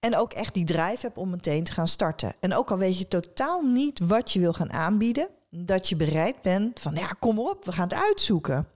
En 0.06 0.16
ook 0.16 0.34
echt 0.34 0.54
die 0.54 0.66
drive 0.66 0.98
hebt 1.02 1.18
om 1.18 1.30
meteen 1.30 1.64
te 1.64 1.72
gaan 1.72 1.88
starten. 1.88 2.34
En 2.40 2.54
ook 2.54 2.72
al 2.72 2.78
weet 2.78 2.98
je 2.98 3.08
totaal 3.08 3.62
niet 3.62 4.00
wat 4.00 4.32
je 4.32 4.40
wil 4.40 4.54
gaan 4.54 4.74
aanbieden, 4.74 5.28
dat 5.50 5.90
je 5.90 5.96
bereid 5.96 6.42
bent 6.42 6.80
van 6.80 6.96
ja, 6.96 7.08
kom 7.08 7.40
op, 7.40 7.66
we 7.66 7.72
gaan 7.72 7.88
het 7.88 7.98
uitzoeken. 7.98 8.68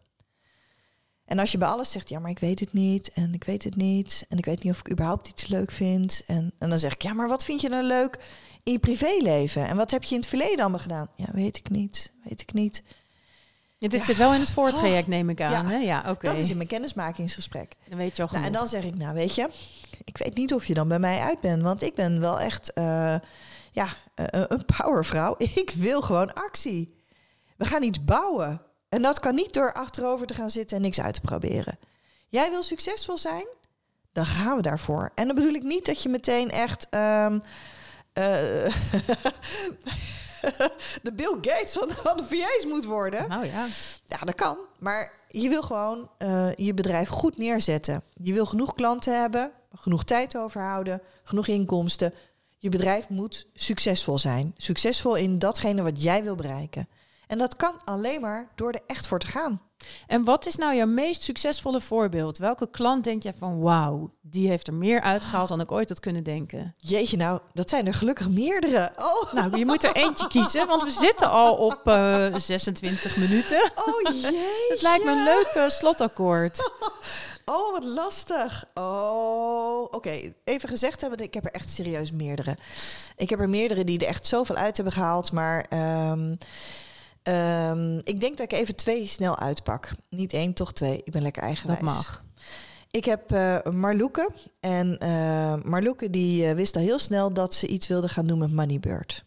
En 1.26 1.40
als 1.40 1.52
je 1.52 1.58
bij 1.58 1.68
alles 1.68 1.92
zegt, 1.92 2.10
ja, 2.10 2.20
maar 2.20 2.32
ik 2.32 2.40
weet 2.40 2.60
het 2.60 2.74
niet 2.74 3.12
en 3.14 3.34
ik 3.34 3.44
weet 3.44 3.64
het 3.64 3.76
niet 3.76 4.26
en 4.30 4.38
ik 4.38 4.46
weet 4.46 4.64
niet 4.64 4.74
of 4.74 4.80
ik 4.80 4.92
überhaupt 4.92 5.28
iets 5.28 5.48
leuk 5.48 5.72
vind. 5.72 6.24
En, 6.28 6.54
en 6.58 6.70
dan 6.70 6.80
zeg 6.80 6.94
ik, 6.94 7.02
ja, 7.02 7.14
maar 7.14 7.28
wat 7.28 7.46
vind 7.46 7.62
je 7.62 7.70
nou 7.70 7.84
leuk 7.84 8.20
in 8.64 8.72
je 8.72 8.80
privéleven? 8.80 9.68
En 9.68 9.78
wat 9.78 9.92
heb 9.92 10.04
je 10.04 10.16
in 10.16 10.22
het 10.22 10.30
verleden 10.30 10.60
allemaal 10.60 10.80
gedaan? 10.80 11.10
Ja, 11.16 11.28
weet 11.32 11.58
ik 11.58 11.70
niet, 11.70 12.14
weet 12.24 12.42
ik 12.42 12.54
niet. 12.54 12.84
Ja, 13.80 13.88
dit 13.88 14.00
Ja. 14.00 14.06
zit 14.06 14.18
wel 14.18 14.34
in 14.34 14.40
het 14.40 14.52
voortraject, 14.52 15.08
neem 15.08 15.30
ik 15.30 15.42
aan. 15.42 15.52
Ja. 15.52 15.66
hè? 15.66 15.76
ja 15.78 16.04
oké. 16.08 16.26
Dat 16.26 16.40
is 16.40 16.50
in 16.50 16.56
mijn 16.58 16.68
kennismakingsgesprek. 16.70 17.74
Dan 17.90 17.98
weet 17.98 18.16
je 18.16 18.22
al 18.22 18.30
Nou, 18.32 18.46
en 18.46 18.52
dan 18.52 18.68
zeg 18.68 18.84
ik, 18.84 18.96
nou 18.96 19.14
weet 19.14 19.36
je, 19.36 19.50
ik 20.04 20.18
weet 20.18 20.36
niet 20.36 20.54
of 20.54 20.66
je 20.66 20.74
dan 20.74 20.88
bij 20.88 21.00
mij 21.00 21.20
uit 21.20 21.40
bent. 21.40 21.62
Want 21.62 21.82
ik 21.82 21.96
ben 21.96 22.20
wel 22.20 22.40
echt 22.40 22.74
eh, 22.74 23.16
ja, 23.72 23.88
eh, 24.16 24.26
een 24.48 24.66
powervrouw. 24.78 25.36
Ik 25.64 25.72
wil 25.76 26.02
gewoon 26.02 26.34
actie. 26.34 26.96
We 27.58 27.66
gaan 27.66 27.84
iets 27.84 28.04
bouwen. 28.04 28.62
En 28.90 29.02
dat 29.02 29.20
kan 29.20 29.36
niet 29.36 29.54
door 29.54 29.74
achterover 29.74 30.28
te 30.28 30.34
gaan 30.34 30.50
zitten 30.50 30.78
en 30.78 30.84
niks 30.84 31.02
uit 31.02 31.14
te 31.14 31.22
proberen. 31.22 31.80
Jij 32.28 32.50
wil 32.50 32.64
succesvol 32.64 33.18
zijn? 33.18 33.48
Dan 34.14 34.26
gaan 34.26 34.56
we 34.56 34.62
daarvoor. 34.62 35.12
En 35.16 35.26
dan 35.26 35.36
bedoel 35.36 35.54
ik 35.54 35.64
niet 35.64 35.86
dat 35.86 36.04
je 36.04 36.10
meteen 36.10 36.52
echt... 36.52 36.88
ehm, 36.90 37.40
eh, 38.14 38.66
de 41.04 41.14
Bill 41.14 41.38
Gates 41.42 41.74
van, 41.74 41.92
van 41.92 42.18
de 42.18 42.24
VA's 42.24 42.66
moet 42.66 42.86
worden. 42.86 43.30
Nou 43.30 43.46
ja. 43.46 43.66
Ja, 44.06 44.18
dat 44.18 44.36
kan. 44.36 44.58
Maar 44.80 45.12
je 45.28 45.50
wil 45.50 45.62
gewoon 45.62 46.10
eh, 46.18 46.54
je 46.56 46.74
bedrijf 46.74 47.10
goed 47.10 47.38
neerzetten. 47.38 48.04
Je 48.14 48.34
wil 48.34 48.46
genoeg 48.46 48.76
klanten 48.76 49.20
hebben, 49.20 49.52
genoeg 49.76 50.04
tijd 50.04 50.38
overhouden, 50.38 51.02
genoeg 51.24 51.48
inkomsten. 51.48 52.14
Je 52.58 52.70
bedrijf 52.70 53.10
moet 53.10 53.48
succesvol 53.54 54.20
zijn. 54.20 54.54
Succesvol 54.58 55.16
in 55.16 55.40
datgene 55.40 55.82
wat 55.82 56.04
jij 56.04 56.24
wil 56.24 56.36
bereiken. 56.36 56.88
En 57.28 57.38
dat 57.38 57.56
kan 57.56 57.74
alleen 57.86 58.22
maar 58.22 58.48
door 58.56 58.72
er 58.72 58.82
echt 58.88 59.08
voor 59.08 59.20
te 59.20 59.28
gaan. 59.28 59.62
En 60.08 60.24
wat 60.24 60.46
is 60.46 60.56
nou 60.56 60.76
jouw 60.76 60.88
meest 60.88 61.24
succesvolle 61.24 61.82
voorbeeld? 61.82 62.38
Welke 62.38 62.70
klant 62.70 63.04
denk 63.04 63.24
je 63.24 63.34
van 63.38 63.60
wauw, 63.60 64.12
die 64.22 64.48
heeft 64.50 64.68
er 64.68 64.74
meer 64.74 65.02
uitgehaald 65.02 65.50
dan 65.50 65.60
ik 65.60 65.72
ooit 65.72 65.90
had 65.90 66.00
kunnen 66.00 66.24
denken? 66.24 66.74
Jeetje, 66.78 67.18
nou, 67.18 67.40
dat 67.54 67.70
zijn 67.70 67.88
er 67.88 67.94
gelukkig 67.94 68.30
meerdere. 68.30 68.92
Oh, 68.98 69.34
Nou, 69.34 69.58
je 69.58 69.66
moet 69.66 69.84
er 69.84 69.96
eentje 69.96 70.28
kiezen, 70.28 70.68
want 70.68 70.84
we 70.84 70.90
zitten 70.90 71.30
al 71.32 71.56
op 71.56 71.88
eh, 71.88 72.36
26 72.36 73.18
minuten. 73.18 73.72
oh 73.76 74.14
jee. 74.22 74.68
Het 74.70 74.82
lijkt 74.82 75.06
me 75.06 75.12
een 75.12 75.24
leuk 75.24 75.52
eh, 75.56 75.70
slotakkoord. 75.70 76.60
Oh, 77.52 77.72
wat 77.72 77.84
lastig. 77.84 78.66
Oh, 78.74 79.82
oké. 79.82 80.34
Even 80.44 80.70
gezegd 80.70 81.02
hebben, 81.02 81.20
ik 81.20 81.34
heb 81.34 81.46
er 81.46 81.52
echt 81.52 81.70
serieus 81.70 82.12
meerdere. 82.12 82.58
Ik 83.16 83.30
heb 83.30 83.40
er 83.40 83.50
meerdere 83.50 83.84
die 83.84 84.00
er 84.00 84.08
echt 84.08 84.28
zoveel 84.28 84.56
uit 84.56 84.76
hebben 84.76 84.94
gehaald. 84.94 85.32
Maar 85.32 85.66
ehm, 85.70 86.36
ehm, 87.34 87.98
ik 88.04 88.20
denk 88.20 88.38
dat 88.38 88.52
ik 88.52 88.60
even 88.60 88.76
twee 88.76 89.08
snel 89.08 89.38
uitpak. 89.40 89.92
Niet 90.10 90.34
één, 90.34 90.54
toch 90.54 90.74
twee. 90.74 91.02
Ik 91.04 91.12
ben 91.12 91.22
lekker 91.22 91.44
eigenwijs. 91.44 91.80
Dat 91.80 91.90
mag. 91.90 92.24
Ik 92.92 93.06
heb 93.06 93.32
eh 93.32 93.64
Marloeke. 93.64 94.30
En 94.60 94.98
eh 94.98 95.54
Marloeke 95.64 96.10
die 96.10 96.46
eh, 96.48 96.56
wist 96.56 96.76
al 96.76 96.82
heel 96.82 97.00
snel 97.00 97.34
dat 97.34 97.54
ze 97.54 97.68
iets 97.68 97.88
wilde 97.88 98.10
gaan 98.10 98.28
doen 98.28 98.38
met 98.40 98.52
Moneybird. 98.54 99.24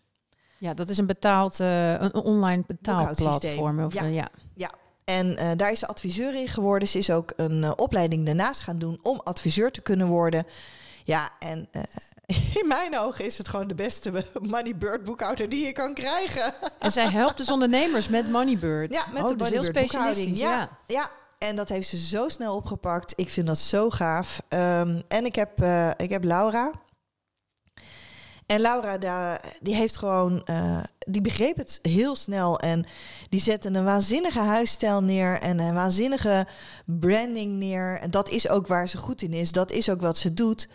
Ja, 0.58 0.74
dat 0.74 0.88
is 0.88 0.98
een 0.98 1.06
betaald, 1.06 1.58
een 1.58 2.14
online 2.14 2.64
betaalplatform. 2.66 3.84
Of, 3.84 3.94
Ja. 3.94 4.04
eh, 4.04 4.14
ja. 4.54 4.70
En 5.04 5.56
daar 5.56 5.70
is 5.72 5.78
ze 5.78 5.86
adviseur 5.86 6.34
in 6.34 6.48
geworden. 6.48 6.88
Ze 6.88 6.98
is 6.98 7.10
ook 7.10 7.32
een 7.36 7.78
opleiding 7.78 8.26
daarnaast 8.26 8.60
gaan 8.60 8.78
doen 8.78 8.98
om 9.02 9.20
adviseur 9.24 9.70
te 9.70 9.80
kunnen 9.80 10.06
worden. 10.06 10.46
Ja, 11.04 11.30
en 11.38 11.68
eh, 11.70 11.82
in 12.60 12.68
mijn 12.68 12.98
ogen 12.98 13.24
is 13.24 13.38
het 13.38 13.48
gewoon 13.48 13.68
de 13.68 13.74
beste 13.74 14.24
Moneybird 14.40 15.04
boekhouder 15.04 15.48
die 15.48 15.66
je 15.66 15.72
kan 15.72 15.94
krijgen. 15.94 16.54
En 16.78 16.90
zij 16.90 17.08
helpt 17.08 17.36
dus 17.36 17.50
ondernemers 17.50 18.08
met 18.08 18.30
Moneybird. 18.30 18.94
Ja, 18.94 19.06
met 19.12 19.30
oh, 19.30 19.38
de 19.38 19.44
heel 19.44 19.62
specialistisch. 19.62 20.38
Ja. 20.38 20.58
Ja. 20.58 20.68
Ja, 20.86 21.10
en 21.38 21.56
dat 21.56 21.68
heeft 21.68 21.88
ze 21.88 21.98
zo 21.98 22.28
snel 22.28 22.56
opgepakt. 22.56 23.12
Ik 23.16 23.30
vind 23.30 23.46
dat 23.46 23.58
zo 23.58 23.90
gaaf. 23.90 24.42
Ehm, 24.48 25.00
en 25.08 25.24
ik 25.24 25.34
heb, 25.34 25.60
eh, 25.60 25.90
ik 25.96 26.10
heb 26.10 26.24
Laura. 26.24 26.72
En 28.46 28.60
Laura, 28.60 28.98
da- 28.98 29.40
die 29.60 29.74
heeft 29.74 29.96
gewoon, 29.96 30.44
eh, 30.44 30.82
die 30.98 31.20
begreep 31.20 31.56
het 31.56 31.78
heel 31.82 32.16
snel. 32.16 32.58
En 32.58 32.86
die 33.28 33.40
zette 33.40 33.68
een 33.68 33.84
waanzinnige 33.84 34.38
huisstijl 34.38 35.02
neer 35.02 35.40
en 35.40 35.58
een 35.58 35.74
waanzinnige 35.74 36.46
branding 36.84 37.52
neer. 37.52 37.98
En 38.00 38.10
dat 38.10 38.28
is 38.28 38.48
ook 38.48 38.66
waar 38.66 38.88
ze 38.88 38.96
goed 38.96 39.22
in 39.22 39.32
is. 39.32 39.52
Dat 39.52 39.70
is 39.70 39.90
ook 39.90 40.00
wat 40.00 40.18
ze 40.18 40.34
doet. 40.34 40.68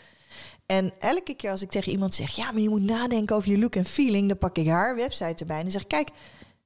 En 0.67 0.93
elke 0.99 1.35
keer 1.35 1.51
als 1.51 1.61
ik 1.61 1.69
tegen 1.69 1.91
iemand 1.91 2.13
zeg, 2.13 2.35
ja, 2.35 2.51
maar 2.51 2.61
je 2.61 2.69
moet 2.69 2.83
nadenken 2.83 3.35
over 3.35 3.49
je 3.49 3.57
look 3.57 3.75
en 3.75 3.85
feeling, 3.85 4.27
dan 4.27 4.37
pak 4.37 4.57
ik 4.57 4.67
haar 4.67 4.95
website 4.95 5.39
erbij 5.39 5.57
en 5.57 5.63
dan 5.63 5.71
zeg 5.71 5.81
ik, 5.81 5.87
kijk, 5.87 6.09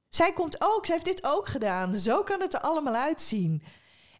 zij 0.08 0.32
komt 0.32 0.56
ook, 0.58 0.86
zij 0.86 0.94
heeft 0.94 1.06
dit 1.06 1.24
ook 1.24 1.48
gedaan. 1.48 1.98
Zo 1.98 2.22
kan 2.22 2.40
het 2.40 2.54
er 2.54 2.60
allemaal 2.60 2.94
uitzien. 2.94 3.62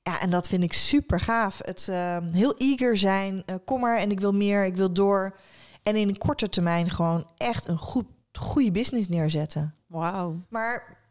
Ja, 0.02 0.20
en 0.20 0.30
dat 0.30 0.48
vind 0.48 0.62
ik 0.62 0.72
super 0.72 1.20
gaaf. 1.20 1.60
Het 1.64 1.88
eh, 1.88 2.16
heel 2.32 2.56
eager 2.56 2.96
zijn, 2.96 3.42
eh, 3.46 3.56
kom 3.64 3.80
maar 3.80 3.96
en 3.96 4.10
ik 4.10 4.20
wil 4.20 4.32
meer, 4.32 4.64
ik 4.64 4.76
wil 4.76 4.92
door. 4.92 5.36
En 5.82 5.96
in 5.96 6.08
een 6.08 6.18
korte 6.18 6.48
termijn 6.48 6.90
gewoon 6.90 7.28
echt 7.36 7.68
een 7.68 7.78
goed, 7.78 8.06
goede 8.32 8.72
business 8.72 9.08
neerzetten. 9.08 9.74
Wauw. 9.86 10.36
Maar 10.48 11.01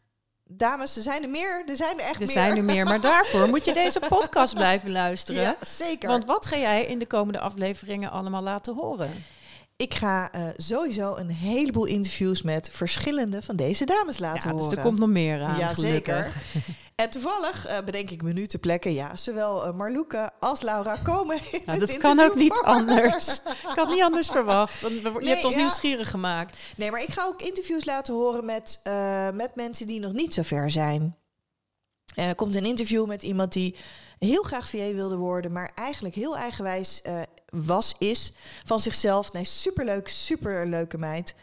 dames, 0.58 0.96
er 0.98 1.02
zijn 1.04 1.24
er 1.24 1.30
meer. 1.30 1.64
Er 1.68 1.76
zijn 1.76 2.00
er 2.00 2.06
echt 2.06 2.14
Er 2.14 2.20
meer. 2.20 2.28
zijn 2.28 2.58
er 2.58 2.64
meer, 2.64 2.86
maar 2.86 3.02
daarvoor 3.12 3.48
moet 3.48 3.66
je 3.66 3.74
deze 3.74 4.00
podcast 4.10 4.54
blijven 4.54 4.92
luisteren. 4.92 5.42
Ja, 5.42 5.56
zeker. 5.62 6.10
Want 6.10 6.26
wat 6.26 6.46
ga 6.46 6.58
jij 6.58 6.86
in 6.86 7.00
de 7.00 7.06
komende 7.08 7.40
afleveringen 7.40 8.12
allemaal 8.12 8.42
laten 8.44 8.76
horen? 8.76 9.10
ik 9.76 9.94
ga 9.94 10.32
eh, 10.32 10.44
sowieso 10.56 11.16
een 11.16 11.30
heleboel 11.30 11.86
interviews 11.86 12.42
met 12.42 12.70
verschillende 12.72 13.42
van 13.42 13.56
deze 13.56 13.86
dames 13.86 14.18
laten 14.20 14.50
Ja, 14.50 14.56
dus 14.56 14.62
horen. 14.64 14.78
er 14.78 14.84
komt 14.84 15.00
nog 15.00 15.10
meer 15.10 15.42
aan. 15.42 15.58
Ja, 15.58 15.68
gelukkig. 15.68 16.38
zeker. 16.52 16.68
En 17.02 17.10
toevallig 17.10 17.66
eh, 17.66 17.78
bedenk 17.86 18.10
ik 18.10 18.22
me 18.22 18.34
nu 18.34 18.48
te 18.48 18.58
plekken. 18.58 18.94
Ja, 18.94 19.16
zowel 19.16 19.66
eh, 19.66 19.74
Marloeke 19.74 20.32
als 20.40 20.62
Laura 20.62 20.96
komen. 20.96 21.36
in 21.52 21.62
Nou, 21.66 21.80
het 21.80 21.90
dat 21.90 21.98
kan 21.98 22.20
ook 22.20 22.36
niet 22.36 22.62
anders. 22.64 23.40
Ik 23.44 23.76
had 23.76 23.90
niet 23.90 24.02
anders 24.02 24.28
verwacht. 24.28 24.82
want 24.82 24.94
Je 24.94 25.12
Nee, 25.20 25.30
hebt 25.30 25.46
ons 25.46 25.54
ja. 25.54 25.60
nieuwsgierig 25.60 26.10
gemaakt. 26.10 26.58
Nee, 26.76 26.92
maar 26.92 27.02
ik 27.02 27.12
ga 27.12 27.26
ook 27.26 27.42
interviews 27.42 27.86
laten 27.86 28.14
horen 28.14 28.46
met, 28.46 28.80
eh, 28.84 29.30
met 29.30 29.56
mensen 29.56 29.88
die 29.88 30.00
nog 30.00 30.14
niet 30.14 30.34
zo 30.34 30.42
ver 30.42 30.72
zijn. 30.72 31.16
En 32.16 32.28
er 32.28 32.36
komt 32.36 32.56
een 32.56 32.66
interview 32.66 33.06
met 33.06 33.24
iemand 33.24 33.54
die 33.54 33.76
heel 34.20 34.44
graag 34.44 34.70
VA 34.70 34.94
wilde 34.94 35.16
worden, 35.16 35.52
maar 35.52 35.72
eigenlijk 35.76 36.16
heel 36.16 36.38
eigenwijs 36.38 37.02
was, 37.50 37.96
is 37.98 38.34
van 38.66 38.80
zichzelf. 38.80 39.32
Nee, 39.32 39.46
superleuk, 39.46 40.08
superleuke 40.08 40.98
meid. 40.98 41.36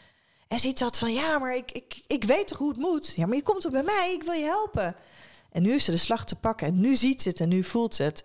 En 0.47 0.59
ziet 0.59 0.79
dat 0.79 0.97
van, 0.97 1.13
ja, 1.13 1.39
maar 1.39 1.55
ik, 1.55 1.71
ik, 1.71 2.03
ik 2.07 2.23
weet 2.23 2.47
toch 2.47 2.57
hoe 2.57 2.69
het 2.69 2.77
moet? 2.77 3.13
Ja, 3.15 3.25
maar 3.25 3.35
je 3.35 3.41
komt 3.41 3.61
toch 3.61 3.71
bij 3.71 3.83
mij, 3.83 4.13
ik 4.13 4.23
wil 4.23 4.33
je 4.33 4.45
helpen. 4.45 4.95
En 5.51 5.61
nu 5.61 5.73
is 5.73 5.85
ze 5.85 5.91
de 5.91 5.97
slag 5.97 6.25
te 6.25 6.35
pakken 6.35 6.67
en 6.67 6.79
nu 6.79 6.95
ziet 6.95 7.21
ze 7.21 7.29
het 7.29 7.39
en 7.39 7.49
nu 7.49 7.63
voelt 7.63 7.95
ze 7.95 8.03
het. 8.03 8.23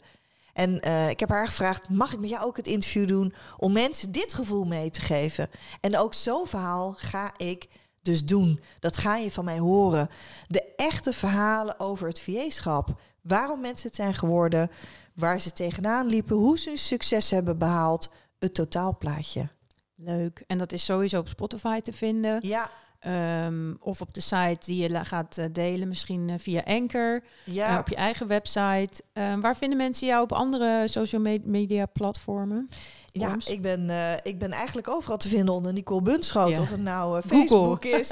En 0.53 0.81
eh, 0.81 1.09
ik 1.09 1.21
heb 1.21 1.29
haar 1.29 1.47
gevraagd, 1.47 1.89
mag 1.89 2.13
ik 2.13 2.19
met 2.21 2.31
jou 2.31 2.45
ook 2.45 2.57
het 2.57 2.67
interview 2.67 3.09
doen 3.09 3.35
om 3.57 3.73
mensen 3.73 4.13
dit 4.13 4.35
gevoel 4.35 4.65
mee 4.65 4.91
te 4.91 5.01
geven? 5.01 5.51
En 5.81 5.99
ook 5.99 6.15
zo'n 6.15 6.47
verhaal 6.47 6.95
ga 6.97 7.33
ik 7.37 7.69
dus 8.03 8.25
doen. 8.25 8.61
Dat 8.81 8.97
ga 8.97 9.17
je 9.17 9.31
van 9.31 9.45
mij 9.45 9.59
horen. 9.59 10.09
De 10.47 10.75
echte 10.77 11.13
verhalen 11.13 11.81
over 11.81 12.09
het 12.09 12.21
VA-schap. 12.21 13.01
Waarom 13.21 13.61
mensen 13.61 13.87
het 13.87 13.97
zijn 13.97 14.15
geworden, 14.15 14.71
waar 15.15 15.41
ze 15.41 15.53
tegenaan 15.53 16.07
liepen, 16.07 16.37
hoe 16.37 16.59
ze 16.59 16.69
hun 16.69 16.79
succes 16.79 17.31
hebben 17.31 17.59
behaald. 17.59 18.11
Het 18.39 18.55
totaalplaatje. 18.55 19.49
Leuk. 19.97 20.45
En 20.47 20.59
dat 20.59 20.73
is 20.73 20.85
sowieso 20.85 21.19
op 21.19 21.29
Spotify 21.29 21.81
te 21.81 21.93
vinden. 21.93 22.39
Ja, 22.47 22.71
Ehm, 23.05 23.75
of 23.81 24.01
op 24.01 24.15
de 24.15 24.21
site 24.21 24.59
die 24.65 24.83
je 24.91 25.05
gaat 25.05 25.39
eh, 25.39 25.45
delen, 25.53 25.89
misschien 25.89 26.29
eh, 26.31 26.35
via 26.39 26.63
Anchor. 26.65 27.23
ja. 27.45 27.73
eh, 27.73 27.79
op 27.79 27.89
je 27.89 27.95
eigen 27.95 28.27
website. 28.27 29.03
Ehm, 29.13 29.41
waar 29.41 29.57
vinden 29.57 29.79
mensen 29.79 30.07
jou 30.07 30.23
op 30.23 30.33
andere 30.33 30.89
social 30.89 31.21
me- 31.21 31.41
media 31.45 31.87
platformen? 31.87 32.69
Ja, 33.13 33.37
ik 33.47 33.63
ben, 33.63 33.91
ik 34.23 34.39
ben 34.39 34.51
eigenlijk 34.53 34.89
overal 34.89 35.17
te 35.17 35.29
vinden 35.29 35.55
onder 35.55 35.73
Nicole 35.73 36.03
Bunschoot. 36.03 36.57
Ja. 36.57 36.63
Of 36.63 36.71
het 36.71 36.81
nou 36.83 37.21
Google. 37.23 37.39
Facebook 37.39 37.85
is. 37.85 38.09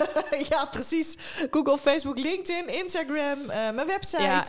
ja, 0.50 0.64
precies. 0.70 1.16
Google, 1.50 1.78
Facebook, 1.78 2.18
LinkedIn, 2.18 2.68
Instagram, 2.82 3.38
mijn 3.74 3.86
website. 3.86 4.22
Ja, 4.22 4.44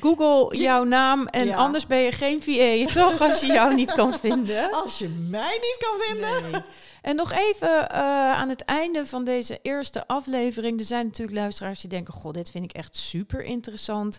Google 0.00 0.56
jouw 0.58 0.84
naam 0.84 1.26
en 1.26 1.46
Ja. 1.46 1.56
anders 1.56 1.86
ben 1.86 1.98
je 1.98 2.12
geen 2.12 2.42
VA, 2.42 2.92
toch? 3.00 3.20
Als 3.20 3.40
je 3.40 3.46
jou 3.46 3.74
niet 3.74 3.92
kan 3.92 4.14
vinden. 4.20 4.72
Als 4.82 4.98
je 4.98 5.08
mij 5.08 5.58
niet 5.60 5.76
kan 5.78 5.98
vinden. 6.06 6.50
Nee. 6.52 6.60
En 7.02 7.16
nog 7.16 7.32
even 7.32 7.90
eh, 7.90 7.98
aan 8.32 8.48
het 8.48 8.64
einde 8.64 9.06
van 9.06 9.24
deze 9.24 9.58
eerste 9.62 10.06
aflevering. 10.06 10.78
Er 10.78 10.84
zijn 10.84 11.06
natuurlijk 11.06 11.36
luisteraars 11.38 11.80
die 11.80 11.90
denken: 11.90 12.14
Goh, 12.14 12.32
dit 12.32 12.50
vind 12.50 12.64
ik 12.64 12.72
echt 12.72 12.96
super 12.96 13.42
interessant. 13.42 14.18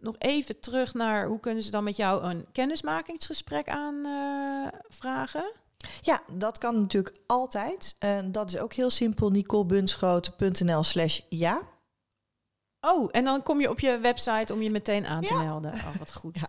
nog 0.00 0.14
even 0.18 0.60
terug 0.60 0.94
naar 0.94 1.26
hoe 1.26 1.40
kunnen 1.40 1.62
ze 1.62 1.70
dan 1.70 1.84
met 1.84 1.96
jou 1.96 2.22
een 2.24 2.46
kennismakingsgesprek 2.52 3.68
aanvragen? 3.68 5.52
Ja, 6.00 6.22
dat 6.32 6.58
kan 6.58 6.80
natuurlijk 6.80 7.16
altijd. 7.26 7.94
En 7.98 8.32
dat 8.32 8.48
is 8.50 8.58
ook 8.58 8.72
heel 8.72 8.90
simpel. 8.90 9.30
NicoleBunschoten.nl 9.30 10.82
slash 10.82 11.20
ja. 11.28 11.60
Oh, 12.80 13.08
en 13.12 13.24
dan 13.24 13.42
kom 13.42 13.60
je 13.60 13.70
op 13.70 13.80
je 13.80 13.98
website 13.98 14.52
om 14.52 14.62
je 14.62 14.70
meteen 14.70 15.06
aan 15.06 15.22
te 15.22 15.34
Ja. 15.34 15.42
melden. 15.42 15.72
Oh, 15.72 15.96
wat 15.98 16.14
goed. 16.14 16.38
Ja. 16.40 16.48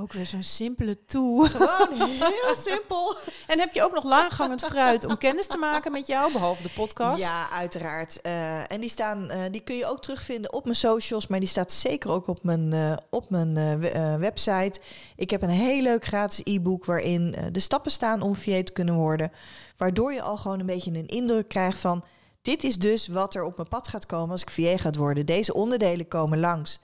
Ook 0.00 0.12
weer 0.12 0.26
zo'n 0.26 0.42
simpele 0.42 1.04
tool. 1.04 1.44
Gewoon 1.44 2.08
heel 2.18 2.54
simpel. 2.54 3.16
En 3.46 3.58
heb 3.58 3.74
je 3.74 3.82
ook 3.84 3.94
nog 3.94 4.04
laaghangend 4.04 4.64
fruit 4.64 5.04
om 5.04 5.18
kennis 5.18 5.46
te 5.46 5.58
maken 5.58 5.92
met 5.92 6.06
jou, 6.06 6.32
behalve 6.32 6.62
de 6.62 6.70
podcast? 6.74 7.20
Ja, 7.22 7.50
uiteraard. 7.50 8.20
Eh, 8.20 8.72
en 8.72 8.80
die, 8.80 8.88
staan, 8.90 9.30
eh, 9.30 9.40
die 9.50 9.60
kun 9.60 9.76
je 9.76 9.86
ook 9.86 10.00
terugvinden 10.00 10.52
op 10.52 10.64
mijn 10.64 10.76
socials, 10.76 11.26
maar 11.26 11.38
die 11.40 11.48
staat 11.48 11.72
zeker 11.72 12.10
ook 12.10 12.26
op 12.26 12.42
mijn, 12.42 12.72
eh, 12.72 12.96
op 13.10 13.30
mijn 13.30 13.54
we- 13.80 14.16
website. 14.18 14.80
Ik 15.16 15.30
heb 15.30 15.42
een 15.42 15.48
heel 15.48 15.82
leuk 15.82 16.04
gratis 16.04 16.40
e-book 16.44 16.84
waarin 16.84 17.36
de 17.52 17.60
stappen 17.60 17.90
staan 17.90 18.22
om 18.22 18.34
VA 18.34 18.62
te 18.62 18.72
kunnen 18.72 18.94
worden. 18.94 19.32
Waardoor 19.76 20.12
je 20.12 20.22
al 20.22 20.36
gewoon 20.36 20.60
een 20.60 20.66
beetje 20.66 20.90
een 20.92 21.06
indruk 21.06 21.48
krijgt 21.48 21.78
van... 21.78 22.04
dit 22.42 22.64
is 22.64 22.76
dus 22.78 23.08
wat 23.08 23.34
er 23.34 23.44
op 23.44 23.56
mijn 23.56 23.68
pad 23.68 23.88
gaat 23.88 24.06
komen 24.06 24.30
als 24.30 24.42
ik 24.42 24.50
VA 24.50 24.76
gaat 24.76 24.96
worden. 24.96 25.26
Deze 25.26 25.54
onderdelen 25.54 26.08
komen 26.08 26.40
langs. 26.40 26.80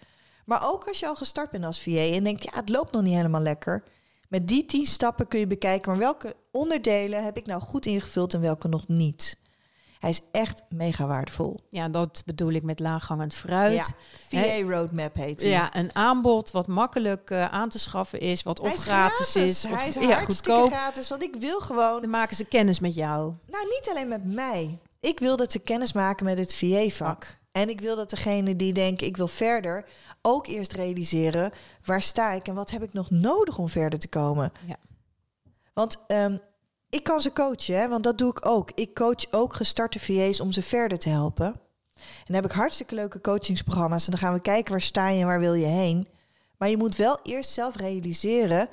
Maar 0.50 0.68
ook 0.68 0.88
als 0.88 0.98
je 0.98 1.06
al 1.06 1.16
gestart 1.16 1.50
bent 1.50 1.64
als 1.64 1.82
VA 1.82 1.90
en 1.90 2.24
denkt... 2.24 2.42
ja, 2.42 2.50
het 2.54 2.68
loopt 2.68 2.92
nog 2.92 3.02
niet 3.02 3.14
helemaal 3.14 3.40
lekker... 3.40 3.82
Met 4.28 4.48
die 4.48 4.66
tien 4.66 4.86
stappen 4.86 5.28
kun 5.28 5.38
je 5.38 5.46
bekijken, 5.46 5.90
maar 5.90 6.00
welke 6.00 6.34
onderdelen 6.50 7.24
heb 7.24 7.36
ik 7.36 7.46
nou 7.46 7.60
goed 7.60 7.86
ingevuld 7.86 8.34
en 8.34 8.40
welke 8.40 8.68
nog 8.68 8.88
niet? 8.88 9.36
Hij 9.98 10.10
is 10.10 10.20
echt 10.32 10.62
mega 10.68 11.06
waardevol. 11.06 11.60
Ja, 11.70 11.88
dat 11.88 12.22
bedoel 12.26 12.50
ik 12.50 12.62
met 12.62 12.80
laaghangend 12.80 13.34
fruit. 13.34 13.72
Ja, 13.72 13.84
VA 14.28 14.60
Roadmap 14.60 15.14
heet 15.14 15.40
hij. 15.40 15.50
Ja, 15.50 15.76
een 15.76 15.94
aanbod 15.94 16.50
wat 16.50 16.66
makkelijk 16.66 17.30
eh, 17.30 17.44
aan 17.44 17.68
te 17.68 17.78
schaffen 17.78 18.20
is, 18.20 18.42
wat 18.42 18.60
of 18.60 18.74
is 18.74 18.82
gratis 18.82 19.36
is, 19.36 19.62
Hij 19.62 19.72
of 19.72 19.86
is 19.86 19.94
ja, 19.94 20.20
goedkoop. 20.20 20.66
gratis, 20.66 21.08
want 21.08 21.22
ik 21.22 21.36
wil 21.38 21.60
gewoon... 21.60 22.00
Dan 22.00 22.10
maken 22.10 22.36
ze 22.36 22.44
kennis 22.44 22.80
met 22.80 22.94
jou. 22.94 23.34
Nou, 23.46 23.64
niet 23.64 23.88
alleen 23.90 24.08
met 24.08 24.24
mij. 24.24 24.78
Ik 25.00 25.18
wil 25.18 25.36
dat 25.36 25.52
ze 25.52 25.58
kennis 25.58 25.92
maken 25.92 26.24
met 26.24 26.38
het 26.38 26.54
VA-vak. 26.54 27.38
En 27.52 27.68
ik 27.68 27.80
wil 27.80 27.96
dat 27.96 28.10
degene 28.10 28.56
die 28.56 28.72
denken, 28.72 29.06
ik 29.06 29.16
wil 29.16 29.28
verder... 29.28 29.84
ook 30.22 30.46
eerst 30.46 30.72
realiseren, 30.72 31.52
waar 31.84 32.02
sta 32.02 32.32
ik 32.32 32.46
en 32.46 32.54
wat 32.54 32.70
heb 32.70 32.82
ik 32.82 32.92
nog 32.92 33.10
nodig 33.10 33.58
om 33.58 33.68
verder 33.68 33.98
te 33.98 34.08
komen? 34.08 34.52
Ja. 34.66 34.76
Want 35.72 36.04
ehm, 36.06 36.36
ik 36.88 37.02
kan 37.02 37.20
ze 37.20 37.32
coachen, 37.32 37.80
hè, 37.80 37.88
want 37.88 38.04
dat 38.04 38.18
doe 38.18 38.30
ik 38.30 38.46
ook. 38.46 38.70
Ik 38.74 38.94
coach 38.94 39.30
ook 39.30 39.54
gestarte 39.54 40.00
VA's 40.00 40.40
om 40.40 40.52
ze 40.52 40.62
verder 40.62 40.98
te 40.98 41.08
helpen. 41.08 41.46
En 41.46 42.24
dan 42.26 42.34
heb 42.34 42.44
ik 42.44 42.52
hartstikke 42.52 42.94
leuke 42.94 43.20
coachingsprogramma's. 43.20 44.04
En 44.04 44.10
dan 44.10 44.20
gaan 44.20 44.34
we 44.34 44.40
kijken 44.40 44.72
waar 44.72 44.80
sta 44.80 45.08
je 45.08 45.20
en 45.20 45.26
waar 45.26 45.40
wil 45.40 45.54
je 45.54 45.66
heen. 45.66 46.08
Maar 46.58 46.68
je 46.68 46.76
moet 46.76 46.96
wel 46.96 47.18
eerst 47.22 47.50
zelf 47.50 47.76
realiseren 47.76 48.68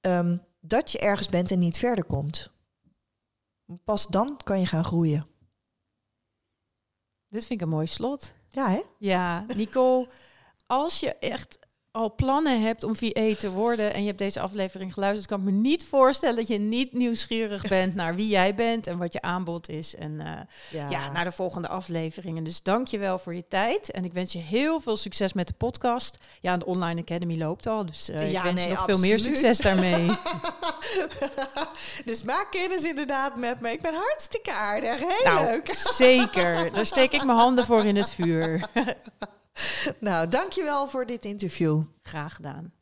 ehm, 0.00 0.36
dat 0.60 0.92
je 0.92 0.98
ergens 0.98 1.28
bent 1.28 1.50
en 1.50 1.58
niet 1.58 1.78
verder 1.78 2.04
komt. 2.04 2.50
Pas 3.84 4.06
dan 4.06 4.40
kan 4.44 4.60
je 4.60 4.66
gaan 4.66 4.84
groeien. 4.84 5.26
Dit 7.34 7.46
vind 7.46 7.60
ik 7.60 7.66
een 7.66 7.72
mooi 7.72 7.86
slot. 7.86 8.32
Ja, 8.48 8.70
hè? 8.70 8.80
Ja, 8.98 9.44
Nicole, 9.54 10.06
als 10.66 11.00
je 11.00 11.14
echt 11.14 11.58
al 11.94 12.14
plannen 12.14 12.62
hebt 12.62 12.82
om 12.82 12.96
VA 12.96 13.34
te 13.38 13.50
worden 13.50 13.94
en 13.94 14.00
je 14.00 14.06
hebt 14.06 14.18
deze 14.18 14.40
aflevering 14.40 14.92
geluisterd, 14.92 15.26
kan 15.26 15.38
ik 15.38 15.44
me 15.44 15.50
niet 15.50 15.84
voorstellen 15.84 16.36
dat 16.36 16.46
je 16.46 16.58
niet 16.58 16.92
nieuwsgierig 16.92 17.68
bent 17.78 17.94
naar 17.94 18.14
wie 18.14 18.28
jij 18.28 18.54
bent 18.54 18.86
en 18.86 18.98
wat 18.98 19.12
je 19.12 19.22
aanbod 19.22 19.68
is. 19.68 19.94
En 19.94 20.20
eh, 20.20 20.90
ja. 20.90 21.12
naar 21.12 21.24
de 21.24 21.32
volgende 21.32 21.68
afleveringen. 21.68 22.44
Dus 22.44 22.62
dank 22.62 22.86
je 22.86 22.98
wel 22.98 23.18
voor 23.18 23.34
je 23.34 23.48
tijd. 23.48 23.90
En 23.90 24.04
ik 24.04 24.12
wens 24.12 24.32
je 24.32 24.38
heel 24.38 24.80
veel 24.80 24.96
succes 24.96 25.32
met 25.32 25.46
de 25.46 25.54
podcast. 25.54 26.18
Ja, 26.40 26.56
de 26.56 26.66
Online 26.66 27.00
Academy 27.00 27.38
loopt 27.38 27.66
al. 27.66 27.86
Dus 27.86 28.08
eh, 28.08 28.32
Ja, 28.32 28.38
ik 28.38 28.44
wens 28.44 28.56
nee, 28.56 28.68
je 28.68 28.74
nog 28.74 28.84
veel 28.84 28.98
meer 28.98 29.18
succes 29.18 29.58
daarmee. 29.58 30.06
dus 32.04 32.22
maak 32.22 32.46
kennis 32.50 32.82
inderdaad 32.82 33.36
met 33.36 33.60
me. 33.60 33.70
Ik 33.70 33.82
ben 33.82 33.94
hartstikke 33.94 34.52
aardig. 34.52 34.98
Heel 34.98 35.32
nou, 35.32 35.44
leuk. 35.44 35.74
zeker. 35.74 36.72
Daar 36.72 36.86
steek 36.86 37.12
ik 37.12 37.24
mijn 37.24 37.38
handen 37.38 37.66
voor 37.66 37.84
in 37.84 37.96
het 37.96 38.10
vuur. 38.10 38.68
Nou, 40.00 40.28
dankjewel 40.28 40.88
voor 40.88 41.06
dit 41.06 41.24
interview. 41.24 41.82
Graag 42.02 42.34
gedaan. 42.34 42.72